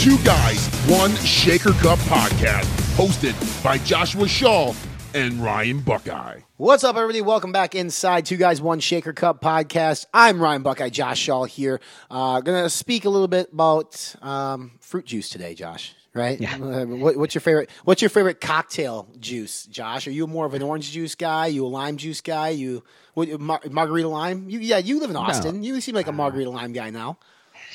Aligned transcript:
Two 0.00 0.16
Guys, 0.24 0.66
One 0.88 1.14
Shaker 1.16 1.72
Cup 1.72 1.98
podcast, 1.98 2.64
hosted 2.96 3.34
by 3.62 3.76
Joshua 3.76 4.26
Shaw 4.26 4.72
and 5.12 5.34
Ryan 5.44 5.80
Buckeye. 5.80 6.40
What's 6.56 6.84
up, 6.84 6.96
everybody? 6.96 7.20
Welcome 7.20 7.52
back 7.52 7.74
inside 7.74 8.24
Two 8.24 8.38
Guys 8.38 8.62
One 8.62 8.80
Shaker 8.80 9.12
Cup 9.12 9.42
podcast. 9.42 10.06
I'm 10.14 10.40
Ryan 10.40 10.62
Buckeye, 10.62 10.88
Josh 10.88 11.18
Shaw 11.18 11.44
here. 11.44 11.82
Uh, 12.10 12.40
gonna 12.40 12.70
speak 12.70 13.04
a 13.04 13.10
little 13.10 13.28
bit 13.28 13.52
about 13.52 14.14
um, 14.22 14.70
fruit 14.80 15.04
juice 15.04 15.28
today, 15.28 15.54
Josh. 15.54 15.94
Right? 16.14 16.40
Yeah. 16.40 16.54
Uh, 16.54 16.86
what, 16.86 17.18
what's 17.18 17.34
your 17.34 17.42
favorite? 17.42 17.68
What's 17.84 18.00
your 18.00 18.08
favorite 18.08 18.40
cocktail 18.40 19.06
juice, 19.20 19.66
Josh? 19.66 20.06
Are 20.06 20.12
you 20.12 20.26
more 20.26 20.46
of 20.46 20.54
an 20.54 20.62
orange 20.62 20.92
juice 20.92 21.14
guy? 21.14 21.48
You 21.48 21.66
a 21.66 21.68
lime 21.68 21.98
juice 21.98 22.22
guy? 22.22 22.48
You 22.48 22.82
what, 23.12 23.38
mar- 23.38 23.60
margarita 23.70 24.08
lime? 24.08 24.48
You, 24.48 24.60
yeah, 24.60 24.78
you 24.78 24.98
live 24.98 25.10
in 25.10 25.16
Austin. 25.16 25.62
You 25.62 25.78
seem 25.82 25.94
like 25.94 26.06
a 26.06 26.12
margarita 26.12 26.48
lime 26.48 26.72
guy 26.72 26.88
now. 26.88 27.18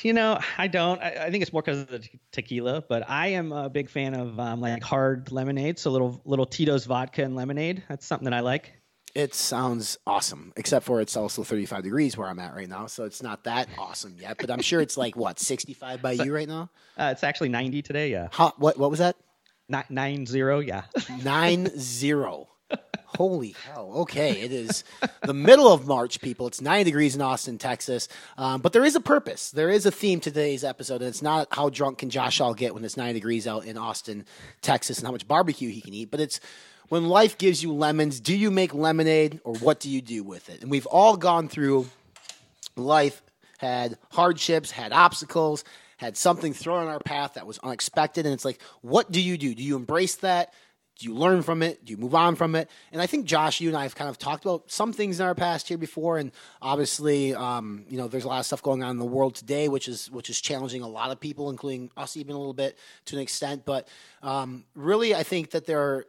You 0.06 0.12
know, 0.12 0.38
I 0.56 0.68
don't. 0.68 1.02
I, 1.02 1.24
I 1.24 1.30
think 1.32 1.42
it's 1.42 1.52
more 1.52 1.62
because 1.62 1.80
of 1.80 1.88
the 1.88 1.98
te- 1.98 2.20
tequila, 2.30 2.80
but 2.88 3.10
I 3.10 3.26
am 3.30 3.50
a 3.50 3.68
big 3.68 3.90
fan 3.90 4.14
of 4.14 4.38
um, 4.38 4.60
like 4.60 4.80
hard 4.80 5.32
lemonade. 5.32 5.80
So 5.80 5.90
little 5.90 6.22
little 6.24 6.46
Tito's 6.46 6.84
vodka 6.84 7.24
and 7.24 7.34
lemonade. 7.34 7.82
That's 7.88 8.06
something 8.06 8.26
that 8.26 8.32
I 8.32 8.38
like. 8.38 8.72
It 9.16 9.34
sounds 9.34 9.98
awesome, 10.06 10.52
except 10.54 10.86
for 10.86 11.00
it's 11.00 11.16
also 11.16 11.42
35 11.42 11.82
degrees 11.82 12.16
where 12.16 12.28
I'm 12.28 12.38
at 12.38 12.54
right 12.54 12.68
now, 12.68 12.86
so 12.86 13.02
it's 13.02 13.20
not 13.20 13.42
that 13.44 13.68
awesome 13.76 14.14
yet. 14.20 14.36
But 14.38 14.48
I'm 14.52 14.62
sure 14.62 14.80
it's 14.80 14.96
like 14.96 15.16
what 15.16 15.40
65 15.40 16.00
by 16.00 16.12
you 16.12 16.32
right 16.32 16.46
now. 16.46 16.70
Uh, 16.96 17.08
it's 17.10 17.24
actually 17.24 17.48
90 17.48 17.82
today. 17.82 18.12
Yeah, 18.12 18.28
How, 18.30 18.52
what 18.58 18.78
what 18.78 18.90
was 18.90 19.00
that? 19.00 19.16
Ni- 19.68 19.82
nine 19.90 20.24
zero. 20.24 20.60
Yeah. 20.60 20.84
Nine 21.24 21.68
zero. 21.76 22.46
Holy 23.16 23.54
hell! 23.64 23.90
Okay, 23.96 24.40
it 24.42 24.52
is 24.52 24.84
the 25.22 25.34
middle 25.34 25.72
of 25.72 25.86
March, 25.86 26.20
people. 26.20 26.46
It's 26.46 26.60
90 26.60 26.84
degrees 26.84 27.14
in 27.14 27.22
Austin, 27.22 27.58
Texas. 27.58 28.08
Um, 28.36 28.60
but 28.60 28.72
there 28.72 28.84
is 28.84 28.94
a 28.94 29.00
purpose. 29.00 29.50
There 29.50 29.70
is 29.70 29.86
a 29.86 29.90
theme 29.90 30.20
to 30.20 30.30
today's 30.30 30.64
episode, 30.64 31.00
and 31.00 31.08
it's 31.08 31.22
not 31.22 31.48
how 31.50 31.70
drunk 31.70 31.98
can 31.98 32.10
Josh 32.10 32.40
all 32.40 32.54
get 32.54 32.74
when 32.74 32.84
it's 32.84 32.96
90 32.96 33.14
degrees 33.14 33.46
out 33.46 33.64
in 33.64 33.78
Austin, 33.78 34.26
Texas, 34.60 34.98
and 34.98 35.06
how 35.06 35.12
much 35.12 35.26
barbecue 35.26 35.70
he 35.70 35.80
can 35.80 35.94
eat. 35.94 36.10
But 36.10 36.20
it's 36.20 36.40
when 36.88 37.08
life 37.08 37.38
gives 37.38 37.62
you 37.62 37.72
lemons. 37.72 38.20
Do 38.20 38.36
you 38.36 38.50
make 38.50 38.74
lemonade, 38.74 39.40
or 39.44 39.54
what 39.54 39.80
do 39.80 39.90
you 39.90 40.02
do 40.02 40.22
with 40.22 40.50
it? 40.50 40.62
And 40.62 40.70
we've 40.70 40.86
all 40.86 41.16
gone 41.16 41.48
through 41.48 41.86
life 42.76 43.22
had 43.58 43.96
hardships, 44.12 44.70
had 44.70 44.92
obstacles, 44.92 45.64
had 45.96 46.16
something 46.16 46.52
thrown 46.52 46.82
in 46.82 46.88
our 46.88 47.00
path 47.00 47.34
that 47.34 47.46
was 47.46 47.58
unexpected. 47.58 48.26
And 48.26 48.34
it's 48.34 48.44
like, 48.44 48.60
what 48.82 49.10
do 49.10 49.20
you 49.20 49.38
do? 49.38 49.54
Do 49.54 49.62
you 49.62 49.76
embrace 49.76 50.16
that? 50.16 50.52
Do 50.98 51.06
you 51.06 51.14
learn 51.14 51.42
from 51.42 51.62
it? 51.62 51.84
Do 51.84 51.90
you 51.90 51.98
move 51.98 52.14
on 52.14 52.36
from 52.36 52.54
it? 52.54 52.70
And 52.90 53.02
I 53.02 53.06
think 53.06 53.26
Josh, 53.26 53.60
you 53.60 53.68
and 53.68 53.76
I 53.76 53.82
have 53.82 53.94
kind 53.94 54.08
of 54.08 54.18
talked 54.18 54.46
about 54.46 54.70
some 54.70 54.94
things 54.94 55.20
in 55.20 55.26
our 55.26 55.34
past 55.34 55.68
here 55.68 55.76
before, 55.76 56.16
and 56.16 56.32
obviously, 56.62 57.34
um, 57.34 57.84
you 57.90 57.98
know, 57.98 58.08
there's 58.08 58.24
a 58.24 58.28
lot 58.28 58.40
of 58.40 58.46
stuff 58.46 58.62
going 58.62 58.82
on 58.82 58.90
in 58.92 58.98
the 58.98 59.04
world 59.04 59.34
today, 59.34 59.68
which 59.68 59.88
is 59.88 60.10
which 60.10 60.30
is 60.30 60.40
challenging 60.40 60.80
a 60.80 60.88
lot 60.88 61.10
of 61.10 61.20
people, 61.20 61.50
including 61.50 61.90
us, 61.98 62.16
even 62.16 62.34
a 62.34 62.38
little 62.38 62.54
bit 62.54 62.78
to 63.06 63.16
an 63.16 63.22
extent. 63.22 63.66
But 63.66 63.88
um, 64.22 64.64
really, 64.74 65.14
I 65.14 65.22
think 65.22 65.50
that 65.50 65.66
there 65.66 65.80
are 65.80 66.06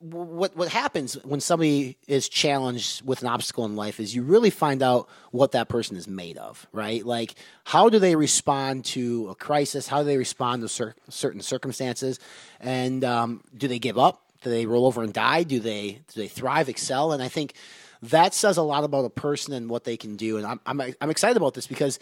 what 0.00 0.56
what 0.56 0.68
happens 0.68 1.14
when 1.24 1.40
somebody 1.40 1.96
is 2.06 2.28
challenged 2.28 3.04
with 3.04 3.22
an 3.22 3.28
obstacle 3.28 3.64
in 3.64 3.74
life 3.74 3.98
is 3.98 4.14
you 4.14 4.22
really 4.22 4.50
find 4.50 4.80
out 4.82 5.08
what 5.32 5.52
that 5.52 5.68
person 5.68 5.96
is 5.96 6.06
made 6.06 6.38
of, 6.38 6.66
right? 6.72 7.04
Like 7.04 7.34
how 7.64 7.88
do 7.88 7.98
they 7.98 8.14
respond 8.14 8.84
to 8.86 9.28
a 9.30 9.34
crisis? 9.34 9.88
How 9.88 9.98
do 9.98 10.04
they 10.04 10.16
respond 10.16 10.62
to 10.62 10.68
cer- 10.68 10.94
certain 11.08 11.40
circumstances? 11.40 12.20
And 12.60 13.04
um, 13.04 13.42
do 13.56 13.66
they 13.66 13.80
give 13.80 13.98
up? 13.98 14.22
Do 14.42 14.50
they 14.50 14.66
roll 14.66 14.86
over 14.86 15.02
and 15.02 15.12
die? 15.12 15.42
Do 15.42 15.58
they 15.58 16.00
do 16.14 16.20
they 16.20 16.28
thrive, 16.28 16.68
excel? 16.68 17.10
And 17.10 17.20
I 17.20 17.28
think 17.28 17.54
that 18.02 18.34
says 18.34 18.56
a 18.56 18.62
lot 18.62 18.84
about 18.84 19.04
a 19.04 19.10
person 19.10 19.52
and 19.52 19.68
what 19.68 19.82
they 19.82 19.96
can 19.96 20.14
do. 20.14 20.36
And 20.36 20.46
I'm 20.46 20.60
I'm, 20.64 20.80
I'm 21.00 21.10
excited 21.10 21.36
about 21.36 21.54
this 21.54 21.66
because. 21.66 21.98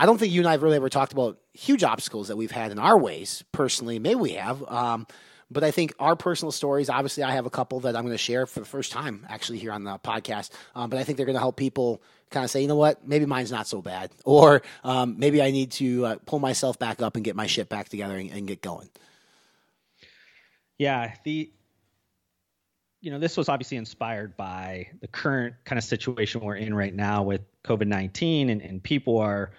I 0.00 0.06
don't 0.06 0.16
think 0.16 0.32
you 0.32 0.40
and 0.42 0.46
I 0.46 0.52
have 0.52 0.62
really 0.62 0.76
ever 0.76 0.88
talked 0.88 1.12
about 1.12 1.40
huge 1.54 1.82
obstacles 1.82 2.28
that 2.28 2.36
we've 2.36 2.52
had 2.52 2.70
in 2.70 2.78
our 2.78 2.96
ways 2.96 3.42
personally. 3.50 3.98
Maybe 3.98 4.14
we 4.14 4.32
have. 4.34 4.62
Um, 4.70 5.08
but 5.50 5.64
I 5.64 5.70
think 5.70 5.94
our 5.98 6.14
personal 6.14 6.52
stories, 6.52 6.90
obviously, 6.90 7.22
I 7.22 7.32
have 7.32 7.46
a 7.46 7.50
couple 7.50 7.80
that 7.80 7.96
I'm 7.96 8.02
going 8.02 8.14
to 8.14 8.18
share 8.18 8.46
for 8.46 8.60
the 8.60 8.66
first 8.66 8.92
time 8.92 9.26
actually 9.28 9.58
here 9.58 9.72
on 9.72 9.84
the 9.84 9.98
podcast. 9.98 10.50
Um, 10.74 10.90
but 10.90 10.98
I 10.98 11.04
think 11.04 11.16
they're 11.16 11.26
going 11.26 11.34
to 11.34 11.40
help 11.40 11.56
people 11.56 12.02
kind 12.30 12.44
of 12.44 12.50
say, 12.50 12.60
you 12.60 12.68
know 12.68 12.76
what, 12.76 13.06
maybe 13.08 13.24
mine's 13.24 13.50
not 13.50 13.66
so 13.66 13.80
bad. 13.80 14.10
Or 14.24 14.62
um, 14.84 15.16
maybe 15.18 15.40
I 15.40 15.50
need 15.50 15.72
to 15.72 16.04
uh, 16.04 16.16
pull 16.26 16.38
myself 16.38 16.78
back 16.78 17.00
up 17.00 17.16
and 17.16 17.24
get 17.24 17.34
my 17.34 17.46
shit 17.46 17.70
back 17.70 17.88
together 17.88 18.16
and, 18.16 18.30
and 18.30 18.46
get 18.46 18.60
going. 18.60 18.90
Yeah. 20.76 21.14
The 21.24 21.50
you 23.00 23.12
know, 23.12 23.18
this 23.18 23.36
was 23.36 23.48
obviously 23.48 23.76
inspired 23.76 24.36
by 24.36 24.88
the 25.00 25.06
current 25.06 25.54
kind 25.64 25.78
of 25.78 25.84
situation 25.84 26.40
we're 26.40 26.56
in 26.56 26.74
right 26.74 26.92
now 26.92 27.22
with 27.22 27.42
COVID 27.62 27.86
19, 27.86 28.50
and, 28.50 28.60
and 28.60 28.82
people 28.82 29.18
are 29.18 29.52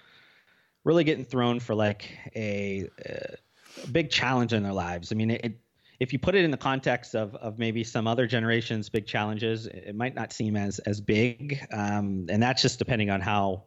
really 0.83 1.06
getting 1.06 1.23
thrown 1.23 1.61
for 1.61 1.73
like 1.73 2.09
a, 2.35 2.89
a 3.06 3.88
big 3.88 4.09
challenge 4.09 4.51
in 4.51 4.63
their 4.63 4.73
lives. 4.73 5.13
I 5.13 5.16
mean, 5.16 5.31
it, 5.31 5.57
if 5.99 6.13
you 6.13 6.19
put 6.19 6.35
it 6.35 6.45
in 6.45 6.51
the 6.51 6.57
context 6.57 7.15
of, 7.15 7.35
of 7.35 7.59
maybe 7.59 7.83
some 7.83 8.07
other 8.07 8.25
generations' 8.25 8.89
big 8.89 9.05
challenges, 9.05 9.67
it 9.67 9.95
might 9.95 10.15
not 10.15 10.31
seem 10.31 10.55
as 10.55 10.79
as 10.79 11.01
big, 11.01 11.65
um, 11.71 12.27
and 12.29 12.41
that's 12.41 12.61
just 12.61 12.79
depending 12.79 13.09
on 13.09 13.21
how 13.21 13.65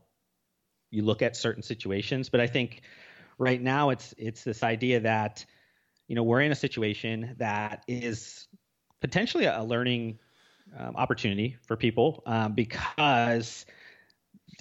you 0.91 1.03
look 1.03 1.23
at 1.23 1.37
certain 1.37 1.63
situations. 1.63 2.29
But 2.29 2.41
I 2.41 2.47
think 2.47 2.83
right 3.39 3.61
now 3.61 3.91
it's 3.91 4.15
it's 4.17 4.45
this 4.45 4.63
idea 4.63 5.01
that 5.01 5.45
you 6.09 6.17
know 6.17 6.23
we're 6.23 6.41
in 6.41 6.53
a 6.53 6.57
situation 6.57 7.35
that 7.39 7.85
is 7.87 8.49
potentially 9.01 9.45
a 9.45 9.63
learning 9.63 10.19
um, 10.79 10.97
opportunity 10.97 11.57
for 11.67 11.77
people 11.77 12.23
um, 12.25 12.55
because 12.55 13.67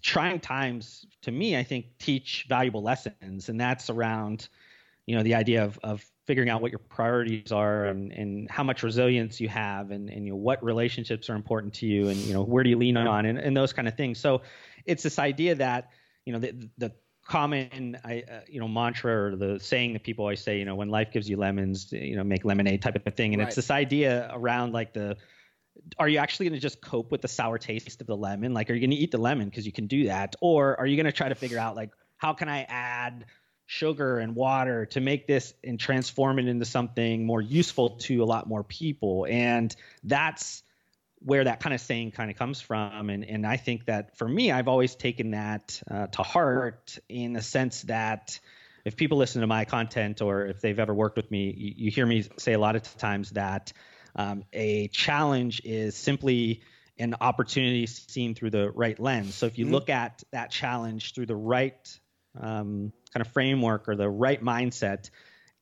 trying 0.01 0.39
times 0.39 1.05
to 1.21 1.31
me 1.31 1.55
i 1.55 1.61
think 1.61 1.85
teach 1.99 2.47
valuable 2.49 2.81
lessons 2.81 3.49
and 3.49 3.61
that's 3.61 3.89
around 3.91 4.49
you 5.05 5.15
know 5.15 5.21
the 5.21 5.35
idea 5.35 5.63
of, 5.63 5.77
of 5.83 6.03
figuring 6.27 6.49
out 6.49 6.61
what 6.61 6.71
your 6.71 6.79
priorities 6.79 7.51
are 7.51 7.85
and, 7.85 8.11
and 8.11 8.49
how 8.49 8.63
much 8.63 8.83
resilience 8.83 9.41
you 9.41 9.49
have 9.49 9.91
and, 9.91 10.09
and 10.09 10.25
you 10.25 10.31
know 10.31 10.37
what 10.37 10.63
relationships 10.63 11.29
are 11.29 11.35
important 11.35 11.73
to 11.73 11.85
you 11.87 12.09
and 12.09 12.17
you 12.19 12.33
know 12.33 12.43
where 12.43 12.63
do 12.63 12.69
you 12.69 12.77
lean 12.77 12.95
on 12.95 13.25
and, 13.25 13.39
and 13.39 13.57
those 13.57 13.73
kind 13.73 13.87
of 13.87 13.95
things. 13.95 14.19
So 14.19 14.41
it's 14.85 15.03
this 15.03 15.17
idea 15.17 15.55
that 15.55 15.89
you 16.25 16.33
know 16.33 16.39
the, 16.39 16.69
the 16.77 16.91
common 17.25 17.97
I, 18.03 18.23
uh, 18.31 18.41
you 18.47 18.59
know 18.59 18.67
mantra 18.67 19.31
or 19.31 19.35
the 19.35 19.59
saying 19.59 19.93
that 19.93 20.03
people 20.03 20.23
always 20.23 20.41
say 20.41 20.59
you 20.59 20.65
know 20.65 20.75
when 20.75 20.89
life 20.89 21.11
gives 21.11 21.29
you 21.29 21.37
lemons 21.37 21.91
you 21.91 22.15
know 22.15 22.23
make 22.23 22.45
lemonade 22.45 22.81
type 22.81 23.05
of 23.05 23.13
thing. 23.15 23.33
And 23.33 23.41
Right. 23.41 23.47
it's 23.47 23.55
this 23.55 23.71
idea 23.71 24.29
around 24.33 24.73
like 24.73 24.93
the 24.93 25.17
are 25.97 26.07
you 26.07 26.19
actually 26.19 26.49
going 26.49 26.59
to 26.59 26.61
just 26.61 26.81
cope 26.81 27.11
with 27.11 27.21
the 27.21 27.27
sour 27.27 27.57
taste 27.57 28.01
of 28.01 28.07
the 28.07 28.15
lemon? 28.15 28.53
Like 28.53 28.69
are 28.69 28.73
you 28.73 28.79
going 28.79 28.91
to 28.91 28.95
eat 28.95 29.11
the 29.11 29.17
lemon 29.17 29.49
because 29.49 29.65
you 29.65 29.71
can 29.71 29.87
do 29.87 30.05
that? 30.05 30.35
Or 30.41 30.79
are 30.79 30.85
you 30.85 30.95
going 30.97 31.05
to 31.05 31.11
try 31.11 31.29
to 31.29 31.35
figure 31.35 31.57
out 31.57 31.75
like 31.75 31.91
how 32.21 32.33
can 32.33 32.47
i 32.47 32.61
add 32.69 33.25
sugar 33.71 34.19
and 34.19 34.35
water 34.35 34.85
to 34.85 34.99
make 34.99 35.27
this 35.27 35.53
and 35.63 35.79
transform 35.79 36.39
it 36.39 36.45
into 36.45 36.65
something 36.65 37.25
more 37.25 37.41
useful 37.41 37.91
to 37.91 38.21
a 38.21 38.25
lot 38.25 38.45
more 38.45 38.65
people. 38.65 39.25
And 39.29 39.73
that's 40.03 40.61
where 41.19 41.45
that 41.45 41.61
kind 41.61 41.73
of 41.73 41.79
saying 41.79 42.11
kind 42.11 42.29
of 42.29 42.35
comes 42.35 42.59
from. 42.59 43.09
And 43.09 43.23
and 43.23 43.47
I 43.47 43.55
think 43.55 43.85
that 43.85 44.17
for 44.17 44.27
me 44.27 44.51
I've 44.51 44.67
always 44.67 44.95
taken 44.95 45.31
that 45.31 45.81
uh, 45.89 46.07
to 46.07 46.21
heart 46.21 46.99
in 47.07 47.31
the 47.31 47.41
sense 47.41 47.83
that 47.83 48.41
if 48.83 48.97
people 48.97 49.17
listen 49.17 49.39
to 49.39 49.47
my 49.47 49.63
content 49.63 50.21
or 50.21 50.47
if 50.47 50.59
they've 50.59 50.77
ever 50.77 50.93
worked 50.93 51.15
with 51.15 51.31
me 51.31 51.53
you, 51.55 51.85
you 51.85 51.91
hear 51.91 52.05
me 52.05 52.27
say 52.37 52.51
a 52.51 52.59
lot 52.59 52.75
of 52.75 52.97
times 52.97 53.29
that 53.31 53.71
um, 54.17 54.43
a 54.51 54.89
challenge 54.89 55.61
is 55.63 55.95
simply 55.95 56.61
an 56.99 57.15
opportunity 57.21 57.85
seen 57.85 58.35
through 58.35 58.49
the 58.49 58.69
right 58.69 58.99
lens. 58.99 59.33
So 59.33 59.45
if 59.45 59.57
you 59.57 59.67
look 59.67 59.89
at 59.89 60.23
that 60.31 60.51
challenge 60.51 61.13
through 61.13 61.27
the 61.27 61.37
right 61.37 61.99
um, 62.39 62.93
kind 63.13 63.25
of 63.25 63.31
framework 63.33 63.87
or 63.89 63.95
the 63.95 64.09
right 64.09 64.43
mindset 64.43 65.09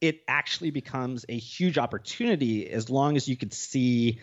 it 0.02 0.24
actually 0.28 0.72
becomes 0.72 1.26
a 1.28 1.38
huge 1.38 1.78
opportunity 1.78 2.70
as 2.70 2.90
long 2.90 3.18
as 3.18 3.28
you 3.28 3.36
could 3.36 3.54
see 3.54 4.20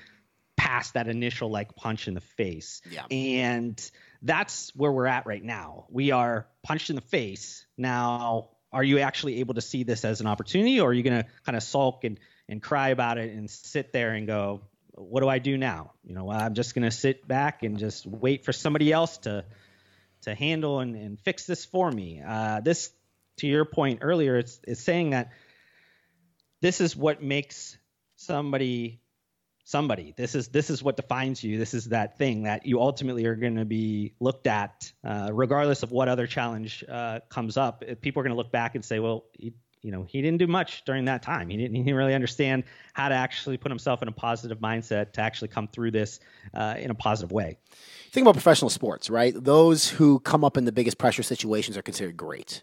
past 0.57 0.95
that 0.95 1.07
initial 1.07 1.51
like 1.51 1.77
punch 1.77 2.09
in 2.09 2.15
the 2.15 2.21
face. 2.21 2.81
Yeah. 2.91 3.05
And 3.11 3.91
that's 4.23 4.75
where 4.75 4.91
we're 4.91 5.07
at 5.07 5.27
right 5.27 5.43
now. 5.43 5.85
We 5.91 6.13
are 6.13 6.47
punched 6.63 6.89
in 6.91 6.97
the 6.97 7.03
face. 7.03 7.67
Now, 7.77 8.51
are 8.73 8.83
you 8.83 9.01
actually 9.01 9.41
able 9.41 9.55
to 9.55 9.61
see 9.61 9.85
this 9.85 10.05
as 10.05 10.21
an 10.21 10.27
opportunity 10.27 10.81
or 10.81 10.91
are 10.91 10.93
you 10.93 11.03
going 11.03 11.23
to 11.23 11.29
kind 11.45 11.57
of 11.57 11.63
sulk 11.63 12.05
and, 12.05 12.19
and 12.49 12.63
cry 12.63 12.89
about 12.89 13.19
it 13.19 13.33
and 13.33 13.51
sit 13.51 13.93
there 13.93 14.13
and 14.13 14.27
go, 14.27 14.63
what 14.93 15.21
do 15.21 15.29
I 15.29 15.39
do 15.39 15.59
now? 15.59 15.93
You 16.05 16.15
know, 16.15 16.31
I'm 16.31 16.55
just 16.55 16.75
going 16.75 16.85
to 16.85 16.91
sit 16.91 17.29
back 17.29 17.63
and 17.63 17.79
just 17.79 18.07
wait 18.07 18.47
for 18.47 18.53
somebody 18.53 18.93
else 18.93 19.19
to 19.19 19.45
to 20.27 20.35
handle 20.35 20.81
and, 20.81 20.95
and 20.95 21.19
fix 21.21 21.47
this 21.47 21.65
for 21.65 21.91
me. 21.91 22.23
Uh, 22.25 22.61
this, 22.61 22.93
to 23.39 23.47
your 23.47 23.65
point 23.65 24.01
earlier, 24.03 24.37
it's, 24.37 24.61
it's 24.69 24.83
saying 24.83 25.11
that 25.11 25.33
this 26.61 26.81
is 26.81 26.95
what 26.95 27.23
makes 27.23 27.77
somebody 28.17 29.01
somebody. 29.67 30.15
This 30.17 30.37
is 30.37 30.49
this 30.49 30.71
is 30.71 30.81
what 30.83 30.97
defines 30.97 31.43
you. 31.43 31.59
This 31.59 31.75
is 31.75 31.87
that 31.87 32.17
thing 32.17 32.45
that 32.45 32.67
you 32.67 32.81
ultimately 32.81 33.27
are 33.27 33.35
going 33.35 33.57
to 33.57 33.65
be 33.65 34.15
looked 34.21 34.47
at, 34.47 34.93
uh, 35.05 35.31
regardless 35.33 35.83
of 35.83 35.91
what 35.91 36.09
other 36.09 36.27
challenge 36.27 36.85
uh, 36.89 37.21
comes 37.29 37.57
up. 37.57 37.83
People 38.01 38.21
are 38.21 38.23
going 38.23 38.31
to 38.31 38.37
look 38.37 38.53
back 38.53 38.77
and 38.77 38.85
say, 38.85 39.01
well, 39.01 39.25
he, 39.33 39.53
you 39.83 39.91
know, 39.91 40.05
he 40.05 40.23
didn't 40.23 40.39
do 40.39 40.47
much 40.47 40.85
during 40.85 41.07
that 41.07 41.23
time. 41.23 41.49
He 41.49 41.57
didn't, 41.57 41.75
he 41.75 41.83
didn't 41.83 41.97
really 41.97 42.15
understand 42.15 42.65
how 42.93 43.09
to 43.09 43.15
actually 43.15 43.57
put 43.57 43.71
himself 43.71 44.03
in 44.03 44.09
a 44.09 44.13
positive 44.13 44.59
mindset 44.61 45.13
to 45.15 45.21
actually 45.21 45.49
come 45.49 45.69
through 45.69 45.91
this 45.91 46.21
uh, 46.55 46.77
in 46.79 46.91
a 46.91 46.95
positive 46.95 47.33
way. 47.33 47.59
Think 48.17 48.25
about 48.25 48.33
professional 48.33 48.71
sports, 48.71 49.11
right? 49.11 49.35
Those 49.37 49.91
who 49.91 50.21
come 50.21 50.43
up 50.43 50.57
in 50.57 50.65
the 50.65 50.73
biggest 50.73 50.97
pressure 50.97 51.23
situations 51.23 51.77
are 51.77 51.83
considered 51.83 52.17
great. 52.17 52.63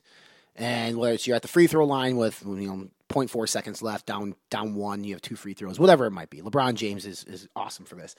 And 0.55 0.97
whether 0.97 1.13
it's 1.13 1.27
you're 1.27 1.35
at 1.35 1.43
the 1.43 1.47
free 1.47 1.67
throw 1.67 1.85
line 1.85 2.17
with 2.17 2.41
you 2.43 2.67
know 2.67 2.87
0.4 3.09 3.47
seconds 3.47 3.83
left, 3.83 4.07
down 4.07 4.33
down 4.49 4.73
one, 4.73 5.03
you 5.03 5.13
have 5.13 5.21
two 5.21 5.35
free 5.35 5.53
throws, 5.53 5.79
whatever 5.79 6.07
it 6.07 6.11
might 6.11 6.31
be. 6.31 6.41
LeBron 6.41 6.73
James 6.73 7.05
is 7.05 7.23
is 7.25 7.47
awesome 7.55 7.85
for 7.85 7.93
this. 7.93 8.15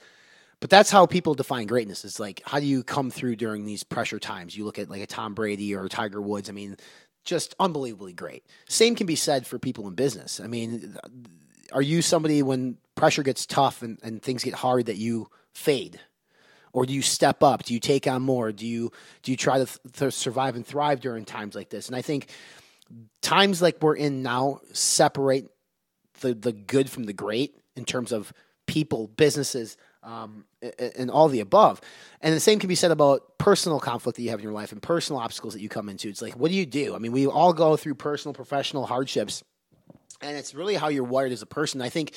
But 0.61 0.69
that's 0.69 0.89
how 0.89 1.05
people 1.05 1.33
define 1.33 1.67
greatness. 1.67 2.05
It's 2.05 2.21
like 2.21 2.41
how 2.45 2.61
do 2.61 2.65
you 2.65 2.85
come 2.85 3.11
through 3.11 3.35
during 3.35 3.65
these 3.65 3.83
pressure 3.83 4.17
times? 4.17 4.55
You 4.55 4.63
look 4.63 4.79
at 4.79 4.89
like 4.89 5.01
a 5.01 5.05
Tom 5.05 5.33
Brady 5.33 5.75
or 5.75 5.89
Tiger 5.89 6.21
Woods. 6.21 6.49
I 6.49 6.53
mean, 6.53 6.77
just 7.25 7.53
unbelievably 7.59 8.13
great. 8.13 8.45
Same 8.69 8.95
can 8.95 9.07
be 9.07 9.17
said 9.17 9.45
for 9.45 9.59
people 9.59 9.89
in 9.89 9.95
business. 9.95 10.39
I 10.39 10.47
mean, 10.47 10.97
are 11.73 11.81
you 11.81 12.01
somebody 12.01 12.41
when 12.41 12.77
pressure 12.95 13.23
gets 13.23 13.45
tough 13.45 13.81
and, 13.81 13.99
and 14.01 14.21
things 14.21 14.45
get 14.45 14.53
hard 14.53 14.85
that 14.85 14.95
you 14.95 15.29
fade? 15.51 15.99
Or 16.75 16.85
do 16.85 16.91
you 16.91 17.01
step 17.01 17.41
up? 17.41 17.63
Do 17.63 17.73
you 17.73 17.79
take 17.79 18.05
on 18.05 18.21
more? 18.21 18.51
Do 18.51 18.67
you 18.67 18.91
do 19.23 19.31
you 19.31 19.37
try 19.37 19.59
to, 19.59 19.65
th- 19.65 19.79
to 19.93 20.11
survive 20.11 20.57
and 20.57 20.67
thrive 20.67 20.99
during 20.99 21.23
times 21.23 21.55
like 21.55 21.69
this? 21.69 21.87
And 21.87 21.95
I 21.95 22.01
think 22.01 22.27
times 23.21 23.61
like 23.61 23.81
we're 23.81 23.95
in 23.95 24.21
now 24.21 24.59
separate 24.73 25.47
the 26.19 26.33
the 26.33 26.51
good 26.51 26.89
from 26.89 27.05
the 27.05 27.13
great 27.13 27.55
in 27.77 27.85
terms 27.85 28.11
of 28.11 28.33
people, 28.65 29.07
businesses, 29.07 29.77
um, 30.03 30.43
and 30.97 31.09
all 31.09 31.29
the 31.29 31.39
above. 31.39 31.79
And 32.19 32.35
the 32.35 32.41
same 32.41 32.59
can 32.59 32.67
be 32.67 32.75
said 32.75 32.91
about 32.91 33.37
personal 33.37 33.79
conflict 33.79 34.17
that 34.17 34.23
you 34.23 34.31
have 34.31 34.39
in 34.39 34.43
your 34.43 34.51
life 34.51 34.73
and 34.73 34.81
personal 34.81 35.21
obstacles 35.21 35.53
that 35.53 35.61
you 35.61 35.69
come 35.69 35.87
into. 35.87 36.09
It's 36.09 36.21
like, 36.21 36.33
what 36.33 36.51
do 36.51 36.57
you 36.57 36.65
do? 36.65 36.93
I 36.93 36.97
mean, 36.97 37.13
we 37.13 37.25
all 37.25 37.53
go 37.53 37.77
through 37.77 37.95
personal, 37.95 38.33
professional 38.33 38.85
hardships, 38.85 39.45
and 40.19 40.35
it's 40.35 40.53
really 40.53 40.75
how 40.75 40.89
you're 40.89 41.05
wired 41.05 41.31
as 41.31 41.41
a 41.41 41.45
person. 41.45 41.81
I 41.81 41.87
think 41.87 42.13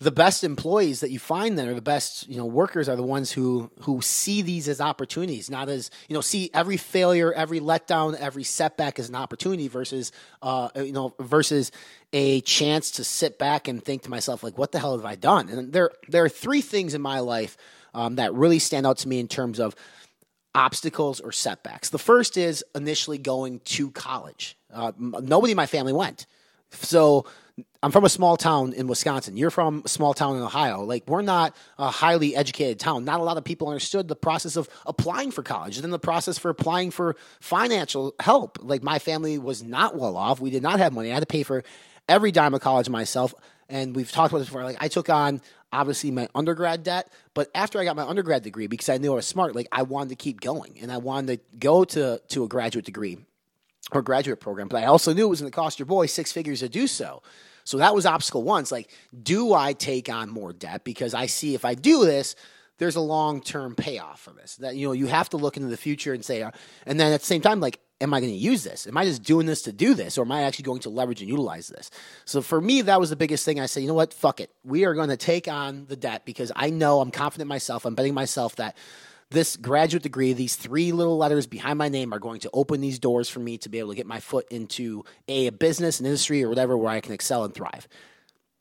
the 0.00 0.12
best 0.12 0.44
employees 0.44 1.00
that 1.00 1.10
you 1.10 1.18
find 1.18 1.58
then 1.58 1.68
are 1.68 1.74
the 1.74 1.82
best 1.82 2.28
you 2.28 2.36
know 2.36 2.46
workers 2.46 2.88
are 2.88 2.96
the 2.96 3.02
ones 3.02 3.32
who 3.32 3.70
who 3.80 4.00
see 4.00 4.42
these 4.42 4.68
as 4.68 4.80
opportunities 4.80 5.50
not 5.50 5.68
as 5.68 5.90
you 6.08 6.14
know 6.14 6.20
see 6.20 6.50
every 6.54 6.76
failure 6.76 7.32
every 7.32 7.58
letdown 7.58 8.14
every 8.14 8.44
setback 8.44 8.98
as 8.98 9.08
an 9.08 9.16
opportunity 9.16 9.66
versus 9.66 10.12
uh 10.42 10.68
you 10.76 10.92
know 10.92 11.14
versus 11.18 11.72
a 12.12 12.40
chance 12.42 12.92
to 12.92 13.04
sit 13.04 13.38
back 13.38 13.68
and 13.68 13.84
think 13.84 14.02
to 14.02 14.10
myself 14.10 14.42
like 14.42 14.56
what 14.56 14.72
the 14.72 14.78
hell 14.78 14.96
have 14.96 15.04
i 15.04 15.14
done? 15.14 15.48
And 15.48 15.72
there 15.72 15.90
there 16.08 16.24
are 16.24 16.28
three 16.28 16.60
things 16.60 16.94
in 16.94 17.02
my 17.02 17.20
life 17.20 17.56
um, 17.94 18.16
that 18.16 18.32
really 18.34 18.58
stand 18.58 18.86
out 18.86 18.98
to 18.98 19.08
me 19.08 19.18
in 19.18 19.28
terms 19.28 19.58
of 19.58 19.74
obstacles 20.54 21.20
or 21.20 21.32
setbacks. 21.32 21.90
The 21.90 21.98
first 21.98 22.36
is 22.36 22.64
initially 22.74 23.18
going 23.18 23.60
to 23.60 23.90
college. 23.90 24.56
Uh, 24.72 24.92
nobody 24.98 25.52
in 25.52 25.56
my 25.56 25.66
family 25.66 25.92
went 25.92 26.26
so 26.70 27.26
I'm 27.82 27.92
from 27.92 28.04
a 28.04 28.08
small 28.08 28.36
town 28.36 28.72
in 28.72 28.88
Wisconsin. 28.88 29.36
You're 29.36 29.50
from 29.50 29.82
a 29.84 29.88
small 29.88 30.12
town 30.12 30.36
in 30.36 30.42
Ohio. 30.42 30.82
Like 30.82 31.04
we're 31.06 31.22
not 31.22 31.54
a 31.78 31.90
highly 31.90 32.34
educated 32.34 32.80
town. 32.80 33.04
Not 33.04 33.20
a 33.20 33.22
lot 33.22 33.36
of 33.36 33.44
people 33.44 33.68
understood 33.68 34.08
the 34.08 34.16
process 34.16 34.56
of 34.56 34.68
applying 34.86 35.30
for 35.30 35.42
college 35.42 35.78
then 35.78 35.90
the 35.90 35.98
process 35.98 36.38
for 36.38 36.50
applying 36.50 36.90
for 36.90 37.16
financial 37.40 38.14
help. 38.20 38.58
Like 38.60 38.82
my 38.82 38.98
family 38.98 39.38
was 39.38 39.62
not 39.62 39.96
well 39.96 40.16
off. 40.16 40.40
We 40.40 40.50
did 40.50 40.62
not 40.62 40.78
have 40.80 40.92
money. 40.92 41.10
I 41.10 41.14
had 41.14 41.20
to 41.20 41.26
pay 41.26 41.44
for 41.44 41.62
every 42.08 42.32
dime 42.32 42.54
of 42.54 42.60
college 42.60 42.88
myself. 42.88 43.32
And 43.68 43.94
we've 43.94 44.10
talked 44.10 44.32
about 44.32 44.38
this 44.38 44.48
before. 44.48 44.64
Like 44.64 44.78
I 44.80 44.88
took 44.88 45.08
on 45.08 45.40
obviously 45.72 46.10
my 46.10 46.28
undergrad 46.34 46.82
debt, 46.82 47.12
but 47.34 47.48
after 47.54 47.78
I 47.78 47.84
got 47.84 47.94
my 47.94 48.02
undergrad 48.02 48.42
degree, 48.42 48.66
because 48.66 48.88
I 48.88 48.96
knew 48.96 49.12
I 49.12 49.16
was 49.16 49.26
smart, 49.26 49.54
like 49.54 49.68
I 49.70 49.82
wanted 49.82 50.08
to 50.10 50.16
keep 50.16 50.40
going 50.40 50.78
and 50.80 50.90
I 50.90 50.96
wanted 50.96 51.38
to 51.38 51.58
go 51.58 51.84
to 51.84 52.20
to 52.28 52.44
a 52.44 52.48
graduate 52.48 52.86
degree 52.86 53.18
or 53.92 54.02
graduate 54.02 54.40
program. 54.40 54.68
But 54.68 54.82
I 54.82 54.86
also 54.86 55.12
knew 55.12 55.26
it 55.26 55.30
was 55.30 55.40
going 55.40 55.50
to 55.50 55.56
cost 55.56 55.78
your 55.78 55.86
boy 55.86 56.06
six 56.06 56.32
figures 56.32 56.60
to 56.60 56.68
do 56.68 56.86
so. 56.86 57.22
So 57.64 57.78
that 57.78 57.94
was 57.94 58.06
obstacle 58.06 58.42
one. 58.42 58.62
It's 58.62 58.72
like, 58.72 58.90
do 59.22 59.52
I 59.52 59.74
take 59.74 60.08
on 60.08 60.30
more 60.30 60.52
debt? 60.52 60.84
Because 60.84 61.12
I 61.12 61.26
see 61.26 61.54
if 61.54 61.64
I 61.64 61.74
do 61.74 62.04
this, 62.04 62.34
there's 62.78 62.96
a 62.96 63.00
long 63.00 63.42
term 63.42 63.74
payoff 63.74 64.20
for 64.20 64.32
this. 64.32 64.56
That 64.56 64.76
you 64.76 64.86
know, 64.86 64.92
you 64.92 65.06
have 65.06 65.28
to 65.30 65.36
look 65.36 65.56
into 65.56 65.68
the 65.68 65.76
future 65.76 66.14
and 66.14 66.24
say, 66.24 66.42
uh, 66.42 66.50
and 66.86 66.98
then 66.98 67.12
at 67.12 67.20
the 67.20 67.26
same 67.26 67.42
time, 67.42 67.60
like, 67.60 67.80
am 68.00 68.14
I 68.14 68.20
going 68.20 68.32
to 68.32 68.38
use 68.38 68.64
this? 68.64 68.86
Am 68.86 68.96
I 68.96 69.04
just 69.04 69.22
doing 69.22 69.46
this 69.46 69.62
to 69.62 69.72
do 69.72 69.94
this, 69.94 70.16
or 70.16 70.22
am 70.22 70.32
I 70.32 70.42
actually 70.42 70.62
going 70.64 70.80
to 70.80 70.90
leverage 70.90 71.20
and 71.20 71.28
utilize 71.28 71.68
this? 71.68 71.90
So 72.24 72.40
for 72.40 72.60
me, 72.60 72.82
that 72.82 73.00
was 73.00 73.10
the 73.10 73.16
biggest 73.16 73.44
thing. 73.44 73.60
I 73.60 73.66
said, 73.66 73.80
you 73.80 73.88
know 73.88 73.94
what, 73.94 74.14
fuck 74.14 74.40
it, 74.40 74.50
we 74.64 74.84
are 74.84 74.94
going 74.94 75.08
to 75.08 75.16
take 75.16 75.48
on 75.48 75.86
the 75.86 75.96
debt 75.96 76.24
because 76.24 76.52
I 76.54 76.70
know 76.70 77.00
I'm 77.00 77.10
confident 77.10 77.48
myself. 77.48 77.84
I'm 77.84 77.94
betting 77.94 78.14
myself 78.14 78.56
that 78.56 78.76
this 79.30 79.56
graduate 79.56 80.02
degree, 80.02 80.32
these 80.32 80.56
three 80.56 80.92
little 80.92 81.18
letters 81.18 81.46
behind 81.46 81.78
my 81.78 81.88
name 81.88 82.14
are 82.14 82.18
going 82.18 82.40
to 82.40 82.50
open 82.52 82.80
these 82.80 82.98
doors 82.98 83.28
for 83.28 83.40
me 83.40 83.58
to 83.58 83.68
be 83.68 83.78
able 83.78 83.90
to 83.90 83.96
get 83.96 84.06
my 84.06 84.20
foot 84.20 84.46
into 84.50 85.04
a, 85.28 85.48
a 85.48 85.52
business, 85.52 86.00
an 86.00 86.06
industry, 86.06 86.42
or 86.42 86.48
whatever 86.48 86.76
where 86.76 86.90
I 86.90 87.00
can 87.00 87.12
excel 87.12 87.44
and 87.44 87.52
thrive. 87.52 87.88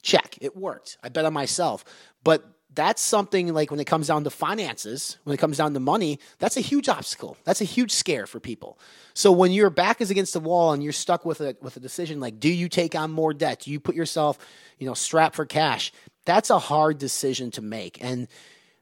Check, 0.01 0.37
it 0.41 0.55
worked. 0.55 0.97
I 1.01 1.09
bet 1.09 1.25
on 1.25 1.33
myself. 1.33 1.85
But 2.23 2.45
that's 2.77 3.01
something 3.01 3.53
like 3.53 3.71
when 3.71 3.79
it 3.79 3.87
comes 3.87 4.07
down 4.07 4.23
to 4.25 4.29
finances, 4.29 5.17
when 5.23 5.33
it 5.33 5.37
comes 5.37 5.57
down 5.57 5.73
to 5.73 5.79
money, 5.79 6.19
that's 6.37 6.57
a 6.57 6.61
huge 6.61 6.89
obstacle. 6.89 7.37
That's 7.43 7.61
a 7.61 7.65
huge 7.65 7.91
scare 7.91 8.27
for 8.27 8.39
people. 8.39 8.77
So 9.15 9.31
when 9.31 9.51
your 9.51 9.71
back 9.71 9.99
is 9.99 10.11
against 10.11 10.33
the 10.33 10.39
wall 10.39 10.73
and 10.73 10.83
you're 10.83 10.93
stuck 10.93 11.25
with 11.25 11.41
a 11.41 11.55
with 11.59 11.75
a 11.75 11.79
decision 11.79 12.19
like 12.19 12.39
do 12.39 12.49
you 12.49 12.69
take 12.69 12.93
on 12.93 13.09
more 13.09 13.33
debt? 13.33 13.61
Do 13.61 13.71
you 13.71 13.79
put 13.79 13.95
yourself, 13.95 14.37
you 14.77 14.85
know, 14.85 14.93
strapped 14.93 15.35
for 15.35 15.45
cash? 15.45 15.91
That's 16.25 16.51
a 16.51 16.59
hard 16.59 16.99
decision 16.99 17.49
to 17.51 17.63
make. 17.63 17.97
And 18.03 18.27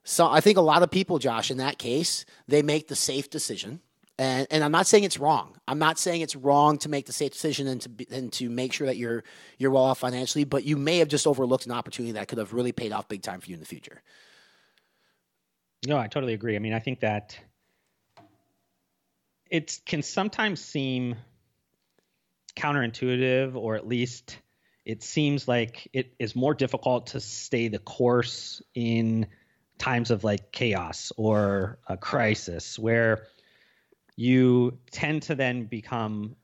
so 0.05 0.29
I 0.29 0.39
think 0.39 0.57
a 0.57 0.61
lot 0.61 0.83
of 0.83 0.91
people, 0.91 1.17
Josh, 1.17 1.49
in 1.49 1.57
that 1.57 1.79
case, 1.79 2.25
they 2.47 2.61
make 2.61 2.87
the 2.87 2.95
safe 2.95 3.29
decision. 3.29 3.81
And, 4.19 4.47
and 4.51 4.63
I'm 4.63 4.71
not 4.71 4.85
saying 4.87 5.03
it's 5.03 5.19
wrong. 5.19 5.57
I'm 5.67 5.79
not 5.79 5.97
saying 5.97 6.21
it's 6.21 6.35
wrong 6.35 6.77
to 6.77 6.89
make 6.89 7.07
the 7.07 7.11
safe 7.11 7.31
decision 7.33 7.67
and 7.67 7.81
to 7.81 7.89
be, 7.89 8.07
and 8.11 8.31
to 8.33 8.47
make 8.49 8.71
sure 8.71 8.87
that 8.87 8.95
you're 8.95 9.23
you're 9.57 9.71
well 9.71 9.83
off 9.83 9.99
financially. 9.99 10.45
But 10.45 10.63
you 10.63 10.77
may 10.77 10.99
have 10.99 11.09
just 11.09 11.27
overlooked 11.27 11.65
an 11.65 11.71
opportunity 11.71 12.13
that 12.13 12.27
could 12.27 12.37
have 12.37 12.53
really 12.53 12.71
paid 12.71 12.93
off 12.93 13.09
big 13.09 13.23
time 13.23 13.41
for 13.41 13.49
you 13.49 13.55
in 13.55 13.59
the 13.59 13.65
future. 13.65 14.01
No, 15.85 15.97
I 15.97 16.07
totally 16.07 16.33
agree. 16.33 16.55
I 16.55 16.59
mean, 16.59 16.73
I 16.73 16.79
think 16.79 17.01
that 17.01 17.37
it 19.49 19.79
can 19.85 20.03
sometimes 20.03 20.61
seem 20.61 21.15
counterintuitive, 22.55 23.55
or 23.55 23.75
at 23.75 23.87
least 23.87 24.37
it 24.85 25.01
seems 25.01 25.47
like 25.47 25.89
it 25.93 26.13
is 26.19 26.35
more 26.35 26.53
difficult 26.53 27.07
to 27.07 27.19
stay 27.19 27.67
the 27.67 27.79
course 27.79 28.61
in 28.75 29.25
times 29.77 30.11
of 30.11 30.23
like 30.23 30.51
chaos 30.51 31.11
or 31.17 31.79
a 31.87 31.97
crisis 31.97 32.79
where 32.79 33.23
you 34.15 34.77
tend 34.91 35.23
to 35.23 35.35
then 35.35 35.65
become 35.65 36.35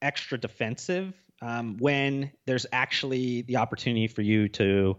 extra 0.00 0.38
defensive 0.38 1.14
um, 1.40 1.76
when 1.78 2.30
there's 2.46 2.66
actually 2.72 3.42
the 3.42 3.56
opportunity 3.56 4.06
for 4.06 4.22
you 4.22 4.48
to 4.48 4.96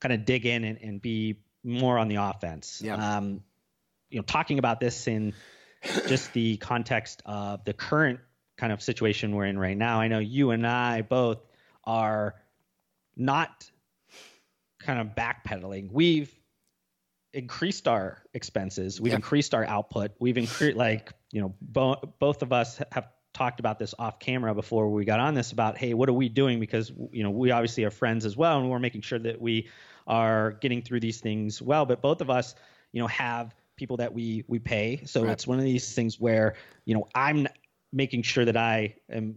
kind 0.00 0.12
of 0.12 0.24
dig 0.24 0.46
in 0.46 0.64
and, 0.64 0.78
and 0.82 1.02
be 1.02 1.36
more 1.64 1.98
on 1.98 2.08
the 2.08 2.16
offense. 2.16 2.82
Yeah. 2.84 3.16
Um, 3.16 3.42
you 4.10 4.18
know, 4.18 4.24
talking 4.24 4.58
about 4.58 4.80
this 4.80 5.06
in 5.06 5.34
just 6.06 6.32
the 6.32 6.56
context 6.58 7.22
of 7.24 7.64
the 7.64 7.72
current 7.72 8.20
kind 8.56 8.72
of 8.72 8.82
situation 8.82 9.34
we're 9.34 9.46
in 9.46 9.58
right 9.58 9.76
now, 9.76 10.00
I 10.00 10.08
know 10.08 10.18
you 10.18 10.50
and 10.50 10.66
I 10.66 11.02
both 11.02 11.38
are 11.84 12.34
not 13.16 13.70
kind 14.78 15.00
of 15.00 15.14
backpedaling. 15.14 15.90
We've 15.90 16.32
increased 17.32 17.86
our 17.86 18.22
expenses. 18.34 19.00
We've 19.00 19.12
yeah. 19.12 19.16
increased 19.16 19.54
our 19.54 19.64
output. 19.64 20.12
We've 20.18 20.38
increased 20.38 20.76
like 20.76 21.12
you 21.30 21.40
know 21.40 21.54
bo- 21.60 22.14
both 22.18 22.42
of 22.42 22.52
us 22.52 22.80
have 22.92 23.08
talked 23.34 23.60
about 23.60 23.78
this 23.78 23.94
off 23.98 24.18
camera 24.18 24.54
before 24.54 24.90
we 24.90 25.04
got 25.04 25.20
on 25.20 25.34
this 25.34 25.52
about 25.52 25.76
hey 25.76 25.94
what 25.94 26.08
are 26.08 26.14
we 26.14 26.28
doing 26.28 26.58
because 26.58 26.90
you 27.12 27.22
know 27.22 27.30
we 27.30 27.50
obviously 27.50 27.84
are 27.84 27.90
friends 27.90 28.24
as 28.24 28.36
well 28.36 28.58
and 28.58 28.68
we're 28.68 28.78
making 28.78 29.00
sure 29.00 29.18
that 29.18 29.40
we 29.40 29.68
are 30.06 30.52
getting 30.60 30.82
through 30.82 30.98
these 30.98 31.20
things 31.20 31.60
well 31.62 31.84
but 31.84 32.00
both 32.00 32.20
of 32.20 32.30
us 32.30 32.54
you 32.90 33.00
know 33.00 33.06
have 33.06 33.54
people 33.76 33.98
that 33.98 34.12
we 34.12 34.44
we 34.48 34.58
pay 34.58 35.02
so 35.04 35.22
right. 35.22 35.30
it's 35.30 35.46
one 35.46 35.58
of 35.58 35.64
these 35.64 35.94
things 35.94 36.18
where 36.18 36.56
you 36.84 36.94
know 36.94 37.06
i'm 37.14 37.46
making 37.92 38.22
sure 38.22 38.44
that 38.44 38.56
i 38.56 38.92
am 39.12 39.36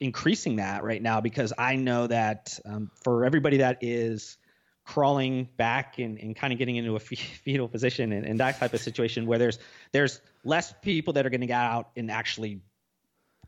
increasing 0.00 0.56
that 0.56 0.84
right 0.84 1.02
now 1.02 1.20
because 1.20 1.52
i 1.58 1.74
know 1.74 2.06
that 2.06 2.56
um, 2.66 2.90
for 3.02 3.24
everybody 3.24 3.56
that 3.56 3.78
is 3.80 4.36
crawling 4.84 5.48
back 5.56 5.98
and, 5.98 6.18
and 6.18 6.36
kind 6.36 6.52
of 6.52 6.58
getting 6.58 6.76
into 6.76 6.96
a 6.96 7.00
fetal 7.00 7.68
position 7.68 8.12
and, 8.12 8.26
and 8.26 8.40
that 8.40 8.58
type 8.58 8.74
of 8.74 8.80
situation 8.80 9.26
where 9.26 9.38
there's 9.38 9.58
there's 9.92 10.20
less 10.44 10.72
people 10.82 11.14
that 11.14 11.24
are 11.26 11.30
going 11.30 11.40
to 11.40 11.46
get 11.46 11.60
out 11.60 11.90
and 11.96 12.10
actually 12.10 12.60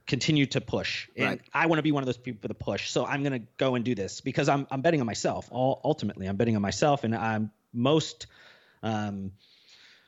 continue 0.06 0.46
to 0.46 0.60
push. 0.60 1.08
And 1.16 1.26
right. 1.26 1.40
I 1.52 1.66
want 1.66 1.78
to 1.78 1.82
be 1.82 1.92
one 1.92 2.02
of 2.02 2.06
those 2.06 2.16
people 2.16 2.48
to 2.48 2.54
push. 2.54 2.90
So 2.90 3.04
I'm 3.04 3.22
going 3.22 3.40
to 3.40 3.46
go 3.58 3.74
and 3.74 3.84
do 3.84 3.94
this 3.94 4.20
because 4.20 4.48
I'm 4.48 4.66
I'm 4.70 4.80
betting 4.80 5.00
on 5.00 5.06
myself. 5.06 5.48
All 5.50 5.80
ultimately, 5.84 6.26
I'm 6.26 6.36
betting 6.36 6.56
on 6.56 6.62
myself, 6.62 7.04
and 7.04 7.14
I'm 7.14 7.50
most, 7.72 8.26
um, 8.82 9.32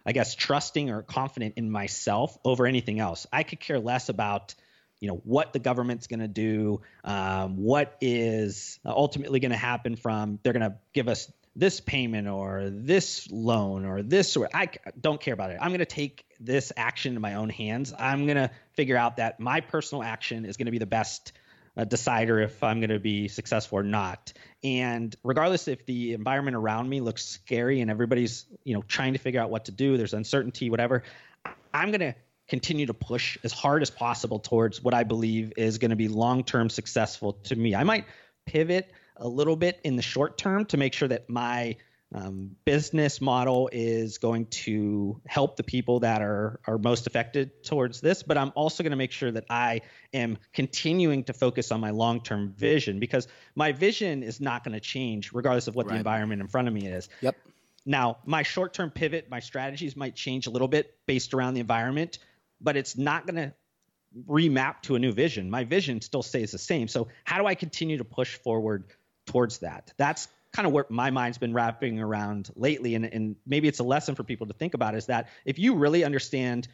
I 0.06 0.12
guess, 0.12 0.35
trusting 0.35 0.90
or 0.90 1.02
confident 1.02 1.54
in 1.56 1.70
myself 1.70 2.38
over 2.44 2.66
anything 2.66 3.00
else. 3.00 3.26
I 3.32 3.42
could 3.42 3.61
care 3.61 3.78
less 3.78 4.08
about 4.08 4.54
you 5.00 5.09
know 5.09 5.21
what 5.25 5.52
the 5.52 5.59
government's 5.59 6.07
going 6.07 6.21
to 6.21 6.28
do, 6.28 6.81
um, 7.05 7.57
what 7.57 7.97
is 8.00 8.81
ultimately 8.85 9.40
going 9.40 9.52
to 9.52 9.57
happen 9.57 9.97
from 9.97 10.38
they're 10.43 10.52
going 10.52 10.71
to 10.71 10.76
give 10.93 11.09
us 11.09 11.31
this 11.55 11.81
payment 11.81 12.28
or 12.28 12.71
this 12.71 13.28
loan 13.31 13.85
or 13.85 14.02
this 14.02 14.37
or 14.37 14.49
I 14.55 14.71
don't 15.00 15.21
care 15.21 15.35
about 15.35 15.50
it. 15.50 15.59
I'm 15.61 15.71
going 15.71 15.81
to 15.81 15.87
take 15.87 16.25
this 16.38 16.73
action 16.76 17.17
in 17.17 17.21
my 17.21 17.35
own 17.35 17.50
hands. 17.50 17.93
I'm 17.99 18.26
going 18.26 18.37
to 18.37 18.50
figure 18.75 18.97
out 18.97 19.17
that 19.17 19.40
my 19.40 19.61
personal 19.61 20.05
action 20.05 20.45
is 20.45 20.57
going 20.57 20.67
to 20.67 20.73
be 20.73 20.78
the 20.78 20.87
best 20.87 21.33
uh, 21.76 21.85
decider 21.85 22.40
if 22.40 22.62
I'm 22.62 22.81
going 22.81 22.90
to 22.90 23.00
be 23.00 23.28
successful 23.28 23.78
or 23.78 23.83
not. 23.83 24.33
And 24.62 25.14
regardless 25.25 25.69
if 25.69 25.85
the 25.87 26.12
environment 26.12 26.57
around 26.57 26.88
me 26.88 27.00
looks 27.00 27.25
scary 27.25 27.81
and 27.81 27.90
everybody's, 27.90 28.47
you 28.64 28.75
know, 28.75 28.83
trying 28.83 29.12
to 29.14 29.19
figure 29.19 29.40
out 29.40 29.50
what 29.50 29.67
to 29.67 29.73
do, 29.73 29.97
there's 29.97 30.14
uncertainty, 30.14 30.71
whatever, 30.71 31.02
I'm 31.73 31.90
going 31.90 32.00
to 32.00 32.14
continue 32.49 32.87
to 32.87 32.95
push 32.95 33.38
as 33.45 33.52
hard 33.52 33.83
as 33.83 33.90
possible 33.90 34.38
towards 34.38 34.83
what 34.83 34.95
I 34.95 35.05
believe 35.05 35.52
is 35.57 35.78
going 35.78 35.90
to 35.90 35.97
be 35.97 36.09
long 36.09 36.45
term 36.45 36.71
successful 36.71 37.35
to 37.45 37.57
me. 37.57 37.75
I 37.75 37.85
might 37.85 38.07
pivot 38.47 38.90
a 39.17 39.28
little 39.28 39.57
bit 39.57 39.81
in 39.85 39.97
the 39.97 40.02
short 40.02 40.38
term 40.38 40.64
to 40.67 40.76
make 40.76 40.95
sure 40.95 41.09
that 41.09 41.28
my 41.28 41.76
um, 42.14 42.57
business 42.64 43.21
model 43.21 43.69
is 43.71 44.17
going 44.17 44.47
to 44.47 45.21
help 45.26 45.57
the 45.57 45.62
people 45.62 46.00
that 46.00 46.23
are 46.23 46.59
are 46.67 46.78
most 46.78 47.07
affected 47.07 47.62
towards 47.62 48.00
this 48.00 48.23
but 48.23 48.38
i'm 48.38 48.50
also 48.55 48.83
going 48.83 48.93
to 48.93 48.97
make 48.97 49.12
sure 49.12 49.31
that 49.31 49.45
i 49.50 49.83
am 50.14 50.38
continuing 50.55 51.23
to 51.25 51.35
focus 51.35 51.71
on 51.71 51.81
my 51.81 51.90
long-term 51.90 52.55
vision 52.57 52.99
because 52.99 53.28
my 53.55 53.73
vision 53.73 54.23
is 54.23 54.40
not 54.40 54.64
going 54.64 54.73
to 54.73 54.81
change 54.81 55.35
regardless 55.35 55.69
of 55.69 55.75
what 55.75 55.85
right. 55.85 55.93
the 55.93 55.99
environment 55.99 56.40
in 56.40 56.49
front 56.49 56.67
of 56.67 56.73
me 56.73 56.87
is 56.87 57.11
yep 57.21 57.37
now 57.85 58.17
my 58.25 58.43
short-term 58.43 58.90
pivot 58.90 59.28
my 59.28 59.40
strategies 59.40 59.95
might 59.95 60.14
change 60.14 60.47
a 60.47 60.50
little 60.50 60.69
bit 60.69 60.97
based 61.05 61.35
around 61.35 61.52
the 61.52 61.61
environment 61.61 62.19
but 62.61 62.77
it's 62.77 62.97
not 62.97 63.27
going 63.27 63.37
to 63.37 63.55
remap 64.27 64.83
to 64.83 64.95
a 64.95 64.99
new 64.99 65.12
vision. 65.12 65.50
My 65.50 65.65
vision 65.65 66.00
still 66.00 66.23
stays 66.23 66.53
the 66.53 66.59
same. 66.59 66.88
So 66.88 67.09
how 67.25 67.38
do 67.38 67.47
i 67.47 67.55
continue 67.55 67.99
to 67.99 68.05
push 68.05 68.37
forward 68.37 68.85
towards 69.27 69.59
that? 69.59 69.93
That's 69.97 70.29
kind 70.53 70.67
of 70.67 70.73
where 70.73 70.87
my 70.88 71.11
mind's 71.11 71.38
been 71.38 71.53
wrapping 71.53 72.00
around 72.00 72.50
lately 72.57 72.95
and, 72.95 73.05
and 73.05 73.37
maybe 73.47 73.69
it's 73.69 73.81
a 73.81 73.85
lesson 73.85 74.15
for 74.15 74.25
people 74.25 74.47
to 74.47 74.55
think 74.55 74.75
about 74.75 74.95
is 74.95 75.07
that 75.07 75.29
if 75.45 75.59
you 75.59 75.75
really 75.75 76.05
understand 76.05 76.69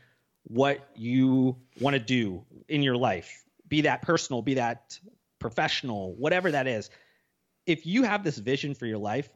what 0.45 0.89
you 0.95 1.57
want 1.81 1.95
to 1.95 2.01
do 2.01 2.45
in 2.69 2.83
your 2.83 2.97
life 2.97 3.43
be 3.67 3.81
that 3.81 4.03
personal 4.03 4.43
be 4.43 4.55
that 4.55 4.99
professional 5.41 6.15
whatever 6.15 6.53
that 6.53 6.69
is 6.69 6.89
if 7.67 7.85
you 7.85 8.05
have 8.05 8.23
this 8.23 8.39
vision 8.39 8.75
for 8.75 8.87
your 8.87 8.99
life 8.99 9.29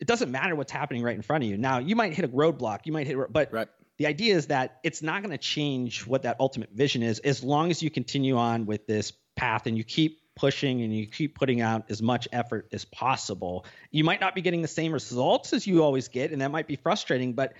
it 0.00 0.06
doesn't 0.06 0.30
matter 0.30 0.54
what's 0.54 0.72
happening 0.72 1.02
right 1.02 1.16
in 1.16 1.22
front 1.22 1.44
of 1.44 1.50
you. 1.50 1.56
Now 1.56 1.78
you 1.78 1.96
might 1.96 2.12
hit 2.12 2.24
a 2.24 2.28
roadblock 2.28 2.80
you 2.84 2.92
might 2.92 3.06
hit 3.06 3.16
but 3.32 3.52
right. 3.52 3.68
The 3.98 4.06
idea 4.06 4.34
is 4.34 4.48
that 4.48 4.80
it's 4.82 5.02
not 5.02 5.22
going 5.22 5.30
to 5.30 5.38
change 5.38 6.06
what 6.06 6.22
that 6.22 6.36
ultimate 6.40 6.70
vision 6.72 7.02
is 7.02 7.18
as 7.20 7.44
long 7.44 7.70
as 7.70 7.82
you 7.82 7.90
continue 7.90 8.36
on 8.36 8.66
with 8.66 8.86
this 8.86 9.12
path 9.36 9.66
and 9.66 9.76
you 9.76 9.84
keep 9.84 10.20
pushing 10.36 10.82
and 10.82 10.94
you 10.94 11.06
keep 11.06 11.36
putting 11.36 11.60
out 11.60 11.84
as 11.90 12.02
much 12.02 12.26
effort 12.32 12.68
as 12.72 12.84
possible. 12.84 13.64
You 13.90 14.04
might 14.04 14.20
not 14.20 14.34
be 14.34 14.42
getting 14.42 14.62
the 14.62 14.68
same 14.68 14.92
results 14.92 15.52
as 15.52 15.66
you 15.66 15.82
always 15.82 16.08
get, 16.08 16.32
and 16.32 16.40
that 16.40 16.50
might 16.50 16.66
be 16.66 16.76
frustrating, 16.76 17.34
but 17.34 17.52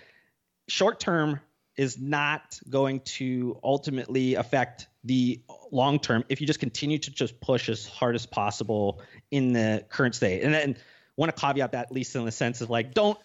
short 0.69 0.99
term 0.99 1.41
is 1.77 1.99
not 1.99 2.59
going 2.69 3.01
to 3.01 3.59
ultimately 3.63 4.35
affect 4.35 4.87
the 5.03 5.41
long 5.71 5.99
term 5.99 6.25
if 6.29 6.41
you 6.41 6.47
just 6.47 6.61
continue 6.61 6.99
to 6.99 7.11
just 7.11 7.41
push 7.41 7.69
as 7.69 7.87
hard 7.87 8.15
as 8.15 8.27
possible 8.27 9.01
in 9.31 9.53
the 9.53 9.85
current 9.89 10.15
state. 10.15 10.43
And 10.43 10.55
then 10.55 10.77
want 11.17 11.35
to 11.35 11.41
caveat 11.41 11.73
that 11.73 11.87
at 11.87 11.93
least 11.93 12.15
in 12.17 12.25
the 12.25 12.33
sense 12.33 12.61
of 12.61 12.71
like 12.71 12.95
don't 12.95 13.19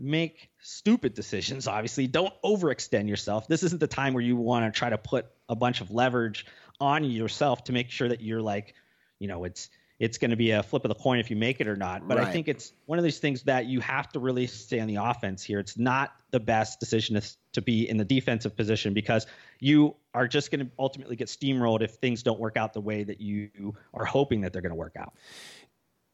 make 0.00 0.50
stupid 0.60 1.14
decisions 1.14 1.66
obviously 1.66 2.06
don't 2.06 2.32
overextend 2.44 3.08
yourself 3.08 3.48
this 3.48 3.62
isn't 3.62 3.80
the 3.80 3.86
time 3.86 4.14
where 4.14 4.22
you 4.22 4.36
want 4.36 4.64
to 4.64 4.76
try 4.76 4.88
to 4.88 4.98
put 4.98 5.26
a 5.48 5.56
bunch 5.56 5.80
of 5.80 5.90
leverage 5.90 6.46
on 6.80 7.04
yourself 7.04 7.64
to 7.64 7.72
make 7.72 7.90
sure 7.90 8.08
that 8.08 8.20
you're 8.20 8.42
like, 8.42 8.74
you 9.18 9.28
know, 9.28 9.44
it's 9.44 9.70
it's 9.98 10.16
going 10.16 10.30
to 10.30 10.36
be 10.36 10.52
a 10.52 10.62
flip 10.62 10.84
of 10.84 10.90
the 10.90 10.94
coin 10.94 11.18
if 11.18 11.28
you 11.28 11.34
make 11.34 11.60
it 11.60 11.66
or 11.66 11.74
not. 11.74 12.06
But 12.06 12.18
right. 12.18 12.28
I 12.28 12.32
think 12.32 12.46
it's 12.46 12.72
one 12.86 12.98
of 12.98 13.04
these 13.04 13.18
things 13.18 13.42
that 13.42 13.66
you 13.66 13.80
have 13.80 14.08
to 14.10 14.20
really 14.20 14.46
stay 14.46 14.78
on 14.78 14.86
the 14.86 14.96
offense 14.96 15.42
here. 15.42 15.58
It's 15.58 15.76
not 15.76 16.12
the 16.30 16.38
best 16.38 16.78
decision 16.78 17.20
to, 17.20 17.36
to 17.54 17.62
be 17.62 17.88
in 17.88 17.96
the 17.96 18.04
defensive 18.04 18.56
position 18.56 18.94
because 18.94 19.26
you 19.58 19.96
are 20.14 20.28
just 20.28 20.52
going 20.52 20.64
to 20.64 20.70
ultimately 20.78 21.16
get 21.16 21.26
steamrolled 21.26 21.82
if 21.82 21.94
things 21.94 22.22
don't 22.22 22.38
work 22.38 22.56
out 22.56 22.74
the 22.74 22.80
way 22.80 23.02
that 23.02 23.20
you 23.20 23.74
are 23.92 24.04
hoping 24.04 24.42
that 24.42 24.52
they're 24.52 24.62
going 24.62 24.70
to 24.70 24.76
work 24.76 24.94
out. 24.96 25.14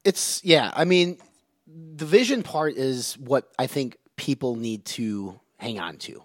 It's 0.02 0.42
yeah, 0.42 0.72
I 0.74 0.86
mean, 0.86 1.18
the 1.66 2.04
vision 2.04 2.42
part 2.42 2.74
is 2.74 3.14
what 3.18 3.50
I 3.58 3.66
think 3.66 3.98
people 4.16 4.56
need 4.56 4.84
to 4.86 5.40
hang 5.58 5.78
on 5.78 5.96
to. 5.98 6.22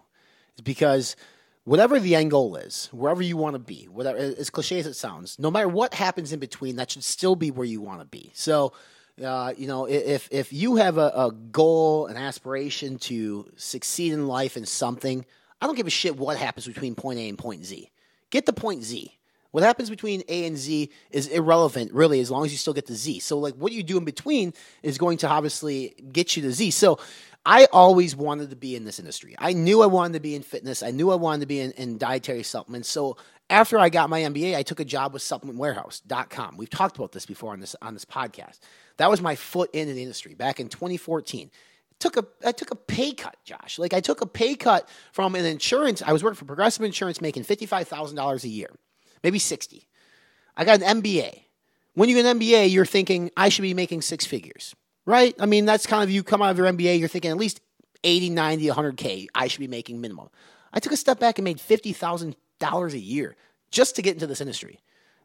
Because 0.64 1.16
whatever 1.64 2.00
the 2.00 2.16
end 2.16 2.32
goal 2.32 2.56
is, 2.56 2.90
wherever 2.92 3.22
you 3.22 3.38
want 3.38 3.54
to 3.54 3.60
be, 3.60 3.86
whatever 3.86 4.18
as 4.18 4.50
cliche 4.50 4.80
as 4.80 4.88
it 4.88 4.96
sounds, 4.96 5.40
no 5.40 5.50
matter 5.50 5.68
what 5.68 5.94
happens 5.94 6.34
in 6.34 6.40
between, 6.40 6.76
that 6.76 6.92
should 6.92 7.04
still 7.04 7.36
be 7.36 7.52
where 7.52 7.66
you 7.66 7.82
want 7.82 8.02
to 8.02 8.06
be. 8.06 8.32
So, 8.34 8.74
uh, 9.24 9.54
you 9.58 9.68
know, 9.68 9.86
if 9.86 10.28
if 10.32 10.52
you 10.52 10.78
have 10.78 10.98
a, 10.98 11.12
a, 11.16 11.32
goal, 11.52 12.08
an 12.08 12.18
aspiration 12.18 12.98
to 13.00 13.50
succeed 13.56 14.14
in 14.14 14.28
life 14.28 14.58
in 14.58 14.66
something, 14.66 15.26
I 15.62 15.68
don't 15.68 15.76
give 15.76 15.88
a 15.88 15.92
shit 15.92 16.18
what 16.18 16.38
happens 16.38 16.68
between 16.68 16.96
point 16.96 17.20
A 17.20 17.28
and 17.30 17.38
point 17.38 17.66
Z. 17.66 17.92
Get 18.30 18.46
to 18.46 18.54
point 18.54 18.84
Z. 18.84 19.19
What 19.52 19.64
happens 19.64 19.90
between 19.90 20.24
A 20.28 20.46
and 20.46 20.58
Z 20.58 20.92
is 21.12 21.28
irrelevant, 21.28 21.92
really, 21.94 22.20
as 22.20 22.30
long 22.30 22.46
as 22.46 22.52
you 22.52 22.58
still 22.58 22.74
get 22.74 22.86
the 22.86 22.96
Z. 22.96 23.20
So, 23.20 23.40
like, 23.40 23.56
what 23.56 23.72
you 23.72 23.84
do 23.84 23.98
in 23.98 24.06
between 24.06 24.54
is 24.84 24.98
going 24.98 25.18
to 25.20 25.28
obviously 25.28 25.96
get 26.12 26.36
you 26.36 26.44
to 26.44 26.52
Z. 26.52 26.72
So, 26.72 27.00
I 27.46 27.68
always 27.72 28.16
wanted 28.16 28.50
to 28.50 28.56
be 28.56 28.76
in 28.76 28.84
this 28.84 29.00
industry. 29.00 29.36
I 29.38 29.54
knew 29.54 29.82
I 29.82 29.88
wanted 29.88 30.14
to 30.14 30.20
be 30.20 30.36
in 30.36 30.44
fitness. 30.44 30.84
I 30.84 30.92
knew 30.92 31.10
I 31.10 31.16
wanted 31.16 31.42
to 31.42 31.48
be 31.48 31.62
in, 31.62 31.72
in 31.72 31.98
dietary 31.98 32.44
supplements. 32.44 32.90
So 32.90 33.18
after 33.50 33.80
I 33.80 33.90
got 33.90 34.10
my 34.10 34.22
MBA, 34.22 34.56
I 34.56 34.64
took 34.64 34.80
a 34.80 34.86
job 34.86 35.14
with 35.14 35.24
supplementwarehouse.com. 35.24 36.58
We've 36.58 36.70
talked 36.70 36.98
about 36.98 37.12
this 37.12 37.26
before 37.26 37.54
on 37.54 37.60
this 37.60 37.76
on 37.82 37.94
this 37.94 38.06
podcast. 38.06 38.60
That 38.98 39.10
was 39.10 39.22
my 39.22 39.36
foot 39.36 39.70
in 39.74 39.88
the 39.88 40.02
industry 40.02 40.36
back 40.36 40.60
in 40.60 40.68
2014. 40.68 41.50
Took 42.00 42.18
a 42.18 42.26
I 42.46 42.52
took 42.52 42.72
a 42.72 42.76
pay 42.76 43.14
cut, 43.14 43.38
Josh. 43.44 43.80
Like 43.80 43.94
I 43.94 44.00
took 44.00 44.22
a 44.22 44.26
pay 44.26 44.56
cut 44.56 44.88
from 45.12 45.36
an 45.36 45.46
insurance. 45.46 46.02
I 46.02 46.14
was 46.14 46.24
working 46.24 46.38
for 46.38 46.46
Progressive 46.46 46.84
Insurance, 46.86 47.20
making 47.20 47.44
fifty 47.44 47.66
five 47.66 47.88
thousand 47.88 48.16
dollars 48.16 48.44
a 48.44 48.50
year, 48.50 48.70
maybe 49.24 49.40
sixty. 49.40 49.88
I 50.56 50.66
got 50.66 50.82
an 50.82 51.02
MBA. 51.02 51.44
When 51.94 52.10
you 52.10 52.16
get 52.16 52.26
an 52.26 52.40
MBA, 52.40 52.72
you're 52.72 52.86
thinking 52.86 53.32
I 53.36 53.50
should 53.50 53.64
be 53.64 53.74
making 53.74 54.02
six 54.02 54.26
figures 54.26 54.76
right? 55.10 55.34
I 55.40 55.48
mean, 55.48 55.66
that's 55.66 55.88
kind 55.88 56.04
of 56.04 56.12
you 56.12 56.22
come 56.22 56.44
out 56.44 56.52
of 56.52 56.58
your 56.60 56.68
MBA, 56.68 57.00
you're 57.00 57.08
thinking 57.08 57.32
at 57.32 57.38
least 57.38 57.62
80, 58.04 58.30
90, 58.30 58.68
100K 58.68 59.28
I 59.34 59.48
should 59.48 59.60
be 59.60 59.68
making 59.68 60.00
minimum. 60.00 60.30
I 60.72 60.80
took 60.80 60.94
a 60.94 60.98
step 60.98 61.20
back 61.20 61.40
and 61.40 61.44
made 61.44 61.58
$50,000 61.58 62.94
a 62.94 63.00
year 63.00 63.36
just 63.72 63.96
to 63.96 64.04
get 64.04 64.14
into 64.14 64.28
this 64.28 64.40
industry. 64.40 64.80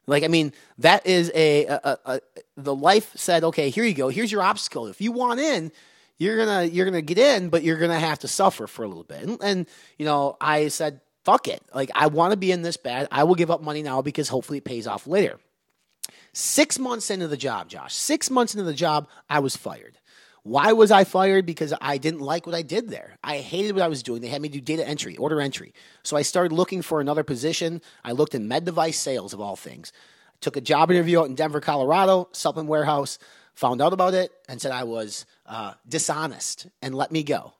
Like, 0.06 0.22
I 0.22 0.28
mean, 0.28 0.54
that 0.78 1.06
is 1.06 1.30
a, 1.34 1.66
a, 1.66 1.80
a, 1.84 1.98
a, 2.06 2.20
the 2.56 2.74
life 2.74 3.12
said, 3.14 3.44
okay, 3.44 3.68
here 3.68 3.84
you 3.84 3.92
go. 3.92 4.08
Here's 4.08 4.32
your 4.32 4.40
obstacle. 4.40 4.86
If 4.86 5.02
you 5.02 5.12
want 5.12 5.38
in, 5.38 5.70
you're 6.16 6.36
gonna 6.38 6.64
you're 6.64 6.84
gonna 6.86 7.02
get 7.02 7.18
in, 7.18 7.48
but 7.48 7.62
you're 7.62 7.78
gonna 7.78 7.98
have 7.98 8.20
to 8.20 8.28
suffer 8.28 8.66
for 8.66 8.84
a 8.84 8.88
little 8.88 9.02
bit. 9.02 9.22
And, 9.22 9.38
and 9.42 9.66
you 9.98 10.06
know, 10.06 10.36
I 10.40 10.68
said, 10.68 11.00
fuck 11.24 11.48
it. 11.48 11.62
Like, 11.74 11.90
I 11.94 12.06
want 12.06 12.32
to 12.32 12.36
be 12.36 12.52
in 12.52 12.62
this 12.62 12.76
bad. 12.76 13.08
I 13.10 13.24
will 13.24 13.34
give 13.34 13.50
up 13.50 13.62
money 13.62 13.82
now 13.82 14.02
because 14.02 14.28
hopefully 14.28 14.58
it 14.58 14.64
pays 14.64 14.86
off 14.86 15.06
later. 15.06 15.38
Six 16.32 16.78
months 16.78 17.10
into 17.10 17.28
the 17.28 17.36
job, 17.36 17.68
Josh, 17.68 17.94
six 17.94 18.30
months 18.30 18.54
into 18.54 18.64
the 18.64 18.74
job, 18.74 19.08
I 19.30 19.38
was 19.38 19.56
fired. 19.56 19.98
Why 20.42 20.72
was 20.72 20.90
I 20.90 21.04
fired? 21.04 21.46
Because 21.46 21.72
I 21.80 21.96
didn't 21.96 22.20
like 22.20 22.44
what 22.44 22.54
I 22.54 22.60
did 22.60 22.90
there. 22.90 23.16
I 23.24 23.38
hated 23.38 23.72
what 23.72 23.82
I 23.82 23.88
was 23.88 24.02
doing. 24.02 24.20
They 24.20 24.28
had 24.28 24.42
me 24.42 24.50
do 24.50 24.60
data 24.60 24.86
entry, 24.86 25.16
order 25.16 25.40
entry. 25.40 25.72
So 26.02 26.18
I 26.18 26.22
started 26.22 26.52
looking 26.52 26.82
for 26.82 27.00
another 27.00 27.24
position. 27.24 27.80
I 28.04 28.12
looked 28.12 28.34
in 28.34 28.46
med 28.46 28.66
device 28.66 28.98
sales, 28.98 29.32
of 29.32 29.40
all 29.40 29.56
things. 29.56 29.90
I 30.34 30.36
took 30.40 30.58
a 30.58 30.60
job 30.60 30.90
interview 30.90 31.20
out 31.20 31.28
in 31.28 31.34
Denver, 31.34 31.60
Colorado, 31.60 32.28
supplement 32.32 32.68
warehouse, 32.68 33.18
found 33.54 33.80
out 33.80 33.94
about 33.94 34.12
it, 34.12 34.32
and 34.46 34.60
said 34.60 34.72
I 34.72 34.84
was 34.84 35.24
uh, 35.46 35.74
dishonest 35.88 36.66
and 36.82 36.94
let 36.94 37.10
me 37.10 37.22
go. 37.22 37.54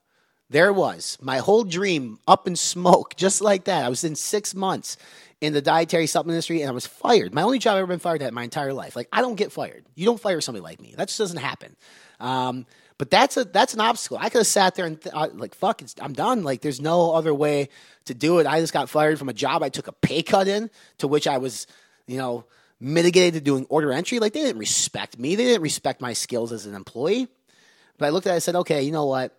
There 0.55 0.73
was, 0.73 1.19
my 1.21 1.39
whole 1.39 1.65
dream 1.65 2.21
up 2.29 2.47
in 2.47 2.55
smoke, 2.55 3.17
just 3.17 3.41
like 3.41 3.65
that. 3.65 3.85
I 3.85 3.89
was 3.89 4.05
in 4.05 4.15
six 4.15 4.55
months 4.55 4.97
in 5.41 5.53
the 5.53 5.61
dietary 5.61 6.07
supplement 6.07 6.37
industry 6.37 6.61
and 6.61 6.71
I 6.71 6.73
was 6.73 6.87
fired. 6.87 7.35
My 7.35 7.43
only 7.43 7.59
job 7.59 7.73
I've 7.73 7.79
ever 7.79 7.89
been 7.89 7.99
fired 7.99 8.23
at 8.23 8.33
my 8.33 8.45
entire 8.45 8.73
life. 8.73 8.95
Like 8.95 9.09
I 9.13 9.21
don't 9.21 9.35
get 9.35 9.51
fired. 9.51 9.85
You 9.97 10.07
don't 10.07 10.21
fire 10.21 10.41
somebody 10.41 10.63
like 10.63 10.81
me. 10.81 10.95
That 10.97 11.09
just 11.09 11.19
doesn't 11.19 11.39
happen. 11.39 11.75
Um, 12.21 12.67
but 12.99 13.11
that's 13.11 13.37
a 13.37 13.43
that's 13.43 13.75
an 13.75 13.81
obstacle. 13.81 14.17
I 14.17 14.29
could 14.29 14.39
have 14.39 14.47
sat 14.47 14.77
there 14.77 14.87
and 14.87 15.03
th- 15.03 15.13
uh, 15.13 15.27
like 15.35 15.57
fuck, 15.57 15.83
I'm 16.01 16.13
done. 16.13 16.45
Like 16.45 16.61
there's 16.61 16.81
no 16.81 17.15
other 17.15 17.35
way 17.35 17.69
to 18.05 18.15
do 18.15 18.39
it. 18.39 18.47
I 18.47 18.61
just 18.61 18.73
got 18.73 18.89
fired 18.89 19.19
from 19.19 19.29
a 19.29 19.35
job 19.35 19.65
I 19.65 19.71
took 19.71 19.89
a 19.89 19.93
pay 19.93 20.23
cut 20.23 20.47
in, 20.47 20.71
to 20.99 21.09
which 21.09 21.27
I 21.27 21.39
was, 21.39 21.67
you 22.07 22.17
know, 22.17 22.45
mitigated 22.79 23.35
to 23.35 23.41
doing 23.41 23.67
order 23.71 23.91
entry. 23.91 24.21
Like 24.21 24.35
they 24.35 24.43
didn't 24.43 24.61
respect 24.61 25.19
me. 25.19 25.35
They 25.35 25.47
didn't 25.47 25.63
respect 25.63 26.01
my 26.01 26.13
skills 26.13 26.53
as 26.53 26.65
an 26.65 26.77
employee. 26.77 27.27
But 27.99 28.07
I 28.07 28.11
looked 28.11 28.29
at 28.29 28.35
it, 28.35 28.37
I 28.37 28.39
said, 28.39 28.55
okay, 28.55 28.83
you 28.83 28.93
know 28.93 29.07
what? 29.07 29.37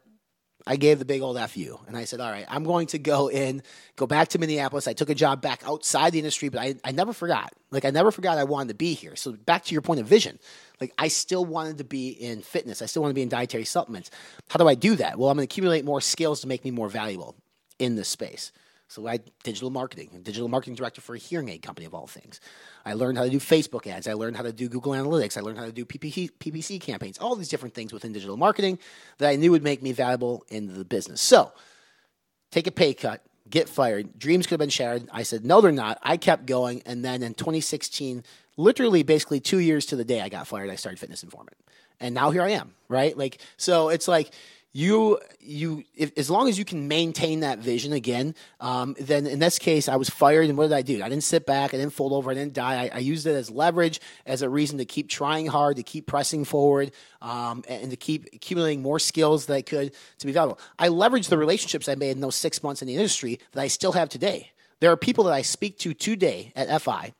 I 0.67 0.77
gave 0.77 0.97
the 0.97 1.05
big 1.05 1.21
old 1.21 1.39
FU 1.49 1.79
and 1.87 1.95
I 1.95 2.05
said, 2.05 2.19
all 2.19 2.31
right, 2.31 2.45
I'm 2.49 2.63
going 2.63 2.87
to 2.87 2.99
go 2.99 3.29
in, 3.29 3.61
go 3.95 4.07
back 4.07 4.29
to 4.29 4.39
Minneapolis. 4.39 4.87
I 4.87 4.93
took 4.93 5.09
a 5.09 5.15
job 5.15 5.41
back 5.41 5.61
outside 5.65 6.11
the 6.11 6.19
industry, 6.19 6.49
but 6.49 6.59
I, 6.59 6.75
I 6.83 6.91
never 6.91 7.13
forgot. 7.13 7.53
Like, 7.69 7.85
I 7.85 7.91
never 7.91 8.11
forgot 8.11 8.37
I 8.37 8.45
wanted 8.45 8.69
to 8.69 8.75
be 8.75 8.93
here. 8.93 9.15
So, 9.15 9.33
back 9.33 9.65
to 9.65 9.73
your 9.73 9.81
point 9.81 9.99
of 9.99 10.07
vision, 10.07 10.39
like, 10.81 10.91
I 10.97 11.07
still 11.09 11.45
wanted 11.45 11.77
to 11.77 11.83
be 11.83 12.09
in 12.09 12.41
fitness. 12.41 12.81
I 12.81 12.87
still 12.87 13.03
want 13.03 13.11
to 13.11 13.15
be 13.15 13.21
in 13.21 13.29
dietary 13.29 13.65
supplements. 13.65 14.09
How 14.49 14.57
do 14.57 14.67
I 14.67 14.75
do 14.75 14.95
that? 14.95 15.19
Well, 15.19 15.29
I'm 15.29 15.37
going 15.37 15.47
to 15.47 15.51
accumulate 15.51 15.85
more 15.85 16.01
skills 16.01 16.41
to 16.41 16.47
make 16.47 16.63
me 16.63 16.71
more 16.71 16.89
valuable 16.89 17.35
in 17.77 17.95
this 17.95 18.09
space. 18.09 18.51
So 18.87 19.07
I 19.07 19.19
digital 19.43 19.69
marketing, 19.69 20.09
digital 20.21 20.47
marketing 20.47 20.75
director 20.75 21.01
for 21.01 21.15
a 21.15 21.17
hearing 21.17 21.49
aid 21.49 21.61
company 21.61 21.85
of 21.85 21.93
all 21.93 22.07
things. 22.07 22.39
I 22.85 22.93
learned 22.93 23.17
how 23.17 23.23
to 23.23 23.29
do 23.29 23.39
Facebook 23.39 23.87
ads. 23.87 24.07
I 24.07 24.13
learned 24.13 24.37
how 24.37 24.43
to 24.43 24.53
do 24.53 24.69
Google 24.69 24.93
Analytics. 24.93 25.37
I 25.37 25.41
learned 25.41 25.57
how 25.57 25.65
to 25.65 25.71
do 25.71 25.85
PPC, 25.85 26.29
PPC 26.39 26.79
campaigns. 26.79 27.17
All 27.17 27.35
these 27.35 27.49
different 27.49 27.73
things 27.73 27.91
within 27.91 28.13
digital 28.13 28.37
marketing 28.37 28.77
that 29.17 29.29
I 29.29 29.35
knew 29.37 29.51
would 29.51 29.63
make 29.63 29.81
me 29.81 29.91
valuable 29.91 30.45
in 30.49 30.77
the 30.77 30.85
business. 30.85 31.19
So 31.19 31.51
take 32.51 32.67
a 32.67 32.71
pay 32.71 32.93
cut, 32.93 33.23
get 33.49 33.67
fired. 33.67 34.19
Dreams 34.19 34.45
could 34.45 34.53
have 34.53 34.59
been 34.59 34.69
shattered. 34.69 35.09
I 35.11 35.23
said 35.23 35.45
no, 35.45 35.61
they're 35.61 35.71
not. 35.71 35.97
I 36.03 36.17
kept 36.17 36.45
going, 36.45 36.83
and 36.85 37.03
then 37.03 37.23
in 37.23 37.33
2016, 37.33 38.23
literally 38.55 39.01
basically 39.01 39.39
two 39.39 39.59
years 39.59 39.87
to 39.87 39.95
the 39.95 40.05
day 40.05 40.21
I 40.21 40.29
got 40.29 40.47
fired, 40.47 40.69
I 40.69 40.75
started 40.75 40.99
Fitness 40.99 41.23
Informant, 41.23 41.57
and 41.99 42.13
now 42.13 42.29
here 42.29 42.43
I 42.43 42.51
am. 42.51 42.75
Right, 42.87 43.17
like 43.17 43.39
so, 43.57 43.89
it's 43.89 44.07
like 44.07 44.31
you 44.75 45.17
you 45.39 45.85
if, 45.95 46.11
as 46.17 46.29
long 46.29 46.49
as 46.49 46.59
you 46.59 46.65
can 46.65 46.89
maintain 46.89 47.39
that 47.39 47.59
vision 47.59 47.93
again 47.93 48.35
um, 48.59 48.93
then 48.99 49.25
in 49.25 49.39
this 49.39 49.57
case 49.57 49.87
i 49.87 49.95
was 49.95 50.09
fired 50.09 50.49
and 50.49 50.57
what 50.57 50.65
did 50.65 50.73
i 50.73 50.81
do? 50.81 51.01
I 51.01 51.07
didn't 51.07 51.23
sit 51.23 51.45
back 51.45 51.73
i 51.73 51.77
didn't 51.77 51.93
fold 51.93 52.11
over 52.11 52.29
i 52.29 52.33
didn't 52.33 52.53
die. 52.53 52.83
I, 52.83 52.95
I 52.95 52.97
used 52.97 53.25
it 53.25 53.35
as 53.35 53.49
leverage 53.49 54.01
as 54.25 54.41
a 54.41 54.49
reason 54.49 54.77
to 54.79 54.85
keep 54.85 55.07
trying 55.07 55.47
hard 55.47 55.77
to 55.77 55.83
keep 55.83 56.07
pressing 56.07 56.43
forward 56.43 56.91
um, 57.21 57.63
and, 57.69 57.83
and 57.83 57.91
to 57.91 57.95
keep 57.95 58.27
accumulating 58.33 58.81
more 58.81 58.99
skills 58.99 59.45
that 59.45 59.53
i 59.53 59.61
could 59.61 59.93
to 60.19 60.25
be 60.25 60.33
valuable. 60.33 60.59
I 60.77 60.89
leveraged 60.89 61.29
the 61.29 61.37
relationships 61.37 61.87
i 61.87 61.95
made 61.95 62.11
in 62.11 62.19
those 62.19 62.35
six 62.35 62.61
months 62.61 62.81
in 62.81 62.89
the 62.89 62.95
industry 62.95 63.39
that 63.53 63.61
i 63.61 63.67
still 63.67 63.93
have 63.93 64.09
today. 64.09 64.51
There 64.81 64.91
are 64.91 64.97
people 64.97 65.23
that 65.23 65.33
i 65.33 65.41
speak 65.41 65.79
to 65.79 65.93
today 65.93 66.51
at 66.53 66.81
fi 66.81 67.13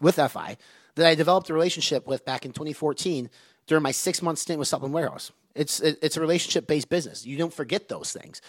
with 0.00 0.14
fi 0.14 0.56
that 0.94 1.06
i 1.06 1.14
developed 1.14 1.50
a 1.50 1.54
relationship 1.54 2.06
with 2.06 2.24
back 2.24 2.46
in 2.46 2.52
2014 2.52 3.28
during 3.66 3.82
my 3.82 3.90
six 3.90 4.22
month 4.22 4.38
stint 4.38 4.58
with 4.58 4.68
supplement 4.68 4.94
warehouse 4.94 5.30
it's 5.54 5.80
it's 5.80 6.16
a 6.16 6.20
relationship 6.20 6.66
based 6.66 6.88
business. 6.88 7.26
You 7.26 7.36
don't 7.36 7.52
forget 7.52 7.88
those 7.88 8.12
things. 8.12 8.40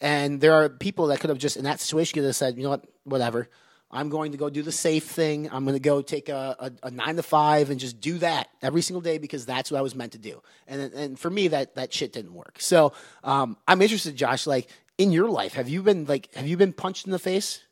And 0.00 0.40
there 0.40 0.52
are 0.52 0.68
people 0.68 1.06
that 1.08 1.20
could 1.20 1.30
have 1.30 1.38
just 1.38 1.56
in 1.56 1.64
that 1.64 1.80
situation 1.80 2.14
could 2.14 2.24
have 2.24 2.36
said, 2.36 2.56
you 2.56 2.64
know 2.64 2.70
what, 2.70 2.84
whatever. 3.04 3.48
I'm 3.90 4.08
going 4.08 4.32
to 4.32 4.38
go 4.38 4.50
do 4.50 4.62
the 4.62 4.72
safe 4.72 5.04
thing. 5.04 5.48
I'm 5.50 5.64
going 5.64 5.76
to 5.76 5.80
go 5.80 6.02
take 6.02 6.28
a, 6.28 6.56
a, 6.58 6.88
a, 6.88 6.90
nine 6.90 7.16
to 7.16 7.22
five 7.22 7.70
and 7.70 7.78
just 7.78 8.00
do 8.00 8.18
that 8.18 8.48
every 8.60 8.82
single 8.82 9.00
day 9.00 9.18
because 9.18 9.46
that's 9.46 9.70
what 9.70 9.78
I 9.78 9.80
was 9.80 9.94
meant 9.94 10.12
to 10.12 10.18
do. 10.18 10.42
And 10.66 10.92
and 10.92 11.18
for 11.18 11.30
me, 11.30 11.48
that 11.48 11.76
that 11.76 11.92
shit 11.94 12.12
didn't 12.12 12.34
work. 12.34 12.56
So 12.58 12.92
um, 13.22 13.56
I'm 13.66 13.80
interested, 13.80 14.16
Josh. 14.16 14.46
Like 14.46 14.68
in 14.98 15.12
your 15.12 15.30
life, 15.30 15.54
have 15.54 15.68
you 15.68 15.82
been 15.82 16.04
like 16.04 16.34
have 16.34 16.46
you 16.46 16.56
been 16.56 16.72
punched 16.72 17.06
in 17.06 17.12
the 17.12 17.18
face 17.18 17.62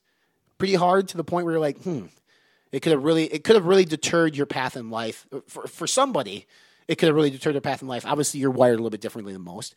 pretty 0.56 0.74
hard 0.74 1.08
to 1.08 1.16
the 1.16 1.24
point 1.24 1.44
where 1.46 1.54
you're 1.54 1.60
like, 1.60 1.82
hmm, 1.82 2.06
it 2.70 2.80
could 2.80 2.92
have 2.92 3.02
really 3.02 3.24
it 3.24 3.42
could 3.42 3.56
have 3.56 3.66
really 3.66 3.84
deterred 3.84 4.36
your 4.36 4.46
path 4.46 4.76
in 4.76 4.90
life 4.90 5.26
for 5.48 5.66
for 5.66 5.86
somebody 5.86 6.46
it 6.88 6.96
could 6.96 7.06
have 7.06 7.16
really 7.16 7.30
deterred 7.30 7.54
their 7.54 7.60
path 7.60 7.82
in 7.82 7.88
life. 7.88 8.04
Obviously, 8.06 8.40
you're 8.40 8.50
wired 8.50 8.74
a 8.74 8.78
little 8.78 8.90
bit 8.90 9.00
differently 9.00 9.32
than 9.32 9.42
most. 9.42 9.74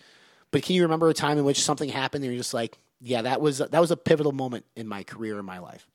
But 0.51 0.63
can 0.63 0.75
you 0.75 0.83
remember 0.83 1.09
a 1.09 1.13
time 1.13 1.37
in 1.37 1.43
which 1.43 1.61
something 1.61 1.89
happened 1.89 2.23
and 2.23 2.33
you're 2.33 2.39
just 2.39 2.53
like, 2.53 2.77
yeah, 3.01 3.23
that 3.23 3.41
was 3.41 3.59
that 3.59 3.79
was 3.79 3.91
a 3.91 3.97
pivotal 3.97 4.31
moment 4.31 4.65
in 4.75 4.87
my 4.87 5.03
career 5.03 5.37
in 5.37 5.45
my 5.45 5.59
life. 5.59 5.87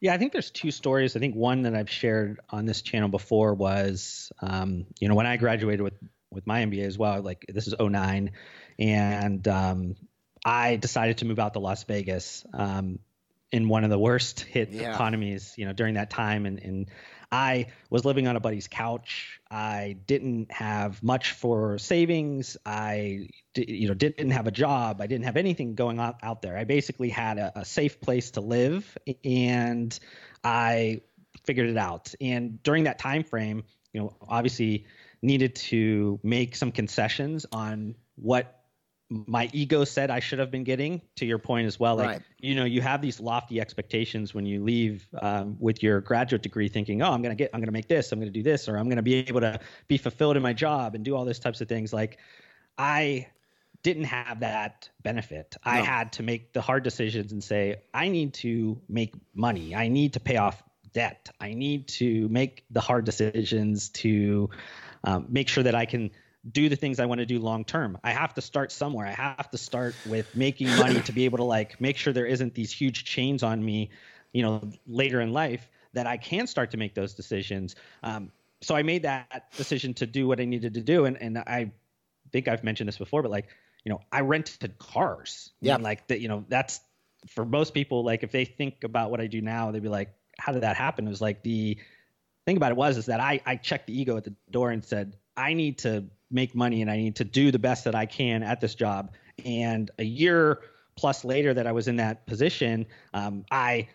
Yeah, 0.00 0.12
I 0.12 0.18
think 0.18 0.32
there's 0.32 0.50
two 0.50 0.70
stories. 0.70 1.16
I 1.16 1.20
think 1.20 1.34
one 1.34 1.62
that 1.62 1.74
I've 1.74 1.90
shared 1.90 2.40
on 2.50 2.66
this 2.66 2.82
channel 2.82 3.08
before 3.08 3.54
was, 3.54 4.30
um, 4.40 4.86
you 5.00 5.08
know, 5.08 5.14
when 5.14 5.26
I 5.26 5.36
graduated 5.36 5.80
with 5.82 5.94
with 6.30 6.46
my 6.46 6.64
MBA 6.64 6.84
as 6.84 6.98
well. 6.98 7.22
Like 7.22 7.46
this 7.48 7.66
is 7.66 7.74
09, 7.78 8.32
and 8.78 9.48
um, 9.48 9.96
I 10.44 10.76
decided 10.76 11.18
to 11.18 11.24
move 11.24 11.38
out 11.38 11.54
to 11.54 11.60
Las 11.60 11.84
Vegas 11.84 12.44
um, 12.52 12.98
in 13.52 13.68
one 13.68 13.84
of 13.84 13.90
the 13.90 13.98
worst 13.98 14.40
hit 14.40 14.70
yeah. 14.70 14.92
economies, 14.92 15.54
you 15.56 15.64
know, 15.64 15.72
during 15.72 15.94
that 15.94 16.10
time, 16.10 16.46
and, 16.46 16.58
and 16.58 16.90
I 17.30 17.66
was 17.90 18.04
living 18.04 18.28
on 18.28 18.36
a 18.36 18.40
buddy's 18.40 18.68
couch. 18.68 19.40
I 19.50 19.96
didn't 20.06 20.52
have 20.52 21.02
much 21.02 21.32
for 21.32 21.78
savings. 21.78 22.56
I, 22.64 23.28
you 23.56 23.88
know, 23.88 23.94
didn't 23.94 24.30
have 24.30 24.46
a 24.46 24.50
job. 24.50 25.00
I 25.00 25.06
didn't 25.06 25.24
have 25.24 25.36
anything 25.36 25.74
going 25.74 25.98
on 25.98 26.14
out 26.22 26.42
there. 26.42 26.56
I 26.56 26.64
basically 26.64 27.08
had 27.08 27.38
a, 27.38 27.60
a 27.60 27.64
safe 27.64 28.00
place 28.00 28.32
to 28.32 28.40
live, 28.40 28.96
and 29.24 29.98
I 30.44 31.00
figured 31.44 31.68
it 31.68 31.76
out. 31.76 32.14
And 32.20 32.62
during 32.62 32.84
that 32.84 32.98
time 32.98 33.24
frame, 33.24 33.64
you 33.92 34.00
know, 34.00 34.16
obviously 34.28 34.86
needed 35.22 35.56
to 35.56 36.20
make 36.22 36.56
some 36.56 36.72
concessions 36.72 37.46
on 37.52 37.94
what 38.16 38.60
my 39.08 39.48
ego 39.52 39.84
said 39.84 40.10
I 40.10 40.20
should 40.20 40.38
have 40.40 40.50
been 40.50 40.64
getting. 40.64 41.00
To 41.16 41.26
your 41.26 41.38
point 41.38 41.66
as 41.66 41.78
well, 41.78 41.96
like 41.96 42.06
right. 42.06 42.22
you 42.40 42.54
know, 42.54 42.64
you 42.64 42.80
have 42.82 43.00
these 43.00 43.20
lofty 43.20 43.60
expectations 43.60 44.34
when 44.34 44.46
you 44.46 44.62
leave 44.64 45.06
um, 45.20 45.56
with 45.60 45.82
your 45.82 46.00
graduate 46.00 46.42
degree, 46.42 46.68
thinking, 46.68 47.02
"Oh, 47.02 47.12
I'm 47.12 47.22
gonna 47.22 47.36
get, 47.36 47.50
I'm 47.54 47.60
gonna 47.60 47.72
make 47.72 47.88
this, 47.88 48.10
I'm 48.12 48.18
gonna 48.18 48.30
do 48.30 48.42
this, 48.42 48.68
or 48.68 48.76
I'm 48.76 48.88
gonna 48.88 49.02
be 49.02 49.14
able 49.14 49.40
to 49.40 49.60
be 49.86 49.98
fulfilled 49.98 50.36
in 50.36 50.42
my 50.42 50.52
job 50.52 50.94
and 50.94 51.04
do 51.04 51.14
all 51.14 51.24
those 51.24 51.38
types 51.38 51.60
of 51.60 51.68
things." 51.68 51.92
Like, 51.92 52.18
I 52.76 53.28
didn't 53.82 54.04
have 54.04 54.40
that 54.40 54.90
benefit. 55.02 55.56
No. 55.64 55.72
I 55.72 55.76
had 55.76 56.12
to 56.14 56.24
make 56.24 56.52
the 56.52 56.60
hard 56.60 56.82
decisions 56.82 57.30
and 57.30 57.42
say, 57.42 57.76
"I 57.94 58.08
need 58.08 58.34
to 58.34 58.80
make 58.88 59.14
money. 59.34 59.74
I 59.74 59.86
need 59.88 60.14
to 60.14 60.20
pay 60.20 60.36
off 60.36 60.60
debt. 60.92 61.30
I 61.40 61.54
need 61.54 61.88
to 61.88 62.28
make 62.28 62.64
the 62.70 62.80
hard 62.80 63.04
decisions 63.04 63.90
to 63.90 64.50
um, 65.04 65.26
make 65.28 65.48
sure 65.48 65.62
that 65.62 65.76
I 65.76 65.86
can." 65.86 66.10
Do 66.50 66.68
the 66.68 66.76
things 66.76 67.00
I 67.00 67.06
want 67.06 67.18
to 67.18 67.26
do 67.26 67.38
long 67.38 67.64
term. 67.64 67.98
I 68.04 68.10
have 68.10 68.34
to 68.34 68.40
start 68.40 68.70
somewhere. 68.70 69.06
I 69.06 69.12
have 69.12 69.50
to 69.50 69.58
start 69.58 69.94
with 70.06 70.34
making 70.36 70.68
money 70.76 71.00
to 71.00 71.12
be 71.12 71.24
able 71.24 71.38
to 71.38 71.44
like 71.44 71.80
make 71.80 71.96
sure 71.96 72.12
there 72.12 72.26
isn't 72.26 72.54
these 72.54 72.72
huge 72.72 73.04
chains 73.04 73.42
on 73.42 73.64
me, 73.64 73.90
you 74.32 74.42
know, 74.42 74.70
later 74.86 75.20
in 75.20 75.32
life 75.32 75.68
that 75.92 76.06
I 76.06 76.16
can 76.16 76.46
start 76.46 76.70
to 76.72 76.76
make 76.76 76.94
those 76.94 77.14
decisions. 77.14 77.74
Um, 78.02 78.30
so 78.60 78.76
I 78.76 78.82
made 78.82 79.02
that 79.02 79.50
decision 79.56 79.94
to 79.94 80.06
do 80.06 80.28
what 80.28 80.40
I 80.40 80.44
needed 80.44 80.74
to 80.74 80.80
do, 80.80 81.04
and 81.04 81.20
and 81.20 81.38
I 81.38 81.72
think 82.32 82.48
I've 82.48 82.64
mentioned 82.64 82.88
this 82.88 82.98
before, 82.98 83.22
but 83.22 83.30
like 83.30 83.48
you 83.84 83.90
know, 83.90 84.00
I 84.10 84.20
rented 84.20 84.78
cars. 84.78 85.52
Yeah, 85.60 85.76
like 85.76 86.06
that. 86.08 86.20
You 86.20 86.28
know, 86.28 86.44
that's 86.48 86.80
for 87.28 87.44
most 87.44 87.74
people. 87.74 88.04
Like 88.04 88.22
if 88.22 88.32
they 88.32 88.44
think 88.44 88.84
about 88.84 89.10
what 89.10 89.20
I 89.20 89.26
do 89.26 89.40
now, 89.40 89.70
they'd 89.70 89.82
be 89.82 89.88
like, 89.88 90.14
"How 90.38 90.52
did 90.52 90.62
that 90.62 90.76
happen?" 90.76 91.06
It 91.06 91.10
was 91.10 91.20
like 91.20 91.42
the 91.42 91.78
thing 92.46 92.56
about 92.56 92.72
it 92.72 92.76
was 92.76 92.96
is 92.96 93.06
that 93.06 93.20
I 93.20 93.40
I 93.46 93.56
checked 93.56 93.86
the 93.86 93.98
ego 93.98 94.16
at 94.16 94.24
the 94.24 94.34
door 94.50 94.70
and 94.70 94.84
said, 94.84 95.16
I 95.36 95.54
need 95.54 95.78
to 95.78 96.04
make 96.30 96.54
money 96.54 96.82
and 96.82 96.90
I 96.90 96.96
need 96.96 97.16
to 97.16 97.24
do 97.24 97.50
the 97.50 97.58
best 97.58 97.84
that 97.84 97.94
I 97.94 98.06
can 98.06 98.42
at 98.42 98.60
this 98.60 98.74
job. 98.74 99.12
And 99.44 99.90
a 99.98 100.04
year 100.04 100.60
plus 100.96 101.24
later 101.24 101.54
that 101.54 101.66
I 101.66 101.72
was 101.72 101.88
in 101.88 101.96
that 101.96 102.26
position, 102.26 102.86
um, 103.14 103.44
I 103.50 103.88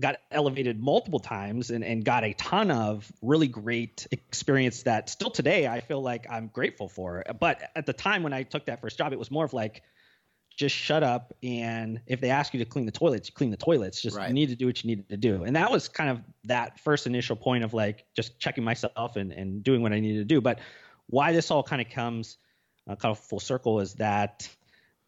got 0.00 0.16
elevated 0.30 0.80
multiple 0.80 1.20
times 1.20 1.70
and, 1.70 1.84
and 1.84 2.04
got 2.04 2.24
a 2.24 2.32
ton 2.34 2.70
of 2.70 3.10
really 3.22 3.46
great 3.46 4.06
experience 4.10 4.82
that 4.82 5.08
still 5.08 5.30
today 5.30 5.68
I 5.68 5.80
feel 5.80 6.02
like 6.02 6.26
I'm 6.28 6.48
grateful 6.48 6.88
for. 6.88 7.22
But 7.38 7.70
at 7.76 7.86
the 7.86 7.92
time 7.92 8.22
when 8.22 8.32
I 8.32 8.42
took 8.42 8.66
that 8.66 8.80
first 8.80 8.98
job, 8.98 9.12
it 9.12 9.18
was 9.18 9.30
more 9.30 9.44
of 9.44 9.52
like, 9.52 9.82
just 10.56 10.74
shut 10.76 11.02
up 11.02 11.34
and 11.42 12.00
if 12.06 12.20
they 12.20 12.30
ask 12.30 12.54
you 12.54 12.60
to 12.60 12.64
clean 12.64 12.86
the 12.86 12.92
toilets, 12.92 13.28
you 13.28 13.34
clean 13.34 13.50
the 13.50 13.56
toilets. 13.56 14.00
Just 14.00 14.16
right. 14.16 14.28
you 14.28 14.34
need 14.34 14.48
to 14.50 14.54
do 14.54 14.66
what 14.66 14.84
you 14.84 14.94
need 14.94 15.08
to 15.08 15.16
do. 15.16 15.42
And 15.42 15.56
that 15.56 15.68
was 15.70 15.88
kind 15.88 16.10
of 16.10 16.20
that 16.44 16.78
first 16.78 17.08
initial 17.08 17.34
point 17.34 17.64
of 17.64 17.74
like 17.74 18.04
just 18.14 18.38
checking 18.38 18.62
myself 18.62 19.16
and, 19.16 19.32
and 19.32 19.64
doing 19.64 19.82
what 19.82 19.92
I 19.92 19.98
needed 19.98 20.18
to 20.18 20.24
do. 20.24 20.40
But 20.40 20.60
why 21.08 21.32
this 21.32 21.50
all 21.50 21.62
kind 21.62 21.82
of 21.82 21.90
comes 21.90 22.38
uh, 22.88 22.96
kind 22.96 23.12
of 23.12 23.18
full 23.18 23.40
circle 23.40 23.80
is 23.80 23.94
that 23.94 24.48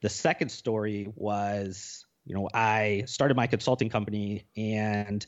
the 0.03 0.09
second 0.09 0.51
story 0.51 1.09
was, 1.15 2.07
you 2.25 2.35
know, 2.35 2.49
I 2.53 3.05
started 3.07 3.37
my 3.37 3.47
consulting 3.47 3.89
company 3.89 4.47
and 4.57 5.27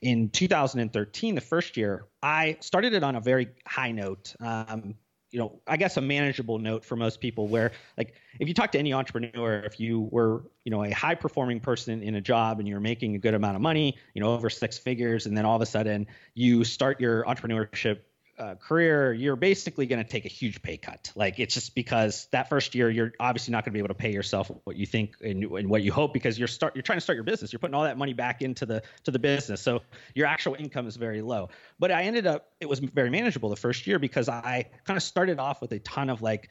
in 0.00 0.30
2013, 0.30 1.34
the 1.34 1.40
first 1.40 1.76
year, 1.76 2.06
I 2.22 2.56
started 2.60 2.94
it 2.94 3.02
on 3.02 3.16
a 3.16 3.20
very 3.20 3.48
high 3.66 3.92
note. 3.92 4.34
Um, 4.40 4.94
you 5.30 5.38
know, 5.38 5.60
I 5.66 5.76
guess 5.76 5.96
a 5.98 6.00
manageable 6.00 6.58
note 6.58 6.84
for 6.84 6.96
most 6.96 7.20
people 7.20 7.48
where 7.48 7.72
like 7.98 8.14
if 8.40 8.48
you 8.48 8.54
talk 8.54 8.72
to 8.72 8.78
any 8.78 8.94
entrepreneur, 8.94 9.58
if 9.60 9.78
you 9.78 10.08
were, 10.10 10.44
you 10.64 10.70
know, 10.70 10.84
a 10.84 10.90
high 10.90 11.16
performing 11.16 11.60
person 11.60 12.02
in 12.02 12.14
a 12.14 12.20
job 12.20 12.60
and 12.60 12.68
you're 12.68 12.80
making 12.80 13.14
a 13.14 13.18
good 13.18 13.34
amount 13.34 13.56
of 13.56 13.60
money, 13.60 13.96
you 14.14 14.22
know, 14.22 14.32
over 14.32 14.48
six 14.48 14.78
figures, 14.78 15.26
and 15.26 15.36
then 15.36 15.44
all 15.44 15.56
of 15.56 15.62
a 15.62 15.66
sudden 15.66 16.06
you 16.34 16.64
start 16.64 17.00
your 17.00 17.24
entrepreneurship 17.24 18.00
uh, 18.38 18.54
career, 18.54 19.12
you're 19.12 19.36
basically 19.36 19.86
going 19.86 20.02
to 20.02 20.08
take 20.08 20.24
a 20.24 20.28
huge 20.28 20.62
pay 20.62 20.76
cut. 20.76 21.10
Like 21.16 21.40
it's 21.40 21.54
just 21.54 21.74
because 21.74 22.28
that 22.30 22.48
first 22.48 22.74
year, 22.74 22.88
you're 22.88 23.12
obviously 23.18 23.52
not 23.52 23.64
going 23.64 23.72
to 23.72 23.76
be 23.76 23.78
able 23.80 23.88
to 23.88 23.94
pay 23.94 24.12
yourself 24.12 24.50
what 24.64 24.76
you 24.76 24.86
think 24.86 25.16
and, 25.20 25.42
and, 25.44 25.68
what 25.68 25.82
you 25.82 25.90
hope 25.90 26.12
because 26.12 26.38
you're 26.38 26.48
start 26.48 26.76
you're 26.76 26.82
trying 26.82 26.98
to 26.98 27.00
start 27.00 27.16
your 27.16 27.24
business. 27.24 27.52
You're 27.52 27.58
putting 27.58 27.74
all 27.74 27.82
that 27.82 27.98
money 27.98 28.14
back 28.14 28.42
into 28.42 28.64
the 28.64 28.82
to 29.04 29.10
the 29.10 29.18
business, 29.18 29.60
so 29.60 29.82
your 30.14 30.26
actual 30.26 30.54
income 30.54 30.86
is 30.86 30.96
very 30.96 31.20
low. 31.20 31.50
But 31.78 31.90
I 31.90 32.04
ended 32.04 32.26
up 32.26 32.52
it 32.60 32.68
was 32.68 32.78
very 32.78 33.10
manageable 33.10 33.48
the 33.48 33.56
first 33.56 33.86
year 33.86 33.98
because 33.98 34.28
I 34.28 34.66
kind 34.84 34.96
of 34.96 35.02
started 35.02 35.38
off 35.38 35.60
with 35.60 35.72
a 35.72 35.80
ton 35.80 36.08
of 36.08 36.22
like 36.22 36.48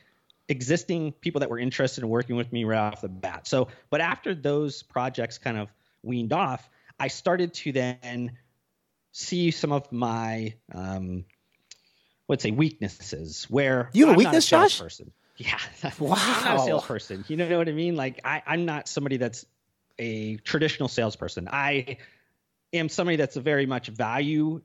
existing 0.50 1.13
people 1.13 1.39
that 1.39 1.50
were 1.50 1.60
interested 1.60 2.04
in 2.04 2.10
working 2.10 2.36
with 2.36 2.52
me 2.52 2.65
right 2.65 2.80
off 2.80 3.02
the 3.02 3.10
bat. 3.10 3.47
So, 3.47 3.69
but 3.89 4.02
after 4.02 4.36
those 4.36 4.84
projects 4.84 5.38
kind 5.38 5.58
of 5.58 5.69
weaned 6.04 6.34
off, 6.34 6.69
I 7.00 7.08
started 7.08 7.54
to 7.56 7.71
then 7.71 8.38
see 9.12 9.52
some 9.52 9.71
of 9.71 9.91
my 9.91 10.54
um, 10.73 11.26
let's 12.28 12.44
say 12.44 12.52
weaknesses 12.52 13.46
where 13.50 13.90
you 13.94 14.08
have 14.08 14.16
a 14.16 14.18
weakness, 14.18 14.48
a 14.48 14.50
Josh? 14.50 14.80
Person. 14.80 15.12
Yeah. 15.38 15.60
Wow. 16.00 16.16
I'm 16.18 16.44
not 16.44 16.56
a 16.58 16.60
salesperson. 16.66 17.26
You 17.28 17.38
know 17.38 17.58
what 17.58 17.70
I 17.70 17.72
mean? 17.72 17.96
Like 17.96 18.22
I, 18.26 18.42
I'm 18.46 18.66
not 18.66 18.88
somebody 18.88 19.18
that's 19.18 19.46
a 20.00 20.38
traditional 20.38 20.90
salesperson. 20.90 21.48
I 21.52 21.98
am 22.74 22.90
somebody 22.90 23.18
that's 23.18 23.36
a 23.36 23.42
very 23.42 23.66
much 23.66 23.88
value 23.88 24.62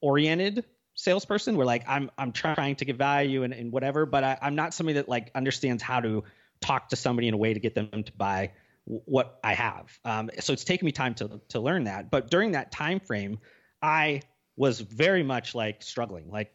oriented 0.00 0.64
salesperson 0.94 1.56
where 1.56 1.66
like 1.66 1.84
I'm 1.88 2.10
I'm 2.18 2.32
trying 2.32 2.76
to 2.76 2.84
give 2.84 2.96
value 2.96 3.44
and, 3.44 3.54
and 3.54 3.72
whatever, 3.72 4.06
but 4.06 4.24
I, 4.24 4.38
I'm 4.42 4.56
not 4.56 4.74
somebody 4.74 4.94
that 4.94 5.08
like 5.08 5.30
understands 5.34 5.82
how 5.82 6.00
to 6.00 6.24
talk 6.60 6.88
to 6.88 6.96
somebody 6.96 7.28
in 7.28 7.34
a 7.34 7.38
way 7.38 7.54
to 7.54 7.60
get 7.60 7.74
them 7.74 8.02
to 8.02 8.12
buy 8.12 8.52
what 8.84 9.38
I 9.44 9.54
have. 9.54 9.96
Um, 10.04 10.30
so 10.40 10.52
it's 10.52 10.64
taken 10.64 10.86
me 10.86 10.92
time 10.92 11.14
to 11.14 11.40
to 11.50 11.60
learn 11.60 11.84
that. 11.84 12.10
But 12.10 12.30
during 12.30 12.52
that 12.52 12.72
time 12.72 13.00
frame, 13.00 13.38
I 13.80 14.22
was 14.56 14.80
very 14.80 15.22
much 15.22 15.54
like 15.54 15.82
struggling. 15.82 16.30
Like 16.30 16.52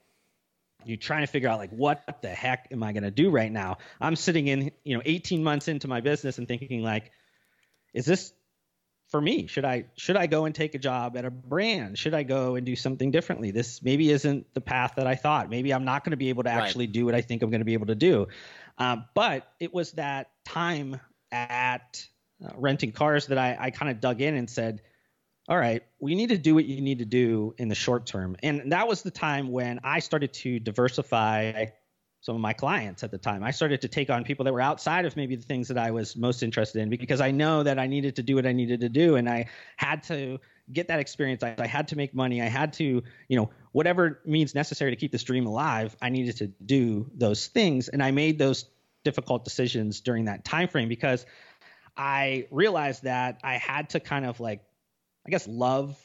you're 0.85 0.97
trying 0.97 1.21
to 1.21 1.27
figure 1.27 1.49
out 1.49 1.59
like 1.59 1.71
what 1.71 2.03
the 2.21 2.29
heck 2.29 2.67
am 2.71 2.83
I 2.83 2.93
going 2.93 3.03
to 3.03 3.11
do 3.11 3.29
right 3.29 3.51
now? 3.51 3.77
I'm 4.01 4.15
sitting 4.15 4.47
in, 4.47 4.71
you 4.83 4.95
know, 4.95 5.01
18 5.05 5.43
months 5.43 5.67
into 5.67 5.87
my 5.87 6.01
business 6.01 6.37
and 6.37 6.47
thinking 6.47 6.81
like, 6.83 7.11
is 7.93 8.05
this 8.05 8.33
for 9.09 9.21
me? 9.21 9.45
Should 9.45 9.63
i 9.65 9.85
should 9.95 10.17
i 10.17 10.25
go 10.25 10.45
and 10.45 10.55
take 10.55 10.73
a 10.73 10.79
job 10.79 11.15
at 11.17 11.25
a 11.25 11.29
brand? 11.29 11.99
Should 11.99 12.15
i 12.15 12.23
go 12.23 12.55
and 12.55 12.65
do 12.65 12.75
something 12.75 13.11
differently? 13.11 13.51
This 13.51 13.83
maybe 13.83 14.09
isn't 14.09 14.51
the 14.55 14.61
path 14.61 14.93
that 14.95 15.05
i 15.05 15.13
thought. 15.15 15.49
Maybe 15.49 15.71
i'm 15.71 15.85
not 15.85 16.03
going 16.03 16.11
to 16.11 16.17
be 16.17 16.29
able 16.29 16.43
to 16.43 16.49
Right. 16.49 16.63
actually 16.63 16.87
do 16.87 17.05
what 17.05 17.13
i 17.13 17.21
think 17.21 17.43
i'm 17.43 17.51
going 17.51 17.61
to 17.61 17.65
be 17.65 17.73
able 17.73 17.87
to 17.87 17.95
do. 17.95 18.27
Um, 18.79 19.05
but 19.13 19.47
it 19.59 19.71
was 19.73 19.91
that 19.93 20.31
time 20.45 20.99
at 21.31 22.03
uh, 22.43 22.49
renting 22.57 22.91
cars 22.91 23.27
that 23.27 23.37
i, 23.37 23.55
I 23.59 23.69
kind 23.69 23.91
of 23.91 24.01
dug 24.01 24.19
in 24.21 24.33
and 24.35 24.49
said 24.49 24.81
all 25.49 25.57
right, 25.57 25.83
we 25.99 26.15
need 26.15 26.29
to 26.29 26.37
do 26.37 26.55
what 26.55 26.65
you 26.65 26.81
need 26.81 26.99
to 26.99 27.05
do 27.05 27.53
in 27.57 27.67
the 27.67 27.75
short 27.75 28.05
term. 28.05 28.37
And 28.41 28.71
that 28.71 28.87
was 28.87 29.01
the 29.01 29.11
time 29.11 29.51
when 29.51 29.79
I 29.83 29.99
started 29.99 30.33
to 30.33 30.59
diversify 30.59 31.65
some 32.21 32.35
of 32.35 32.41
my 32.41 32.53
clients 32.53 33.03
at 33.03 33.11
the 33.11 33.17
time. 33.17 33.43
I 33.43 33.51
started 33.51 33.81
to 33.81 33.89
take 33.89 34.09
on 34.09 34.23
people 34.23 34.45
that 34.45 34.53
were 34.53 34.61
outside 34.61 35.03
of 35.03 35.17
maybe 35.17 35.35
the 35.35 35.43
things 35.43 35.67
that 35.67 35.77
I 35.77 35.91
was 35.91 36.15
most 36.15 36.41
interested 36.41 36.81
in 36.81 36.89
because 36.89 37.19
I 37.19 37.31
know 37.31 37.63
that 37.63 37.77
I 37.77 37.87
needed 37.87 38.15
to 38.15 38.23
do 38.23 38.35
what 38.35 38.45
I 38.45 38.53
needed 38.53 38.79
to 38.79 38.89
do 38.89 39.17
and 39.17 39.29
I 39.29 39.47
had 39.75 40.03
to 40.03 40.39
get 40.71 40.87
that 40.87 41.01
experience. 41.01 41.43
I, 41.43 41.55
I 41.57 41.67
had 41.67 41.89
to 41.89 41.97
make 41.97 42.15
money. 42.15 42.41
I 42.41 42.45
had 42.45 42.71
to, 42.73 43.03
you 43.27 43.37
know, 43.37 43.49
whatever 43.73 44.21
means 44.25 44.55
necessary 44.55 44.91
to 44.91 44.95
keep 44.95 45.11
this 45.11 45.23
dream 45.23 45.45
alive, 45.45 45.97
I 46.01 46.07
needed 46.07 46.37
to 46.37 46.47
do 46.47 47.11
those 47.13 47.47
things. 47.47 47.89
And 47.89 48.01
I 48.01 48.11
made 48.11 48.39
those 48.39 48.63
difficult 49.03 49.43
decisions 49.43 49.99
during 49.99 50.25
that 50.25 50.45
time 50.45 50.69
frame 50.69 50.87
because 50.87 51.25
I 51.97 52.47
realized 52.51 53.03
that 53.03 53.41
I 53.43 53.57
had 53.57 53.89
to 53.89 53.99
kind 53.99 54.25
of 54.25 54.39
like 54.39 54.61
I 55.25 55.29
guess 55.29 55.47
love 55.47 55.97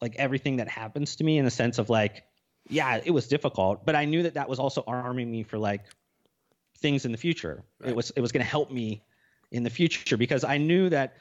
like 0.00 0.16
everything 0.16 0.56
that 0.56 0.68
happens 0.68 1.16
to 1.16 1.24
me 1.24 1.38
in 1.38 1.44
the 1.44 1.50
sense 1.50 1.78
of 1.78 1.88
like, 1.88 2.24
yeah, 2.68 3.00
it 3.04 3.10
was 3.10 3.28
difficult, 3.28 3.86
but 3.86 3.94
I 3.94 4.04
knew 4.04 4.24
that 4.24 4.34
that 4.34 4.48
was 4.48 4.58
also 4.58 4.82
arming 4.86 5.30
me 5.30 5.44
for 5.44 5.58
like 5.58 5.84
things 6.78 7.04
in 7.04 7.12
the 7.12 7.18
future. 7.18 7.64
It 7.84 7.94
was 7.94 8.10
it 8.10 8.20
was 8.20 8.32
going 8.32 8.44
to 8.44 8.50
help 8.50 8.70
me 8.70 9.04
in 9.50 9.62
the 9.62 9.70
future 9.70 10.16
because 10.16 10.44
I 10.44 10.58
knew 10.58 10.88
that 10.90 11.16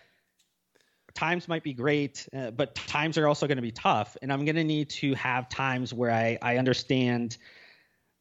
times 1.14 1.48
might 1.48 1.64
be 1.64 1.74
great, 1.74 2.28
uh, 2.36 2.52
but 2.52 2.76
times 2.76 3.18
are 3.18 3.28
also 3.28 3.48
going 3.48 3.58
to 3.58 3.62
be 3.62 3.72
tough, 3.72 4.18
and 4.22 4.32
I'm 4.32 4.46
going 4.46 4.56
to 4.56 4.64
need 4.64 4.90
to 4.92 5.14
have 5.16 5.50
times 5.50 5.94
where 5.94 6.12
I 6.12 6.38
I 6.42 6.58
understand 6.58 7.38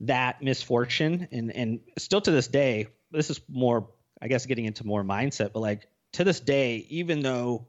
that 0.00 0.42
misfortune 0.42 1.28
and 1.32 1.54
and 1.54 1.80
still 1.98 2.20
to 2.20 2.30
this 2.30 2.48
day, 2.48 2.88
this 3.10 3.30
is 3.30 3.40
more 3.48 3.88
I 4.20 4.28
guess 4.28 4.44
getting 4.46 4.66
into 4.66 4.86
more 4.86 5.02
mindset, 5.02 5.52
but 5.52 5.60
like 5.60 5.86
to 6.12 6.24
this 6.24 6.40
day, 6.40 6.86
even 6.88 7.20
though 7.20 7.68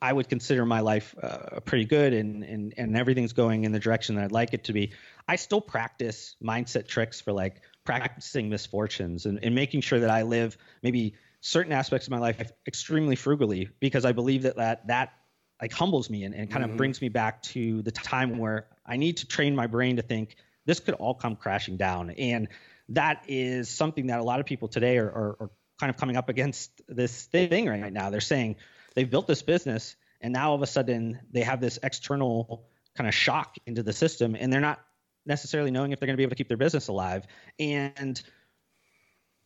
I 0.00 0.12
would 0.12 0.28
consider 0.28 0.66
my 0.66 0.80
life 0.80 1.14
uh, 1.22 1.60
pretty 1.60 1.84
good 1.86 2.12
and, 2.12 2.42
and 2.42 2.74
and 2.76 2.96
everything's 2.96 3.32
going 3.32 3.64
in 3.64 3.72
the 3.72 3.78
direction 3.78 4.16
that 4.16 4.24
I'd 4.24 4.32
like 4.32 4.52
it 4.52 4.64
to 4.64 4.72
be. 4.72 4.92
I 5.26 5.36
still 5.36 5.60
practice 5.60 6.36
mindset 6.42 6.86
tricks 6.86 7.20
for 7.20 7.32
like 7.32 7.62
practicing 7.84 8.48
misfortunes 8.48 9.26
and, 9.26 9.42
and 9.42 9.54
making 9.54 9.80
sure 9.80 10.00
that 10.00 10.10
I 10.10 10.22
live 10.22 10.58
maybe 10.82 11.14
certain 11.40 11.72
aspects 11.72 12.06
of 12.06 12.10
my 12.10 12.18
life 12.18 12.52
extremely 12.66 13.16
frugally 13.16 13.70
because 13.80 14.04
I 14.04 14.12
believe 14.12 14.42
that 14.42 14.56
that, 14.56 14.86
that 14.88 15.12
like 15.60 15.72
humbles 15.72 16.10
me 16.10 16.24
and, 16.24 16.34
and 16.34 16.50
kind 16.50 16.64
of 16.64 16.76
brings 16.76 17.00
me 17.00 17.08
back 17.08 17.42
to 17.42 17.82
the 17.82 17.92
time 17.92 18.38
where 18.38 18.66
I 18.84 18.96
need 18.96 19.18
to 19.18 19.26
train 19.26 19.54
my 19.54 19.66
brain 19.66 19.96
to 19.96 20.02
think 20.02 20.36
this 20.66 20.80
could 20.80 20.94
all 20.94 21.14
come 21.14 21.36
crashing 21.36 21.76
down. 21.76 22.10
And 22.10 22.48
that 22.90 23.24
is 23.28 23.68
something 23.68 24.08
that 24.08 24.18
a 24.18 24.22
lot 24.22 24.40
of 24.40 24.46
people 24.46 24.68
today 24.68 24.98
are, 24.98 25.06
are, 25.06 25.36
are 25.40 25.50
kind 25.78 25.90
of 25.90 25.96
coming 25.96 26.16
up 26.16 26.28
against 26.28 26.70
this 26.88 27.24
thing 27.26 27.66
right 27.66 27.92
now. 27.92 28.10
They're 28.10 28.20
saying 28.20 28.56
they've 28.96 29.10
built 29.10 29.28
this 29.28 29.42
business 29.42 29.94
and 30.20 30.32
now 30.32 30.48
all 30.48 30.56
of 30.56 30.62
a 30.62 30.66
sudden 30.66 31.20
they 31.30 31.42
have 31.42 31.60
this 31.60 31.78
external 31.84 32.66
kind 32.96 33.06
of 33.06 33.14
shock 33.14 33.56
into 33.66 33.82
the 33.84 33.92
system 33.92 34.34
and 34.38 34.52
they're 34.52 34.60
not 34.60 34.80
necessarily 35.26 35.70
knowing 35.70 35.92
if 35.92 36.00
they're 36.00 36.06
going 36.06 36.14
to 36.14 36.18
be 36.18 36.22
able 36.22 36.30
to 36.30 36.36
keep 36.36 36.48
their 36.48 36.56
business 36.56 36.88
alive. 36.88 37.26
And 37.58 38.20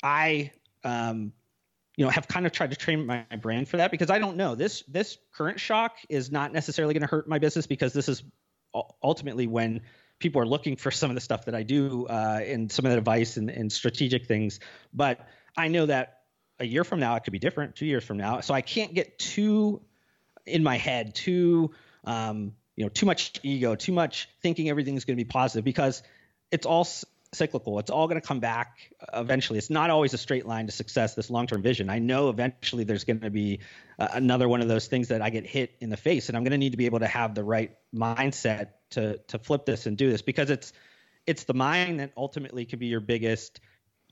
I, 0.03 0.53
um, 0.85 1.33
you 1.97 2.05
know, 2.05 2.11
have 2.11 2.29
kind 2.29 2.47
of 2.47 2.53
tried 2.53 2.71
to 2.71 2.77
train 2.77 3.05
my, 3.07 3.27
my 3.31 3.37
brain 3.37 3.67
for 3.67 3.79
that 3.79 3.91
because 3.91 4.11
I 4.11 4.19
don't 4.19 4.37
know 4.37 4.55
this 4.55 4.83
this 4.89 5.19
current 5.35 5.61
shock 5.61 5.97
is 6.09 6.31
not 6.31 6.53
necessarily 6.53 6.95
going 6.95 7.03
to 7.03 7.09
hurt 7.09 7.29
my 7.29 7.39
business 7.39 7.67
because 7.67 7.93
this 7.93 8.09
is 8.09 8.23
ultimately 9.03 9.47
when 9.47 9.81
people 10.21 10.41
are 10.41 10.47
looking 10.47 10.77
for 10.77 10.91
some 10.91 11.11
of 11.11 11.15
the 11.15 11.21
stuff 11.21 11.47
that 11.47 11.55
I 11.55 11.63
do 11.63 12.07
uh, 12.07 12.41
and 12.45 12.71
some 12.71 12.85
of 12.85 12.93
the 12.93 12.99
advice 12.99 13.37
and, 13.37 13.51
and 13.51 13.73
strategic 13.73 14.27
things. 14.27 14.61
But 14.95 15.27
I 15.57 15.69
know 15.69 15.87
that 15.87 16.20
a 16.61 16.67
year 16.67 16.85
from 16.85 17.01
now 17.01 17.17
it 17.17 17.25
could 17.25 17.33
be 17.33 17.39
different. 17.39 17.75
Two 17.75 17.87
years 17.87 18.05
from 18.05 18.19
now, 18.19 18.41
so 18.41 18.55
I 18.55 18.61
can't 18.61 18.95
get 18.95 19.19
too 19.19 19.81
in 20.47 20.63
my 20.63 20.77
head, 20.77 21.15
too 21.15 21.73
um, 22.05 22.53
you 22.77 22.85
know, 22.85 22.89
too 22.89 23.07
much 23.07 23.41
ego, 23.43 23.75
too 23.75 23.93
much 23.93 24.29
thinking 24.43 24.69
everything's 24.69 25.05
going 25.05 25.17
to 25.17 25.25
be 25.25 25.29
positive 25.29 25.65
because 25.65 26.03
it's 26.51 26.67
all 26.67 26.87
cyclical. 27.33 27.79
It's 27.79 27.91
all 27.91 28.09
going 28.09 28.21
to 28.21 28.27
come 28.27 28.41
back 28.41 28.79
eventually. 29.13 29.59
It's 29.59 29.71
not 29.71 29.91
always 29.91 30.15
a 30.15 30.19
straight 30.19 30.47
line 30.47 30.67
to 30.67 30.73
success. 30.73 31.15
This 31.15 31.31
long-term 31.31 31.63
vision. 31.63 31.91
I 31.91 31.99
know 31.99 32.29
eventually 32.29 32.85
there's 32.85 33.05
going 33.05 33.21
to 33.21 33.31
be 33.31 33.61
uh, 33.99 34.09
another 34.13 34.49
one 34.49 34.63
of 34.63 34.69
those 34.69 34.87
things 34.87 35.09
that 35.09 35.23
I 35.23 35.31
get 35.31 35.47
hit 35.47 35.75
in 35.81 35.91
the 35.91 35.97
face, 35.97 36.29
and 36.29 36.37
I'm 36.37 36.43
going 36.43 36.53
to 36.53 36.59
need 36.59 36.71
to 36.71 36.79
be 36.79 36.87
able 36.87 37.01
to 37.01 37.07
have 37.07 37.35
the 37.35 37.45
right 37.45 37.77
mindset 37.95 38.71
to 38.91 39.19
to 39.29 39.39
flip 39.39 39.65
this 39.65 39.87
and 39.87 39.97
do 39.97 40.11
this 40.11 40.23
because 40.23 40.51
it's 40.51 40.73
it's 41.27 41.45
the 41.45 41.55
mind 41.55 42.01
that 42.01 42.13
ultimately 42.17 42.65
could 42.65 42.79
be 42.79 42.87
your 42.87 43.01
biggest 43.01 43.61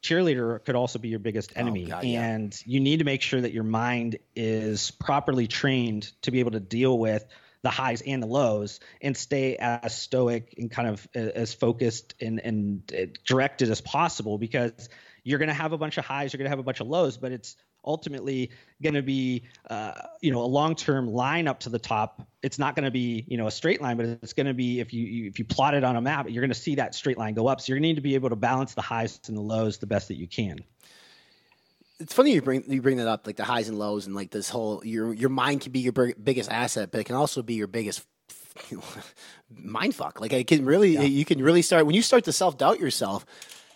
cheerleader 0.03 0.65
could 0.65 0.75
also 0.75 0.99
be 0.99 1.09
your 1.09 1.19
biggest 1.19 1.53
enemy 1.57 1.87
God, 1.87 2.05
yeah. 2.05 2.23
and 2.23 2.61
you 2.65 2.81
need 2.81 2.99
to 2.99 3.05
make 3.05 3.23
sure 3.23 3.41
that 3.41 3.53
your 3.53 3.65
mind 3.65 4.19
is 4.35 4.91
properly 4.91 5.47
trained 5.47 6.13
to 6.23 6.31
be 6.31 6.41
able 6.41 6.53
to 6.53 6.61
deal 6.61 6.99
with 6.99 7.25
the 7.63 7.71
highs 7.71 8.03
and 8.03 8.23
the 8.23 8.27
lows 8.27 8.81
and 9.03 9.17
stay 9.17 9.57
as 9.57 9.97
stoic 9.97 10.55
and 10.59 10.71
kind 10.71 10.89
of 10.89 11.09
as 11.15 11.53
focused 11.53 12.15
and, 12.21 12.41
and 12.41 12.93
uh, 12.97 13.07
directed 13.27 13.71
as 13.71 13.81
possible 13.81 14.39
because 14.39 14.89
you're 15.25 15.39
going 15.39 15.49
to 15.49 15.55
have 15.55 15.73
a 15.73 15.79
bunch 15.79 15.99
of 15.99 16.05
highs 16.05 16.33
you're 16.33 16.39
going 16.39 16.47
to 16.47 16.51
have 16.51 16.61
a 16.61 16.65
bunch 16.65 16.81
of 16.81 16.87
lows 16.87 17.17
but 17.17 17.33
it's 17.33 17.57
ultimately 17.89 18.51
going 18.83 18.95
to 18.95 19.03
be 19.03 19.43
uh, 19.71 19.93
you 20.21 20.31
know 20.31 20.43
a 20.43 20.47
long-term 20.47 21.09
line 21.09 21.49
up 21.49 21.59
to 21.61 21.71
the 21.71 21.79
top 21.79 22.23
it's 22.43 22.59
not 22.59 22.77
going 22.77 22.85
to 22.85 22.91
be 22.91 23.25
you 23.27 23.37
know 23.37 23.49
a 23.49 23.51
straight 23.51 23.81
line 23.81 23.97
but 23.97 24.07
it's 24.07 24.35
going 24.35 24.47
to 24.47 24.55
be 24.55 24.79
if 24.79 24.93
you, 24.93 25.03
you 25.05 25.29
if 25.29 25.39
you 25.39 25.45
plot 25.45 25.75
it 25.75 25.83
on 25.83 25.97
a 25.97 26.01
map 26.01 26.29
you're 26.29 26.43
going 26.43 26.51
to 26.51 26.55
see 26.55 26.77
that 26.77 26.95
straight 26.95 27.19
line 27.19 27.35
go 27.35 27.49
up 27.49 27.61
so 27.61 27.73
you're 27.73 27.79
going 27.79 27.83
to 27.83 27.89
need 27.89 27.97
to 27.97 28.03
be 28.03 28.15
able 28.15 28.29
to 28.29 28.37
balance 28.37 28.75
the 28.75 28.83
highs 28.83 29.19
and 29.27 29.37
the 29.37 29.41
lows 29.41 29.79
the 29.79 29.87
best 29.87 30.09
that 30.09 30.17
you 30.17 30.29
can 30.29 30.59
It's 31.99 32.13
funny 32.15 32.33
you 32.35 32.43
bring 32.43 32.63
you 32.71 32.81
bring 32.81 32.99
that 32.99 33.09
up, 33.09 33.27
like 33.27 33.37
the 33.37 33.45
highs 33.45 33.69
and 33.69 33.79
lows, 33.79 34.07
and 34.07 34.15
like 34.15 34.31
this 34.31 34.49
whole 34.49 34.83
your 34.85 35.13
your 35.13 35.31
mind 35.31 35.63
can 35.63 35.73
be 35.73 35.81
your 35.81 35.93
biggest 35.93 36.51
asset, 36.51 36.91
but 36.93 37.01
it 37.01 37.05
can 37.05 37.17
also 37.17 37.43
be 37.43 37.55
your 37.55 37.67
biggest 37.67 38.07
mind 39.51 39.95
fuck. 39.95 40.21
Like 40.21 40.33
it 40.33 40.47
can 40.47 40.65
really, 40.65 40.97
you 41.07 41.25
can 41.25 41.43
really 41.43 41.63
start 41.63 41.87
when 41.87 41.95
you 41.95 42.03
start 42.03 42.25
to 42.25 42.33
self 42.33 42.57
doubt 42.59 42.81
yourself. 42.81 43.27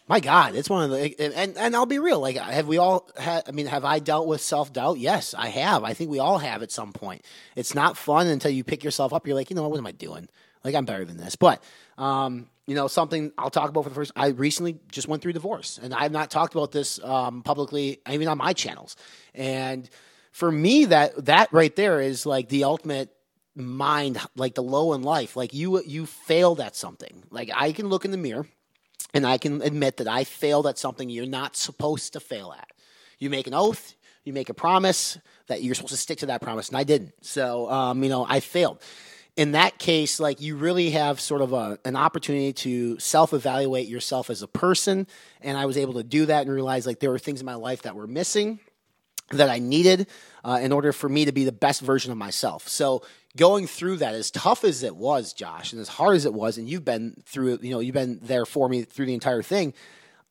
My 0.08 0.20
God, 0.20 0.54
it's 0.56 0.68
one 0.68 0.84
of 0.84 0.90
the 0.90 1.34
and 1.36 1.56
and 1.56 1.76
I'll 1.76 1.86
be 1.86 1.98
real. 1.98 2.20
Like, 2.20 2.36
have 2.36 2.66
we 2.66 2.78
all 2.78 3.08
had? 3.16 3.44
I 3.46 3.52
mean, 3.52 3.66
have 3.66 3.84
I 3.84 3.98
dealt 3.98 4.26
with 4.26 4.40
self 4.40 4.72
doubt? 4.72 4.98
Yes, 4.98 5.32
I 5.32 5.48
have. 5.48 5.84
I 5.84 5.94
think 5.94 6.10
we 6.10 6.18
all 6.18 6.38
have 6.38 6.62
at 6.62 6.72
some 6.72 6.92
point. 6.92 7.24
It's 7.56 7.74
not 7.74 7.96
fun 7.96 8.26
until 8.26 8.50
you 8.50 8.64
pick 8.64 8.82
yourself 8.82 9.12
up. 9.12 9.26
You're 9.26 9.36
like, 9.36 9.48
you 9.48 9.56
know, 9.56 9.68
what 9.68 9.78
am 9.78 9.86
I 9.86 9.92
doing? 9.92 10.28
Like, 10.64 10.74
I'm 10.74 10.84
better 10.84 11.04
than 11.04 11.16
this. 11.16 11.36
But 11.36 11.62
um, 11.98 12.48
you 12.66 12.74
know, 12.74 12.88
something 12.88 13.32
I'll 13.38 13.50
talk 13.50 13.70
about 13.70 13.84
for 13.84 13.90
the 13.90 13.94
first. 13.94 14.12
I 14.16 14.28
recently 14.28 14.78
just 14.90 15.08
went 15.08 15.22
through 15.22 15.32
divorce, 15.34 15.78
and 15.82 15.94
I've 15.94 16.12
not 16.12 16.30
talked 16.30 16.54
about 16.54 16.72
this 16.72 17.02
um, 17.02 17.42
publicly, 17.42 18.00
even 18.08 18.28
on 18.28 18.38
my 18.38 18.52
channels. 18.52 18.96
And 19.34 19.88
for 20.32 20.50
me, 20.50 20.86
that 20.86 21.26
that 21.26 21.52
right 21.52 21.74
there 21.74 22.00
is 22.00 22.26
like 22.26 22.48
the 22.48 22.64
ultimate 22.64 23.10
mind, 23.54 24.18
like 24.36 24.54
the 24.54 24.62
low 24.62 24.92
in 24.94 25.02
life. 25.02 25.36
Like 25.36 25.52
you, 25.54 25.82
you 25.82 26.06
failed 26.06 26.60
at 26.60 26.76
something. 26.76 27.24
Like 27.30 27.50
I 27.54 27.72
can 27.72 27.88
look 27.88 28.04
in 28.04 28.10
the 28.10 28.16
mirror, 28.16 28.46
and 29.14 29.26
I 29.26 29.38
can 29.38 29.62
admit 29.62 29.98
that 29.98 30.08
I 30.08 30.24
failed 30.24 30.66
at 30.66 30.78
something 30.78 31.08
you're 31.08 31.26
not 31.26 31.56
supposed 31.56 32.12
to 32.14 32.20
fail 32.20 32.54
at. 32.56 32.68
You 33.18 33.30
make 33.30 33.46
an 33.46 33.54
oath, 33.54 33.94
you 34.24 34.32
make 34.32 34.48
a 34.48 34.54
promise 34.54 35.18
that 35.46 35.62
you're 35.62 35.74
supposed 35.74 35.94
to 35.94 35.98
stick 35.98 36.18
to 36.18 36.26
that 36.26 36.40
promise, 36.40 36.68
and 36.68 36.76
I 36.76 36.84
didn't. 36.84 37.12
So, 37.22 37.70
um, 37.70 38.02
you 38.02 38.10
know, 38.10 38.26
I 38.28 38.40
failed 38.40 38.80
in 39.36 39.52
that 39.52 39.78
case, 39.78 40.20
like 40.20 40.40
you 40.40 40.56
really 40.56 40.90
have 40.90 41.20
sort 41.20 41.40
of 41.40 41.52
a, 41.52 41.78
an 41.84 41.96
opportunity 41.96 42.52
to 42.52 42.98
self 42.98 43.32
evaluate 43.32 43.88
yourself 43.88 44.28
as 44.28 44.42
a 44.42 44.48
person. 44.48 45.06
And 45.40 45.56
I 45.56 45.66
was 45.66 45.76
able 45.76 45.94
to 45.94 46.02
do 46.02 46.26
that 46.26 46.42
and 46.42 46.52
realize 46.52 46.86
like 46.86 47.00
there 47.00 47.10
were 47.10 47.18
things 47.18 47.40
in 47.40 47.46
my 47.46 47.54
life 47.54 47.82
that 47.82 47.96
were 47.96 48.06
missing 48.06 48.60
that 49.32 49.48
I 49.48 49.58
needed 49.58 50.06
uh, 50.44 50.58
in 50.62 50.72
order 50.72 50.92
for 50.92 51.08
me 51.08 51.24
to 51.24 51.32
be 51.32 51.44
the 51.44 51.52
best 51.52 51.80
version 51.80 52.12
of 52.12 52.18
myself. 52.18 52.68
So 52.68 53.02
going 53.36 53.66
through 53.66 53.98
that, 53.98 54.14
as 54.14 54.30
tough 54.30 54.64
as 54.64 54.82
it 54.82 54.96
was, 54.96 55.32
Josh, 55.32 55.72
and 55.72 55.80
as 55.80 55.88
hard 55.88 56.16
as 56.16 56.24
it 56.24 56.34
was, 56.34 56.58
and 56.58 56.68
you've 56.68 56.84
been 56.84 57.22
through 57.26 57.58
you 57.62 57.70
know, 57.70 57.80
you've 57.80 57.94
been 57.94 58.18
there 58.22 58.46
for 58.46 58.68
me 58.68 58.82
through 58.82 59.06
the 59.06 59.14
entire 59.14 59.42
thing. 59.42 59.74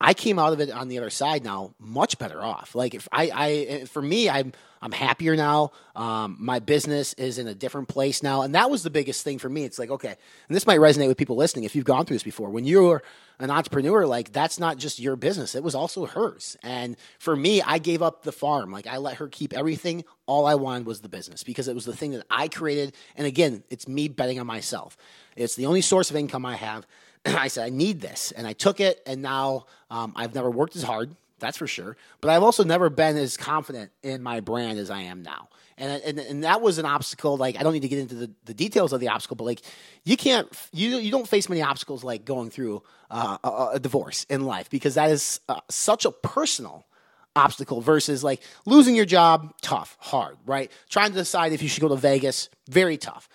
I 0.02 0.14
came 0.14 0.38
out 0.38 0.52
of 0.52 0.60
it 0.60 0.70
on 0.70 0.88
the 0.88 0.98
other 0.98 1.10
side 1.10 1.44
now 1.44 1.74
much 1.78 2.18
better 2.18 2.42
off. 2.42 2.74
Like 2.74 2.94
if 2.94 3.08
I, 3.12 3.30
I 3.32 3.84
for 3.84 4.02
me, 4.02 4.28
I'm 4.28 4.52
I'm 4.82 4.90
happier 4.90 5.36
now. 5.36 5.70
Um, 5.94 6.36
my 6.40 6.58
business 6.58 7.14
is 7.14 7.38
in 7.38 7.46
a 7.46 7.54
different 7.54 7.86
place 7.86 8.20
now, 8.20 8.42
and 8.42 8.56
that 8.56 8.68
was 8.68 8.82
the 8.82 8.90
biggest 8.90 9.22
thing 9.22 9.38
for 9.38 9.48
me. 9.48 9.62
It's 9.64 9.78
like 9.78 9.90
okay, 9.90 10.08
and 10.48 10.56
this 10.56 10.66
might 10.66 10.80
resonate 10.80 11.06
with 11.06 11.16
people 11.16 11.36
listening 11.36 11.64
if 11.64 11.76
you've 11.76 11.84
gone 11.84 12.04
through 12.04 12.16
this 12.16 12.24
before. 12.24 12.50
When 12.50 12.64
you're 12.64 13.02
an 13.38 13.50
entrepreneur, 13.50 14.04
like 14.04 14.32
that's 14.32 14.58
not 14.58 14.76
just 14.76 14.98
your 14.98 15.14
business; 15.14 15.54
it 15.54 15.62
was 15.62 15.76
also 15.76 16.06
hers. 16.06 16.56
And 16.64 16.96
for 17.20 17.36
me, 17.36 17.62
I 17.62 17.78
gave 17.78 18.02
up 18.02 18.24
the 18.24 18.32
farm. 18.32 18.72
Like 18.72 18.88
I 18.88 18.96
let 18.96 19.18
her 19.18 19.28
keep 19.28 19.52
everything. 19.52 20.04
All 20.26 20.46
I 20.46 20.56
wanted 20.56 20.84
was 20.84 21.00
the 21.00 21.08
business 21.08 21.44
because 21.44 21.68
it 21.68 21.76
was 21.76 21.84
the 21.84 21.96
thing 21.96 22.10
that 22.10 22.26
I 22.28 22.48
created. 22.48 22.94
And 23.14 23.24
again, 23.26 23.62
it's 23.70 23.86
me 23.86 24.08
betting 24.08 24.40
on 24.40 24.48
myself. 24.48 24.96
It's 25.36 25.54
the 25.54 25.66
only 25.66 25.80
source 25.80 26.10
of 26.10 26.16
income 26.16 26.44
I 26.44 26.56
have. 26.56 26.86
I 27.26 27.48
said, 27.48 27.66
I 27.66 27.70
need 27.70 28.00
this. 28.00 28.32
And 28.32 28.46
I 28.46 28.52
took 28.52 28.80
it. 28.80 29.00
And 29.06 29.22
now 29.22 29.66
um, 29.90 30.12
I've 30.16 30.34
never 30.34 30.50
worked 30.50 30.76
as 30.76 30.82
hard 30.82 31.14
That's 31.38 31.58
for 31.58 31.66
sure. 31.66 31.96
But 32.20 32.30
I've 32.30 32.42
also 32.42 32.64
never 32.64 32.90
been 32.90 33.16
as 33.16 33.36
confident 33.36 33.90
in 34.02 34.22
my 34.22 34.40
brand 34.40 34.78
as 34.78 34.90
I 34.90 35.02
am 35.02 35.22
now. 35.22 35.48
And, 35.78 36.02
and, 36.02 36.18
and 36.18 36.44
that 36.44 36.60
was 36.60 36.78
an 36.78 36.84
obstacle. 36.86 37.36
Like, 37.36 37.58
I 37.58 37.62
don't 37.62 37.72
need 37.72 37.82
to 37.82 37.88
get 37.88 37.98
into 37.98 38.14
the, 38.14 38.30
the 38.44 38.54
details 38.54 38.92
of 38.92 39.00
the 39.00 39.08
obstacle, 39.08 39.36
but 39.36 39.44
like, 39.44 39.62
you 40.04 40.16
can't, 40.16 40.48
you, 40.72 40.98
you 40.98 41.10
don't 41.10 41.26
face 41.26 41.48
many 41.48 41.62
obstacles 41.62 42.04
like 42.04 42.24
going 42.24 42.50
through 42.50 42.82
uh, 43.10 43.38
a, 43.42 43.70
a, 43.74 43.80
divorce 43.80 44.24
in 44.28 44.44
life 44.44 44.70
because 44.70 44.94
that 44.94 45.10
is 45.10 45.40
uh, 45.48 45.60
such 45.70 46.04
a 46.04 46.10
personal 46.10 46.86
obstacle 47.34 47.80
versus 47.80 48.22
like 48.22 48.42
losing 48.66 48.94
your 48.94 49.04
job, 49.04 49.54
tough, 49.62 49.96
hard, 50.00 50.36
right? 50.46 50.70
Trying 50.88 51.10
to 51.10 51.16
decide 51.16 51.52
if 51.52 51.62
you 51.62 51.68
should 51.68 51.80
go 51.80 51.88
to 51.88 51.96
Vegas, 51.96 52.48
very 52.68 52.96
tough. 52.96 53.28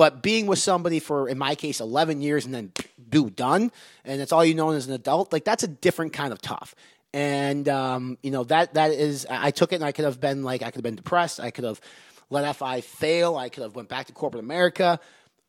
But 0.00 0.22
being 0.22 0.46
with 0.46 0.58
somebody 0.58 0.98
for, 0.98 1.28
in 1.28 1.36
my 1.36 1.54
case, 1.54 1.78
11 1.78 2.22
years 2.22 2.46
and 2.46 2.54
then 2.54 2.72
do 3.10 3.28
done, 3.28 3.70
and 4.02 4.18
that's 4.18 4.32
all 4.32 4.42
you 4.42 4.54
know 4.54 4.70
as 4.70 4.86
an 4.86 4.94
adult, 4.94 5.30
like 5.30 5.44
that's 5.44 5.62
a 5.62 5.68
different 5.68 6.14
kind 6.14 6.32
of 6.32 6.40
tough. 6.40 6.74
And, 7.12 7.68
um, 7.68 8.16
you 8.22 8.30
know, 8.30 8.44
that, 8.44 8.72
that 8.72 8.92
is, 8.92 9.26
I 9.28 9.50
took 9.50 9.74
it 9.74 9.74
and 9.74 9.84
I 9.84 9.92
could 9.92 10.06
have 10.06 10.18
been 10.18 10.42
like, 10.42 10.62
I 10.62 10.70
could 10.70 10.76
have 10.76 10.84
been 10.84 10.96
depressed. 10.96 11.38
I 11.38 11.50
could 11.50 11.64
have 11.64 11.82
let 12.30 12.50
FI 12.56 12.80
fail. 12.80 13.36
I 13.36 13.50
could 13.50 13.62
have 13.62 13.74
went 13.74 13.90
back 13.90 14.06
to 14.06 14.14
corporate 14.14 14.42
America. 14.42 14.98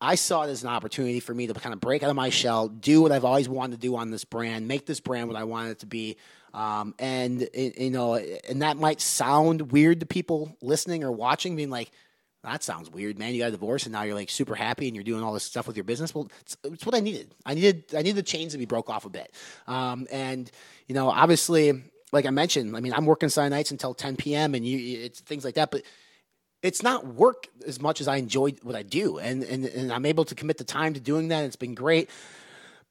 I 0.02 0.16
saw 0.16 0.44
it 0.44 0.50
as 0.50 0.64
an 0.64 0.70
opportunity 0.70 1.22
for 1.22 1.34
me 1.34 1.48
to 1.48 1.54
kind 1.54 1.72
of 1.72 1.80
break 1.80 2.04
out 2.04 2.10
of 2.10 2.18
my 2.18 2.28
shell, 2.28 2.68
do 2.68 3.02
what 3.04 3.14
I've 3.14 3.24
always 3.24 3.48
wanted 3.48 3.80
to 3.80 3.88
do 3.88 3.96
on 3.96 4.12
this 4.12 4.26
brand, 4.26 4.68
make 4.68 4.86
this 4.86 5.00
brand 5.00 5.30
what 5.30 5.38
I 5.38 5.46
wanted 5.46 5.70
it 5.70 5.80
to 5.80 5.86
be. 5.86 6.18
Um, 6.54 6.94
and 7.00 7.48
you 7.54 7.90
know, 7.90 8.16
and 8.16 8.64
that 8.64 8.76
might 8.76 9.00
sound 9.00 9.72
weird 9.72 10.02
to 10.02 10.06
people 10.06 10.58
listening 10.62 11.06
or 11.06 11.12
watching, 11.14 11.56
being 11.56 11.70
like, 11.70 11.90
"That 12.44 12.64
sounds 12.64 12.90
weird, 12.90 13.20
man. 13.20 13.34
You 13.34 13.42
got 13.42 13.50
a 13.50 13.52
divorce 13.52 13.86
and 13.86 13.94
now 13.94 14.04
you're 14.04 14.16
like 14.16 14.30
super 14.30 14.56
happy 14.56 14.88
and 14.88 14.96
you're 14.96 15.04
doing 15.04 15.24
all 15.24 15.34
this 15.34 15.44
stuff 15.44 15.68
with 15.68 15.76
your 15.78 15.84
business." 15.84 16.14
Well, 16.14 16.30
it's, 16.42 16.58
it's 16.64 16.86
what 16.86 16.96
I 16.96 17.00
needed. 17.00 17.34
I 17.46 17.54
needed 17.54 17.86
I 17.94 17.98
needed 17.98 18.16
the 18.16 18.24
chains 18.24 18.54
to 18.54 18.58
be 18.58 18.66
broke 18.66 18.90
off 18.90 19.06
a 19.06 19.10
bit. 19.10 19.34
Um, 19.68 20.08
and 20.12 20.50
you 20.88 20.96
know, 20.96 21.10
obviously, 21.10 21.84
like 22.12 22.26
I 22.26 22.32
mentioned, 22.32 22.76
I 22.76 22.80
mean, 22.80 22.94
I'm 22.94 23.06
working 23.06 23.30
Sunday 23.30 23.56
nights 23.56 23.72
until 23.72 23.94
10 23.94 24.16
p.m. 24.18 24.56
and 24.56 24.66
you, 24.66 25.00
it's 25.02 25.20
things 25.22 25.46
like 25.46 25.56
that, 25.56 25.72
but 25.72 25.84
it's 26.62 26.84
not 26.84 27.08
work 27.08 27.48
as 27.66 27.82
much 27.82 28.02
as 28.02 28.08
I 28.08 28.18
enjoy 28.18 28.52
what 28.62 28.76
I 28.76 28.84
do, 28.84 29.18
and 29.18 29.44
and 29.44 29.66
and 29.66 29.92
I'm 29.92 30.06
able 30.06 30.26
to 30.26 30.36
commit 30.36 30.58
the 30.58 30.64
time 30.64 30.94
to 30.94 31.00
doing 31.00 31.30
that. 31.30 31.44
It's 31.46 31.56
been 31.56 31.74
great 31.74 32.10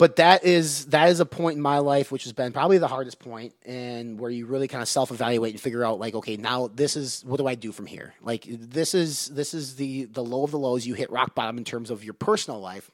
but 0.00 0.16
that 0.16 0.44
is 0.44 0.86
that 0.86 1.10
is 1.10 1.20
a 1.20 1.26
point 1.26 1.56
in 1.56 1.62
my 1.62 1.78
life 1.78 2.10
which 2.10 2.24
has 2.24 2.32
been 2.32 2.52
probably 2.52 2.78
the 2.78 2.88
hardest 2.88 3.18
point 3.18 3.54
and 3.66 4.18
where 4.18 4.30
you 4.30 4.46
really 4.46 4.66
kind 4.66 4.80
of 4.80 4.88
self-evaluate 4.88 5.52
and 5.52 5.60
figure 5.60 5.84
out 5.84 6.00
like 6.00 6.14
okay 6.14 6.38
now 6.38 6.68
this 6.68 6.96
is 6.96 7.22
what 7.26 7.36
do 7.36 7.46
i 7.46 7.54
do 7.54 7.70
from 7.70 7.84
here 7.84 8.14
like 8.22 8.46
this 8.48 8.94
is 8.94 9.26
this 9.26 9.52
is 9.52 9.76
the 9.76 10.06
the 10.06 10.24
low 10.24 10.42
of 10.42 10.50
the 10.50 10.58
lows 10.58 10.86
you 10.86 10.94
hit 10.94 11.10
rock 11.10 11.34
bottom 11.34 11.58
in 11.58 11.64
terms 11.64 11.90
of 11.90 12.02
your 12.02 12.14
personal 12.14 12.58
life 12.58 12.90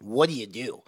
what 0.00 0.28
do 0.28 0.34
you 0.34 0.46
do 0.46 0.82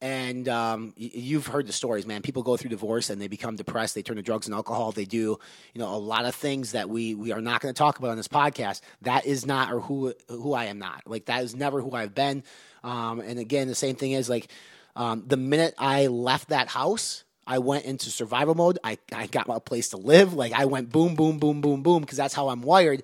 and 0.00 0.50
um, 0.50 0.92
you've 0.98 1.46
heard 1.46 1.66
the 1.66 1.72
stories, 1.72 2.04
man. 2.04 2.20
People 2.20 2.42
go 2.42 2.58
through 2.58 2.68
divorce 2.68 3.08
and 3.08 3.18
they 3.22 3.28
become 3.28 3.56
depressed. 3.56 3.94
They 3.94 4.02
turn 4.02 4.16
to 4.16 4.22
drugs 4.22 4.46
and 4.46 4.54
alcohol. 4.54 4.92
They 4.92 5.06
do, 5.06 5.38
you 5.72 5.78
know, 5.78 5.94
a 5.94 5.96
lot 5.96 6.26
of 6.26 6.34
things 6.34 6.72
that 6.72 6.90
we 6.90 7.14
we 7.14 7.32
are 7.32 7.40
not 7.40 7.62
going 7.62 7.72
to 7.72 7.78
talk 7.78 7.98
about 7.98 8.10
on 8.10 8.18
this 8.18 8.28
podcast. 8.28 8.82
That 9.00 9.24
is 9.24 9.46
not 9.46 9.72
or 9.72 9.80
who 9.80 10.12
who 10.28 10.52
I 10.52 10.66
am 10.66 10.78
not. 10.78 11.04
Like 11.06 11.24
that 11.26 11.42
is 11.42 11.54
never 11.54 11.80
who 11.80 11.92
I've 11.92 12.14
been. 12.14 12.42
Um, 12.82 13.20
and 13.20 13.38
again, 13.38 13.66
the 13.66 13.74
same 13.74 13.96
thing 13.96 14.12
is 14.12 14.28
like 14.28 14.50
um, 14.96 15.24
the 15.26 15.36
minute 15.36 15.74
I 15.78 16.06
left 16.06 16.48
that 16.48 16.68
house, 16.68 17.24
I 17.46 17.58
went 17.58 17.84
into 17.84 18.10
survival 18.10 18.54
mode. 18.54 18.78
I, 18.82 18.98
I 19.12 19.26
got 19.26 19.48
a 19.48 19.60
place 19.60 19.90
to 19.90 19.96
live. 19.96 20.34
Like 20.34 20.52
I 20.52 20.64
went 20.64 20.90
boom, 20.90 21.14
boom, 21.14 21.38
boom, 21.38 21.60
boom, 21.60 21.82
boom, 21.82 22.00
because 22.00 22.16
that's 22.16 22.34
how 22.34 22.48
I'm 22.48 22.62
wired. 22.62 23.02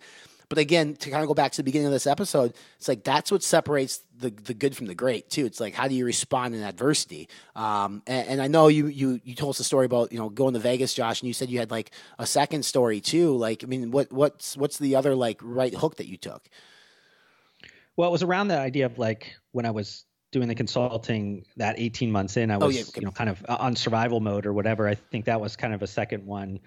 But 0.49 0.59
again, 0.59 0.97
to 0.97 1.11
kind 1.11 1.23
of 1.23 1.29
go 1.29 1.35
back 1.35 1.53
to 1.53 1.59
the 1.59 1.63
beginning 1.63 1.87
of 1.87 1.93
this 1.93 2.09
episode, 2.09 2.55
it's 2.77 2.89
like 2.89 3.05
that's 3.05 3.31
what 3.31 3.45
separates 3.45 4.03
the 4.19 4.31
the 4.31 4.53
good 4.53 4.77
from 4.77 4.87
the 4.87 4.97
great 4.97 5.31
too. 5.31 5.47
It's 5.47 5.61
like 5.61 5.75
how 5.75 5.87
do 5.87 5.95
you 5.95 6.05
respond 6.05 6.57
in 6.57 6.63
adversity? 6.63 7.29
Um, 7.55 8.03
and, 8.09 8.29
and, 8.29 8.43
I 8.43 8.49
know 8.49 8.67
you 8.67 8.89
you 8.89 9.21
you 9.23 9.37
told 9.37 9.51
us 9.51 9.61
a 9.61 9.65
story 9.65 9.87
about 9.87 10.11
you 10.11 10.19
know 10.19 10.29
going 10.29 10.55
to 10.55 10.61
Vegas, 10.61 10.93
Josh, 10.93 11.23
and 11.23 11.29
you 11.29 11.35
said 11.35 11.51
you 11.51 11.61
had 11.61 11.71
like 11.71 11.93
a 12.19 12.27
second 12.27 12.65
story 12.65 13.01
too. 13.01 13.37
Like 13.37 13.63
I 13.63 13.69
mean, 13.69 13.93
what 13.93 14.13
what's 14.13 14.57
what's 14.57 14.79
the 14.79 14.97
other 14.97 15.15
like 15.15 15.39
right 15.41 15.73
hook 15.73 15.97
that 15.97 16.09
you 16.09 16.17
took? 16.17 16.49
Well, 17.97 18.09
it 18.09 18.13
was 18.13 18.25
around 18.25 18.49
the 18.49 18.59
idea 18.59 18.87
of 18.87 18.99
like 18.99 19.37
when 19.53 19.67
I 19.67 19.71
was 19.71 20.05
doing 20.33 20.49
the 20.49 20.55
consulting 20.55 21.45
that 21.57 21.79
18 21.79 22.13
months 22.13 22.37
in, 22.37 22.51
I 22.51 22.57
was, 22.57 22.65
oh, 22.65 22.79
yeah. 22.79 22.85
you 22.97 23.03
know, 23.03 23.11
kind 23.11 23.31
of 23.31 23.45
on 23.49 23.77
survival 23.77 24.21
mode 24.21 24.47
or 24.47 24.53
whatever. 24.53 24.87
I 24.87 24.95
think 24.95 25.25
that 25.25 25.41
was 25.41 25.57
kind 25.57 25.75
of 25.75 25.83
a 25.83 25.87
second 25.87 26.27
one. 26.27 26.61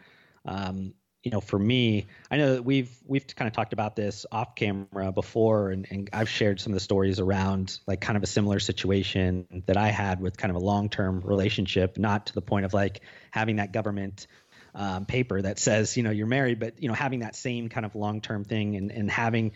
Um, 0.46 0.94
you 1.24 1.32
know, 1.32 1.40
for 1.40 1.58
me, 1.58 2.08
I 2.30 2.36
know 2.36 2.56
that 2.56 2.66
we've 2.66 2.92
we've 3.06 3.26
kind 3.34 3.48
of 3.48 3.54
talked 3.54 3.72
about 3.72 3.96
this 3.96 4.26
off 4.30 4.56
camera 4.56 5.14
before, 5.14 5.72
and, 5.72 5.88
and 5.90 6.10
I've 6.12 6.28
shared 6.28 6.60
some 6.60 6.74
of 6.74 6.76
the 6.76 6.82
stories 6.82 7.22
around 7.22 7.80
like 7.88 8.02
kind 8.02 8.18
of 8.18 8.24
a 8.24 8.28
similar 8.28 8.60
situation 8.60 9.64
that 9.68 9.78
I 9.78 9.88
had 9.88 10.20
with 10.20 10.36
kind 10.36 10.52
of 10.52 10.58
a 10.62 10.66
long 10.66 10.90
term 10.90 11.22
relationship, 11.22 11.98
not 11.98 12.26
to 12.28 12.34
the 12.34 12.42
point 12.42 12.66
of 12.66 12.74
like 12.74 13.02
having 13.32 13.56
that 13.56 13.72
government 13.72 14.28
um, 14.76 15.06
paper 15.06 15.42
that 15.42 15.60
says 15.60 15.96
you 15.96 16.04
know 16.04 16.12
you're 16.12 16.28
married, 16.28 16.60
but 16.60 16.82
you 16.84 16.90
know 16.90 16.94
having 16.94 17.20
that 17.20 17.38
same 17.38 17.70
kind 17.70 17.86
of 17.86 17.96
long 17.96 18.20
term 18.20 18.44
thing 18.44 18.76
and 18.76 18.92
and 18.92 19.10
having 19.10 19.54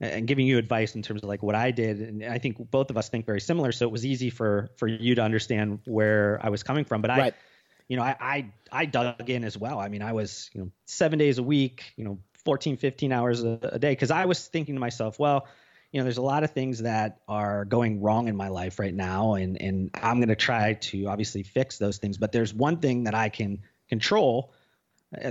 and 0.00 0.26
giving 0.26 0.46
you 0.46 0.58
advice 0.58 0.94
in 0.94 1.02
terms 1.02 1.22
of 1.22 1.28
like 1.28 1.42
what 1.42 1.54
I 1.54 1.70
did. 1.70 2.00
And 2.00 2.24
I 2.24 2.38
think 2.38 2.70
both 2.70 2.90
of 2.90 2.96
us 2.96 3.08
think 3.08 3.26
very 3.26 3.40
similar. 3.40 3.72
So 3.72 3.86
it 3.86 3.92
was 3.92 4.04
easy 4.04 4.30
for 4.30 4.70
for 4.76 4.86
you 4.86 5.14
to 5.14 5.22
understand 5.22 5.80
where 5.84 6.38
I 6.42 6.50
was 6.50 6.62
coming 6.62 6.84
from. 6.84 7.02
But 7.02 7.10
right. 7.10 7.34
I, 7.34 7.36
you 7.88 7.96
know, 7.96 8.02
I, 8.02 8.16
I 8.20 8.52
I 8.72 8.84
dug 8.86 9.28
in 9.30 9.44
as 9.44 9.56
well. 9.56 9.78
I 9.78 9.88
mean, 9.88 10.02
I 10.02 10.12
was 10.12 10.50
you 10.52 10.60
know 10.60 10.70
seven 10.86 11.18
days 11.18 11.38
a 11.38 11.42
week, 11.42 11.92
you 11.96 12.04
know, 12.04 12.18
14, 12.44 12.76
15 12.76 13.12
hours 13.12 13.42
a, 13.42 13.58
a 13.62 13.78
day 13.78 13.92
because 13.92 14.10
I 14.10 14.26
was 14.26 14.46
thinking 14.46 14.74
to 14.74 14.80
myself, 14.80 15.18
well. 15.18 15.46
You 15.92 16.00
know, 16.00 16.04
there's 16.04 16.18
a 16.18 16.22
lot 16.22 16.42
of 16.42 16.50
things 16.50 16.82
that 16.82 17.20
are 17.26 17.64
going 17.64 18.02
wrong 18.02 18.28
in 18.28 18.36
my 18.36 18.48
life 18.48 18.80
right 18.80 18.92
now, 18.92 19.34
and 19.34 19.62
and 19.62 19.90
I'm 19.94 20.16
going 20.16 20.28
to 20.28 20.36
try 20.36 20.74
to 20.74 21.06
obviously 21.06 21.44
fix 21.44 21.78
those 21.78 21.98
things. 21.98 22.18
But 22.18 22.32
there's 22.32 22.52
one 22.52 22.78
thing 22.80 23.04
that 23.04 23.14
I 23.14 23.30
can 23.30 23.62
control, 23.88 24.52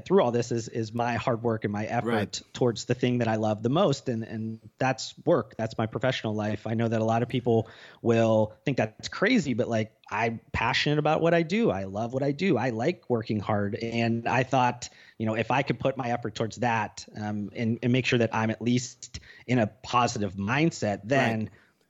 through 0.06 0.24
all 0.24 0.32
this 0.32 0.52
is 0.52 0.70
is 0.70 0.94
my 0.94 1.16
hard 1.16 1.44
work 1.44 1.66
and 1.66 1.74
my 1.74 1.86
effort 1.86 2.10
right. 2.10 2.42
towards 2.54 2.86
the 2.86 2.96
thing 2.96 3.18
that 3.18 3.28
I 3.28 3.36
love 3.36 3.62
the 3.62 3.70
most. 3.70 4.08
And 4.08 4.24
and 4.24 4.60
that's 4.78 5.14
work. 5.26 5.56
That's 5.58 5.78
my 5.78 5.86
professional 5.86 6.34
life. 6.34 6.66
I 6.66 6.76
know 6.76 6.88
that 6.88 7.02
a 7.02 7.04
lot 7.04 7.24
of 7.24 7.30
people 7.30 7.68
will 8.02 8.54
think 8.64 8.78
that's 8.78 9.10
crazy 9.10 9.54
but 9.54 9.68
like 9.68 9.92
I'm 10.10 10.40
passionate 10.54 11.00
about 11.00 11.20
what 11.20 11.34
I 11.34 11.42
do. 11.42 11.72
I 11.72 11.86
love 11.86 12.14
what 12.14 12.24
I 12.24 12.32
do. 12.32 12.58
I 12.58 12.70
like 12.70 13.10
working 13.10 13.40
hard. 13.40 13.76
And 13.76 14.28
I 14.28 14.44
thought 14.44 14.90
you 15.18 15.26
know 15.26 15.36
if 15.36 15.52
I 15.52 15.62
could 15.62 15.80
put 15.80 15.98
my 15.98 16.10
effort 16.10 16.36
towards 16.36 16.58
that 16.58 17.06
um, 17.20 17.50
and, 17.54 17.80
and 17.84 17.92
make 17.92 18.06
sure 18.06 18.20
that 18.20 18.34
I'm 18.34 18.52
at 18.52 18.62
least 18.62 19.20
in 19.46 19.60
a 19.60 19.68
positive 19.68 20.36
mindset 20.36 21.02
then 21.04 21.40
right. 21.40 21.50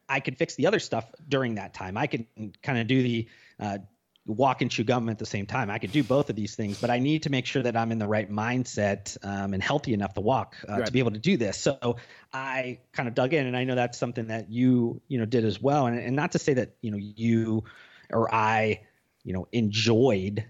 I 0.10 0.19
could 0.21 0.38
fix 0.38 0.56
the 0.56 0.67
other 0.67 0.80
stuff 0.80 1.06
during 1.28 1.56
that 1.56 1.74
time. 1.74 1.98
I 1.98 2.08
could 2.08 2.26
kind 2.62 2.80
of 2.80 2.88
do 2.88 3.02
the 3.04 3.28
uh, 3.60 3.78
walk 4.26 4.62
and 4.62 4.72
chew 4.72 4.84
gum 4.84 5.08
at 5.10 5.20
the 5.20 5.26
same 5.26 5.46
time. 5.46 5.70
I 5.70 5.78
could 5.78 5.92
do 5.92 6.04
both 6.04 6.30
of 6.30 6.36
these 6.36 6.56
things, 6.56 6.80
but 6.80 6.90
I 6.90 7.00
need 7.00 7.24
to 7.24 7.30
make 7.30 7.46
sure 7.46 7.62
that 7.62 7.78
I'm 7.78 7.92
in 7.92 8.00
the 8.00 8.08
right 8.08 8.30
mindset 8.30 9.18
um, 9.24 9.54
and 9.54 9.62
healthy 9.62 9.94
enough 9.94 10.16
to 10.16 10.22
walk 10.22 10.56
uh, 10.68 10.74
right. 10.74 10.86
to 10.86 10.92
be 10.92 11.00
able 11.00 11.12
to 11.12 11.20
do 11.20 11.38
this. 11.38 11.66
So 11.66 11.98
I 12.34 12.80
kind 12.92 13.08
of 13.08 13.16
dug 13.16 13.34
in, 13.34 13.48
and 13.48 13.58
I 13.58 13.64
know 13.64 13.76
that's 13.76 13.98
something 13.98 14.28
that 14.28 14.52
you 14.52 15.02
you 15.08 15.18
know 15.18 15.26
did 15.26 15.46
as 15.46 15.62
well. 15.62 15.88
And, 15.88 16.00
and 16.00 16.16
not 16.16 16.32
to 16.34 16.40
say 16.40 16.54
that 16.56 16.76
you 16.82 16.92
know 16.92 16.98
you 16.98 17.64
or 18.10 18.34
I 18.34 18.82
you 19.24 19.34
know 19.34 19.48
enjoyed 19.52 20.46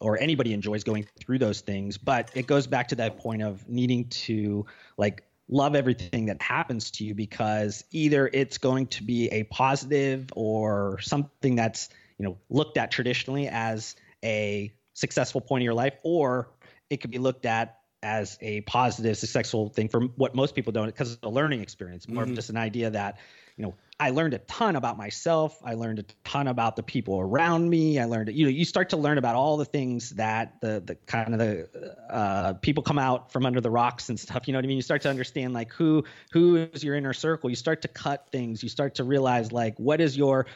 or 0.00 0.18
anybody 0.20 0.52
enjoys 0.52 0.84
going 0.84 1.06
through 1.20 1.38
those 1.38 1.60
things, 1.60 1.98
but 1.98 2.30
it 2.34 2.46
goes 2.46 2.66
back 2.66 2.88
to 2.88 2.96
that 2.96 3.18
point 3.18 3.42
of 3.42 3.68
needing 3.68 4.08
to 4.08 4.66
like 4.96 5.24
love 5.48 5.74
everything 5.74 6.26
that 6.26 6.40
happens 6.42 6.90
to 6.92 7.04
you 7.04 7.14
because 7.14 7.84
either 7.90 8.28
it's 8.32 8.58
going 8.58 8.86
to 8.86 9.02
be 9.02 9.28
a 9.28 9.44
positive 9.44 10.28
or 10.36 10.98
something 11.00 11.56
that's 11.56 11.88
you 12.18 12.26
know 12.26 12.38
looked 12.50 12.76
at 12.76 12.90
traditionally 12.90 13.48
as 13.48 13.96
a 14.24 14.72
successful 14.94 15.40
point 15.40 15.62
of 15.62 15.64
your 15.64 15.74
life, 15.74 15.94
or 16.02 16.50
it 16.90 17.00
could 17.00 17.10
be 17.10 17.18
looked 17.18 17.46
at 17.46 17.78
as 18.02 18.38
a 18.40 18.60
positive, 18.62 19.16
successful 19.16 19.68
thing 19.70 19.88
for 19.88 20.02
what 20.16 20.34
most 20.34 20.54
people 20.54 20.72
don't 20.72 20.86
because 20.86 21.14
it's 21.14 21.22
a 21.22 21.28
learning 21.28 21.60
experience, 21.60 22.08
more 22.08 22.22
mm-hmm. 22.22 22.30
of 22.30 22.36
just 22.36 22.50
an 22.50 22.56
idea 22.56 22.90
that, 22.90 23.18
you 23.56 23.64
know, 23.64 23.74
I 24.00 24.10
learned 24.10 24.34
a 24.34 24.38
ton 24.38 24.76
about 24.76 24.96
myself. 24.96 25.58
I 25.64 25.74
learned 25.74 25.98
a 25.98 26.04
ton 26.22 26.46
about 26.46 26.76
the 26.76 26.84
people 26.84 27.18
around 27.18 27.68
me. 27.68 27.98
I 27.98 28.04
learned, 28.04 28.28
you 28.32 28.44
know, 28.44 28.50
you 28.50 28.64
start 28.64 28.90
to 28.90 28.96
learn 28.96 29.18
about 29.18 29.34
all 29.34 29.56
the 29.56 29.64
things 29.64 30.10
that 30.10 30.60
the 30.60 30.80
the 30.84 30.94
kind 31.06 31.32
of 31.34 31.40
the 31.40 31.68
uh, 32.08 32.52
people 32.54 32.84
come 32.84 33.00
out 33.00 33.32
from 33.32 33.44
under 33.44 33.60
the 33.60 33.70
rocks 33.70 34.08
and 34.08 34.20
stuff. 34.20 34.46
You 34.46 34.52
know 34.52 34.58
what 34.58 34.64
I 34.64 34.68
mean? 34.68 34.76
You 34.76 34.82
start 34.82 35.02
to 35.02 35.10
understand 35.10 35.52
like 35.52 35.72
who 35.72 36.04
who 36.30 36.56
is 36.56 36.84
your 36.84 36.94
inner 36.94 37.12
circle. 37.12 37.50
You 37.50 37.56
start 37.56 37.82
to 37.82 37.88
cut 37.88 38.28
things. 38.30 38.62
You 38.62 38.68
start 38.68 38.94
to 38.96 39.04
realize 39.04 39.50
like 39.50 39.76
what 39.80 40.00
is 40.00 40.16
your 40.16 40.46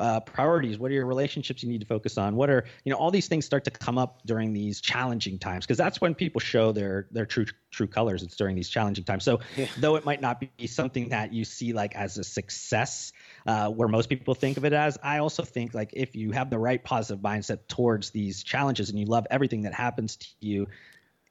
uh, 0.00 0.20
priorities. 0.20 0.78
What 0.78 0.90
are 0.90 0.94
your 0.94 1.06
relationships 1.06 1.62
you 1.62 1.68
need 1.68 1.80
to 1.80 1.86
focus 1.86 2.18
on? 2.18 2.34
What 2.34 2.50
are 2.50 2.64
you 2.84 2.90
know 2.90 2.96
all 2.96 3.10
these 3.10 3.28
things 3.28 3.44
start 3.44 3.64
to 3.64 3.70
come 3.70 3.98
up 3.98 4.22
during 4.26 4.52
these 4.52 4.80
challenging 4.80 5.38
times 5.38 5.66
because 5.66 5.78
that's 5.78 6.00
when 6.00 6.14
people 6.14 6.40
show 6.40 6.72
their 6.72 7.06
their 7.12 7.26
true 7.26 7.46
true 7.70 7.86
colors 7.86 8.22
it's 8.22 8.36
during 8.36 8.56
these 8.56 8.68
challenging 8.68 9.04
times. 9.04 9.24
So 9.24 9.40
yeah. 9.56 9.66
though 9.78 9.96
it 9.96 10.04
might 10.04 10.20
not 10.20 10.40
be 10.40 10.66
something 10.66 11.10
that 11.10 11.32
you 11.32 11.44
see 11.44 11.72
like 11.72 11.94
as 11.94 12.18
a 12.18 12.24
success 12.24 13.12
uh, 13.46 13.68
where 13.68 13.88
most 13.88 14.08
people 14.08 14.34
think 14.34 14.56
of 14.56 14.64
it 14.64 14.72
as 14.72 14.98
i 15.02 15.18
also 15.18 15.42
think 15.42 15.74
like 15.74 15.90
if 15.92 16.16
you 16.16 16.32
have 16.32 16.50
the 16.50 16.58
right 16.58 16.82
positive 16.82 17.22
mindset 17.22 17.68
towards 17.68 18.10
these 18.10 18.42
challenges 18.42 18.90
and 18.90 18.98
you 18.98 19.06
love 19.06 19.26
everything 19.30 19.62
that 19.62 19.74
happens 19.74 20.16
to 20.16 20.26
you 20.40 20.66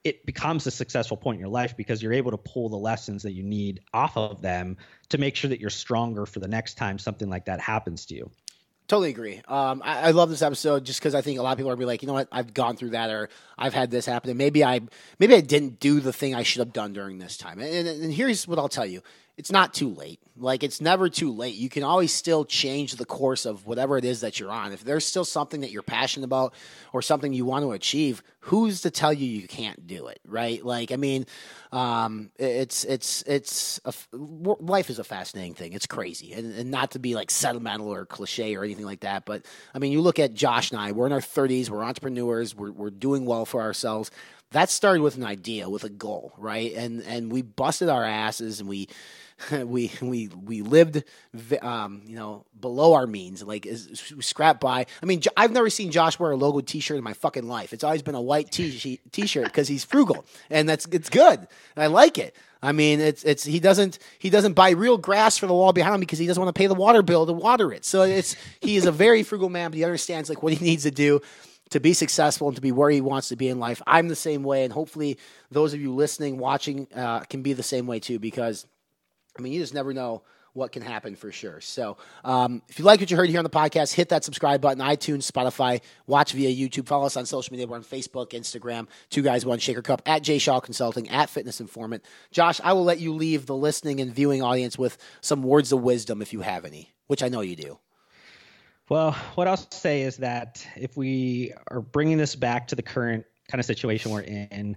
it 0.04 0.26
becomes 0.26 0.66
a 0.66 0.72
successful 0.72 1.18
point 1.18 1.36
in 1.36 1.40
your 1.42 1.50
life 1.50 1.76
because 1.76 2.02
you're 2.02 2.14
able 2.14 2.32
to 2.32 2.38
pull 2.38 2.70
the 2.70 2.78
lessons 2.78 3.24
that 3.24 3.34
you 3.34 3.44
need 3.44 3.82
off 3.94 4.16
of 4.16 4.42
them 4.42 4.78
to 5.10 5.18
make 5.18 5.36
sure 5.36 5.50
that 5.50 5.60
you're 5.60 5.70
stronger 5.70 6.26
for 6.26 6.40
the 6.40 6.48
next 6.48 6.76
time 6.76 6.98
something 6.98 7.30
like 7.30 7.46
that 7.46 7.60
happens 7.60 8.06
to 8.06 8.16
you 8.16 8.32
Totally 8.90 9.12
agree. 9.12 9.40
Um, 9.48 9.84
I, 9.86 10.08
I 10.08 10.12
love 10.12 10.32
this 10.32 10.42
episode 10.42 10.84
just 10.84 11.00
because 11.00 11.14
I 11.14 11.22
think 11.22 11.38
a 11.38 11.44
lot 11.44 11.52
of 11.52 11.60
people 11.60 11.72
are 11.72 11.76
be 11.76 11.86
like, 11.86 12.02
you 12.02 12.08
know 12.08 12.14
what, 12.16 12.28
I've 12.32 12.56
gone 12.56 12.76
through 12.76 12.90
that, 12.90 13.12
or 13.12 13.30
I've 13.56 13.76
had 13.76 13.92
this 13.92 14.08
happen, 14.08 14.32
and 14.32 14.38
maybe 14.40 14.64
I 14.64 14.82
maybe 15.20 15.36
I 15.36 15.42
didn't 15.42 15.80
do 15.80 16.00
the 16.00 16.12
thing 16.12 16.34
I 16.34 16.42
should 16.42 16.62
have 16.62 16.74
done 16.74 16.92
during 16.92 17.20
this 17.20 17.38
time. 17.38 17.60
And, 17.60 17.88
and, 17.88 18.04
and 18.06 18.12
here's 18.12 18.48
what 18.48 18.58
I'll 18.58 18.68
tell 18.68 18.88
you: 18.88 19.04
it's 19.40 19.54
not 19.54 19.74
too 19.74 19.88
late. 19.94 20.20
Like 20.36 20.64
it's 20.64 20.82
never 20.82 21.08
too 21.08 21.32
late. 21.32 21.56
You 21.56 21.70
can 21.70 21.82
always 21.82 22.14
still 22.14 22.44
change 22.44 22.98
the 22.98 23.06
course 23.06 23.46
of 23.46 23.66
whatever 23.66 23.98
it 23.98 24.04
is 24.04 24.20
that 24.20 24.38
you're 24.38 24.52
on. 24.52 24.74
If 24.74 24.84
there's 24.84 25.06
still 25.06 25.24
something 25.24 25.62
that 25.62 25.72
you're 25.72 25.82
passionate 25.82 26.26
about 26.26 26.54
or 26.92 27.02
something 27.02 27.32
you 27.32 27.46
want 27.46 27.64
to 27.64 27.72
achieve, 27.72 28.22
who's 28.42 28.82
to 28.82 28.92
tell 28.92 29.14
you 29.14 29.26
you 29.26 29.48
can't 29.48 29.88
do 29.88 30.08
it, 30.08 30.20
right? 30.26 30.64
Like 30.64 30.92
I 30.92 30.98
mean, 30.98 31.26
um, 31.72 32.32
it's 32.38 32.84
it's 32.84 33.22
it's 33.22 33.80
a, 33.86 33.94
life 34.12 34.90
is 34.90 35.00
a 35.00 35.06
fascinating 35.06 35.54
thing. 35.54 35.72
It's 35.72 35.88
crazy, 35.88 36.34
and, 36.34 36.54
and 36.54 36.70
not 36.70 36.92
to 36.92 37.00
be 37.00 37.16
like 37.16 37.32
sentimental 37.32 37.88
or 37.88 38.06
cliche 38.06 38.58
or 38.58 38.66
anything 38.66 38.86
like 38.86 39.02
that, 39.02 39.24
but 39.24 39.46
I 39.74 39.80
mean, 39.80 39.94
you 39.94 40.02
look 40.02 40.20
at 40.20 40.34
Josh 40.34 40.72
and 40.72 40.82
I. 40.82 40.92
We're 40.92 41.08
in 41.08 41.14
our 41.14 41.22
30s. 41.22 41.70
We're 41.70 41.84
entrepreneurs. 41.84 42.54
We're 42.54 42.72
we're 42.72 42.90
doing 42.90 43.26
well 43.26 43.46
for 43.46 43.62
ourselves 43.62 44.12
that 44.52 44.70
started 44.70 45.02
with 45.02 45.16
an 45.16 45.24
idea, 45.24 45.70
with 45.70 45.84
a 45.84 45.90
goal, 45.90 46.34
right? 46.38 46.74
And 46.74 47.02
and 47.04 47.32
we 47.32 47.42
busted 47.42 47.90
our 47.90 48.04
asses 48.04 48.60
and 48.60 48.68
we 48.68 48.88
we 49.52 49.92
we 50.02 50.28
we 50.28 50.62
lived, 50.62 51.04
um, 51.62 52.02
you 52.06 52.16
know, 52.16 52.46
below 52.60 52.94
our 52.94 53.08
means. 53.08 53.44
Like 53.44 53.68
scrap 53.72 54.60
by. 54.60 54.86
I 55.02 55.06
mean, 55.06 55.22
I've 55.38 55.52
never 55.52 55.70
seen 55.70 55.92
Josh 55.92 56.20
wear 56.20 56.32
a 56.32 56.36
logo 56.36 56.62
T-shirt 56.62 56.98
in 56.98 57.04
my 57.04 57.14
fucking 57.14 57.48
life. 57.48 57.74
It's 57.74 57.84
always 57.84 58.02
been 58.02 58.16
a 58.16 58.22
white 58.22 58.52
t- 58.52 59.00
T-shirt 59.12 59.46
because 59.46 59.68
he's 59.68 59.84
frugal, 59.84 60.26
and 60.50 60.68
that's 60.68 60.86
it's 60.88 61.10
good, 61.10 61.48
I 61.78 61.88
like 61.88 62.18
it. 62.18 62.36
I 62.62 62.74
mean, 62.74 63.00
it's 63.00 63.24
it's 63.24 63.46
he 63.46 63.60
doesn't 63.60 64.00
he 64.20 64.30
doesn't 64.30 64.54
buy 64.54 64.72
real 64.72 64.98
grass 64.98 65.38
for 65.38 65.48
the 65.48 65.54
wall 65.54 65.72
behind 65.72 65.96
him 65.96 66.00
because 66.02 66.20
he 66.20 66.28
doesn't 66.28 66.42
want 66.42 66.54
to 66.54 66.60
pay 66.60 66.68
the 66.68 66.74
water 66.74 67.02
bill 67.02 67.26
to 67.26 67.34
water 67.34 67.72
it. 67.72 67.86
So 67.86 68.02
it's 68.02 68.36
he 68.60 68.76
is 68.76 68.86
a 68.86 68.92
very 68.92 69.24
frugal 69.24 69.50
man, 69.50 69.72
but 69.72 69.78
he 69.78 69.86
understands 69.86 70.30
like 70.30 70.44
what 70.44 70.54
he 70.54 70.64
needs 70.64 70.84
to 70.84 70.92
do 70.92 71.22
to 71.70 71.80
be 71.80 71.94
successful 71.94 72.48
and 72.48 72.56
to 72.56 72.62
be 72.62 72.72
where 72.72 72.90
he 72.90 73.00
wants 73.00 73.30
to 73.30 73.36
be 73.36 73.48
in 73.48 73.60
life. 73.60 73.82
I'm 73.88 74.08
the 74.08 74.16
same 74.16 74.44
way, 74.44 74.64
and 74.64 74.74
hopefully 74.74 75.18
those 75.52 75.74
of 75.74 75.80
you 75.80 75.94
listening, 75.94 76.38
watching, 76.38 76.88
uh, 76.96 77.22
can 77.22 77.42
be 77.44 77.54
the 77.54 77.64
same 77.64 77.88
way 77.88 78.00
too 78.00 78.20
because 78.20 78.66
I 79.40 79.42
mean, 79.42 79.54
you 79.54 79.62
just 79.62 79.74
never 79.74 79.94
know 79.94 80.24
what 80.54 80.74
can 80.74 80.82
happen 80.82 81.16
for 81.16 81.32
sure. 81.32 81.62
So, 81.62 81.96
um, 82.26 82.62
if 82.68 82.78
you 82.78 82.84
like 82.84 83.00
what 83.00 83.10
you 83.10 83.16
heard 83.16 83.30
here 83.30 83.38
on 83.38 83.46
the 83.46 83.50
podcast, 83.50 83.94
hit 83.94 84.10
that 84.10 84.26
subscribe 84.26 84.60
button, 84.60 84.84
iTunes, 84.84 85.32
Spotify, 85.32 85.82
watch 86.08 86.34
via 86.34 86.50
YouTube, 86.50 86.88
follow 86.88 87.06
us 87.06 87.16
on 87.16 87.26
social 87.26 87.54
media. 87.54 87.66
We're 87.66 87.78
on 87.78 87.84
Facebook, 87.84 88.32
Instagram, 88.32 88.88
Two 89.10 89.22
Guys 89.22 89.46
One 89.46 89.60
Shaker 89.60 89.82
Cup, 89.82 90.02
at 90.06 90.24
Jay 90.24 90.40
Shaw 90.40 90.60
Consulting, 90.60 91.08
at 91.10 91.30
Fitness 91.30 91.62
Informant. 91.62 92.04
Josh, 92.32 92.60
I 92.64 92.74
will 92.74 92.84
let 92.84 93.00
you 93.00 93.14
leave 93.14 93.46
the 93.46 93.56
listening 93.56 94.02
and 94.02 94.14
viewing 94.14 94.42
audience 94.42 94.78
with 94.78 94.98
some 95.22 95.44
words 95.44 95.72
of 95.72 95.82
wisdom 95.82 96.22
if 96.22 96.34
you 96.34 96.42
have 96.42 96.66
any, 96.66 96.92
which 97.08 97.24
I 97.24 97.30
know 97.30 97.42
you 97.42 97.56
do. 97.56 97.80
Well, 98.90 99.12
what 99.36 99.48
I'll 99.48 99.56
say 99.56 100.02
is 100.02 100.18
that 100.18 100.66
if 100.76 100.98
we 100.98 101.54
are 101.70 101.80
bringing 101.80 102.18
this 102.18 102.36
back 102.36 102.68
to 102.70 102.76
the 102.76 102.82
current 102.82 103.26
kind 103.48 103.60
of 103.60 103.66
situation 103.66 104.12
we're 104.12 104.22
in, 104.22 104.76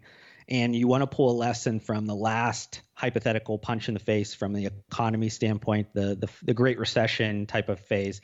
and 0.48 0.74
you 0.74 0.88
want 0.88 1.02
to 1.02 1.06
pull 1.06 1.30
a 1.30 1.38
lesson 1.38 1.80
from 1.80 2.06
the 2.06 2.14
last 2.14 2.82
hypothetical 2.94 3.58
punch 3.58 3.88
in 3.88 3.94
the 3.94 4.00
face 4.00 4.34
from 4.34 4.52
the 4.52 4.66
economy 4.66 5.28
standpoint, 5.28 5.88
the 5.94 6.16
the, 6.16 6.28
the 6.42 6.54
Great 6.54 6.78
Recession 6.78 7.46
type 7.46 7.68
of 7.68 7.80
phase, 7.80 8.20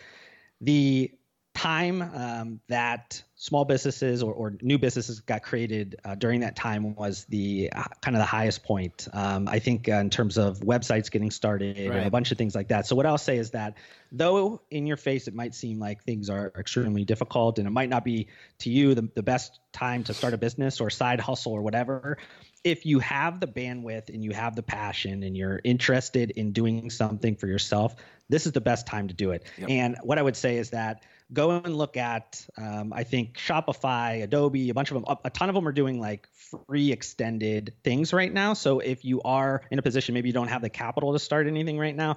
the 0.60 1.12
time 1.54 2.02
um, 2.02 2.60
that 2.68 3.22
small 3.40 3.64
businesses 3.64 4.20
or, 4.20 4.34
or, 4.34 4.54
new 4.62 4.76
businesses 4.76 5.20
got 5.20 5.44
created 5.44 5.94
uh, 6.04 6.16
during 6.16 6.40
that 6.40 6.56
time 6.56 6.96
was 6.96 7.24
the 7.26 7.70
uh, 7.72 7.84
kind 8.02 8.16
of 8.16 8.20
the 8.20 8.26
highest 8.26 8.64
point. 8.64 9.06
Um, 9.12 9.46
I 9.48 9.60
think 9.60 9.88
uh, 9.88 9.92
in 9.92 10.10
terms 10.10 10.36
of 10.36 10.58
websites 10.58 11.08
getting 11.08 11.30
started 11.30 11.78
right. 11.78 11.98
and 11.98 12.06
a 12.06 12.10
bunch 12.10 12.32
of 12.32 12.38
things 12.38 12.56
like 12.56 12.66
that. 12.68 12.88
So 12.88 12.96
what 12.96 13.06
I'll 13.06 13.16
say 13.16 13.38
is 13.38 13.52
that 13.52 13.74
though 14.10 14.60
in 14.72 14.88
your 14.88 14.96
face 14.96 15.28
it 15.28 15.34
might 15.34 15.54
seem 15.54 15.78
like 15.78 16.02
things 16.02 16.28
are 16.28 16.52
extremely 16.58 17.04
difficult 17.04 17.60
and 17.60 17.68
it 17.68 17.70
might 17.70 17.88
not 17.88 18.04
be 18.04 18.26
to 18.58 18.70
you 18.70 18.96
the, 18.96 19.08
the 19.14 19.22
best 19.22 19.60
time 19.72 20.02
to 20.04 20.14
start 20.14 20.34
a 20.34 20.38
business 20.38 20.80
or 20.80 20.90
side 20.90 21.20
hustle 21.20 21.52
or 21.52 21.62
whatever. 21.62 22.18
If 22.64 22.84
you 22.86 22.98
have 22.98 23.38
the 23.38 23.46
bandwidth 23.46 24.08
and 24.08 24.24
you 24.24 24.32
have 24.32 24.56
the 24.56 24.64
passion 24.64 25.22
and 25.22 25.36
you're 25.36 25.60
interested 25.62 26.32
in 26.32 26.50
doing 26.50 26.90
something 26.90 27.36
for 27.36 27.46
yourself, 27.46 27.94
this 28.28 28.46
is 28.46 28.52
the 28.52 28.60
best 28.60 28.84
time 28.84 29.06
to 29.06 29.14
do 29.14 29.30
it. 29.30 29.44
Yep. 29.58 29.70
And 29.70 29.96
what 30.02 30.18
I 30.18 30.22
would 30.22 30.36
say 30.36 30.56
is 30.56 30.70
that 30.70 31.04
go 31.32 31.50
and 31.50 31.76
look 31.76 31.96
at 31.96 32.46
um, 32.56 32.92
i 32.92 33.04
think 33.04 33.34
shopify 33.34 34.22
adobe 34.22 34.70
a 34.70 34.74
bunch 34.74 34.90
of 34.90 34.94
them 34.94 35.16
a 35.24 35.30
ton 35.30 35.48
of 35.48 35.54
them 35.54 35.66
are 35.66 35.72
doing 35.72 36.00
like 36.00 36.28
free 36.66 36.92
extended 36.92 37.74
things 37.84 38.14
right 38.14 38.32
now. 38.32 38.54
So 38.54 38.78
if 38.78 39.04
you 39.04 39.20
are 39.20 39.60
in 39.70 39.78
a 39.78 39.82
position 39.82 40.14
maybe 40.14 40.30
you 40.30 40.32
don't 40.32 40.48
have 40.48 40.62
the 40.62 40.70
capital 40.70 41.12
to 41.12 41.18
start 41.18 41.46
anything 41.46 41.78
right 41.78 41.94
now 41.94 42.16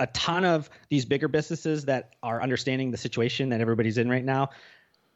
a 0.00 0.08
ton 0.08 0.44
of 0.44 0.68
these 0.88 1.04
bigger 1.04 1.28
businesses 1.28 1.84
that 1.84 2.14
are 2.22 2.42
understanding 2.42 2.90
the 2.90 2.96
situation 2.96 3.50
that 3.50 3.60
everybody's 3.60 3.98
in 3.98 4.08
right 4.08 4.24
now 4.24 4.50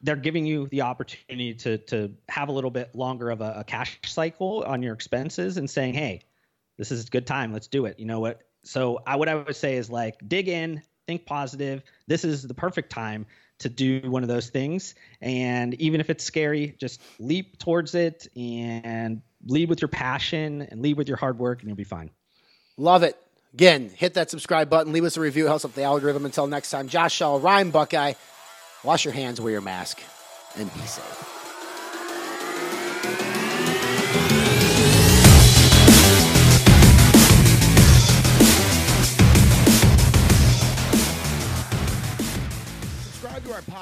they're 0.01 0.15
giving 0.15 0.45
you 0.45 0.67
the 0.67 0.81
opportunity 0.81 1.53
to 1.53 1.77
to 1.79 2.13
have 2.29 2.47
a 2.47 2.51
little 2.51 2.71
bit 2.71 2.95
longer 2.95 3.29
of 3.29 3.41
a, 3.41 3.55
a 3.57 3.63
cash 3.65 3.99
cycle 4.05 4.63
on 4.65 4.81
your 4.81 4.93
expenses 4.93 5.57
and 5.57 5.69
saying 5.69 5.93
hey 5.93 6.21
this 6.77 6.91
is 6.91 7.05
a 7.05 7.09
good 7.09 7.25
time. 7.25 7.53
Let's 7.53 7.67
do 7.67 7.85
it. 7.85 7.99
You 7.99 8.05
know 8.05 8.19
what? 8.19 8.41
So 8.63 9.01
I, 9.05 9.15
what 9.15 9.29
I 9.29 9.35
would 9.35 9.55
say 9.55 9.75
is 9.75 9.89
like 9.89 10.15
dig 10.27 10.47
in, 10.47 10.81
think 11.07 11.25
positive. 11.25 11.83
This 12.07 12.23
is 12.23 12.43
the 12.43 12.53
perfect 12.53 12.89
time 12.89 13.25
to 13.59 13.69
do 13.69 14.01
one 14.09 14.21
of 14.21 14.29
those 14.29 14.49
things. 14.49 14.95
And 15.21 15.73
even 15.75 16.01
if 16.01 16.09
it's 16.09 16.23
scary, 16.23 16.75
just 16.79 17.01
leap 17.19 17.57
towards 17.57 17.95
it 17.95 18.27
and 18.35 19.21
lead 19.45 19.69
with 19.69 19.81
your 19.81 19.87
passion 19.87 20.63
and 20.63 20.81
lead 20.81 20.97
with 20.97 21.07
your 21.07 21.17
hard 21.17 21.39
work, 21.39 21.61
and 21.61 21.69
you'll 21.69 21.77
be 21.77 21.83
fine. 21.83 22.09
Love 22.77 23.03
it. 23.03 23.17
Again, 23.53 23.89
hit 23.89 24.15
that 24.15 24.29
subscribe 24.29 24.69
button, 24.69 24.91
leave 24.91 25.05
us 25.05 25.15
a 25.15 25.21
review, 25.21 25.45
helps 25.45 25.63
up 25.63 25.73
the 25.73 25.83
algorithm. 25.83 26.25
Until 26.25 26.47
next 26.47 26.71
time, 26.71 26.89
Josh 26.89 27.13
Shaw, 27.13 27.37
Ryan 27.37 27.71
Buckeye, 27.71 28.13
wash 28.83 29.05
your 29.05 29.13
hands, 29.13 29.39
wear 29.39 29.53
your 29.53 29.61
mask, 29.61 30.01
and 30.57 30.73
be 30.73 30.81
safe. 30.81 31.44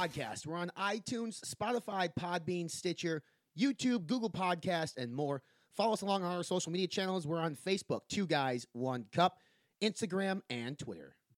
Podcast. 0.03 0.45
We're 0.45 0.57
on 0.57 0.71
iTunes, 0.77 1.39
Spotify, 1.41 2.09
Podbean, 2.19 2.69
Stitcher, 2.69 3.21
YouTube, 3.57 4.05
Google 4.05 4.29
Podcast, 4.29 4.97
and 4.97 5.13
more. 5.13 5.41
Follow 5.75 5.93
us 5.93 6.01
along 6.01 6.23
on 6.23 6.35
our 6.35 6.43
social 6.43 6.71
media 6.71 6.87
channels. 6.87 7.25
We're 7.25 7.39
on 7.39 7.55
Facebook, 7.55 8.01
Two 8.09 8.27
Guys, 8.27 8.67
One 8.73 9.05
Cup, 9.13 9.37
Instagram, 9.81 10.41
and 10.49 10.77
Twitter. 10.77 11.15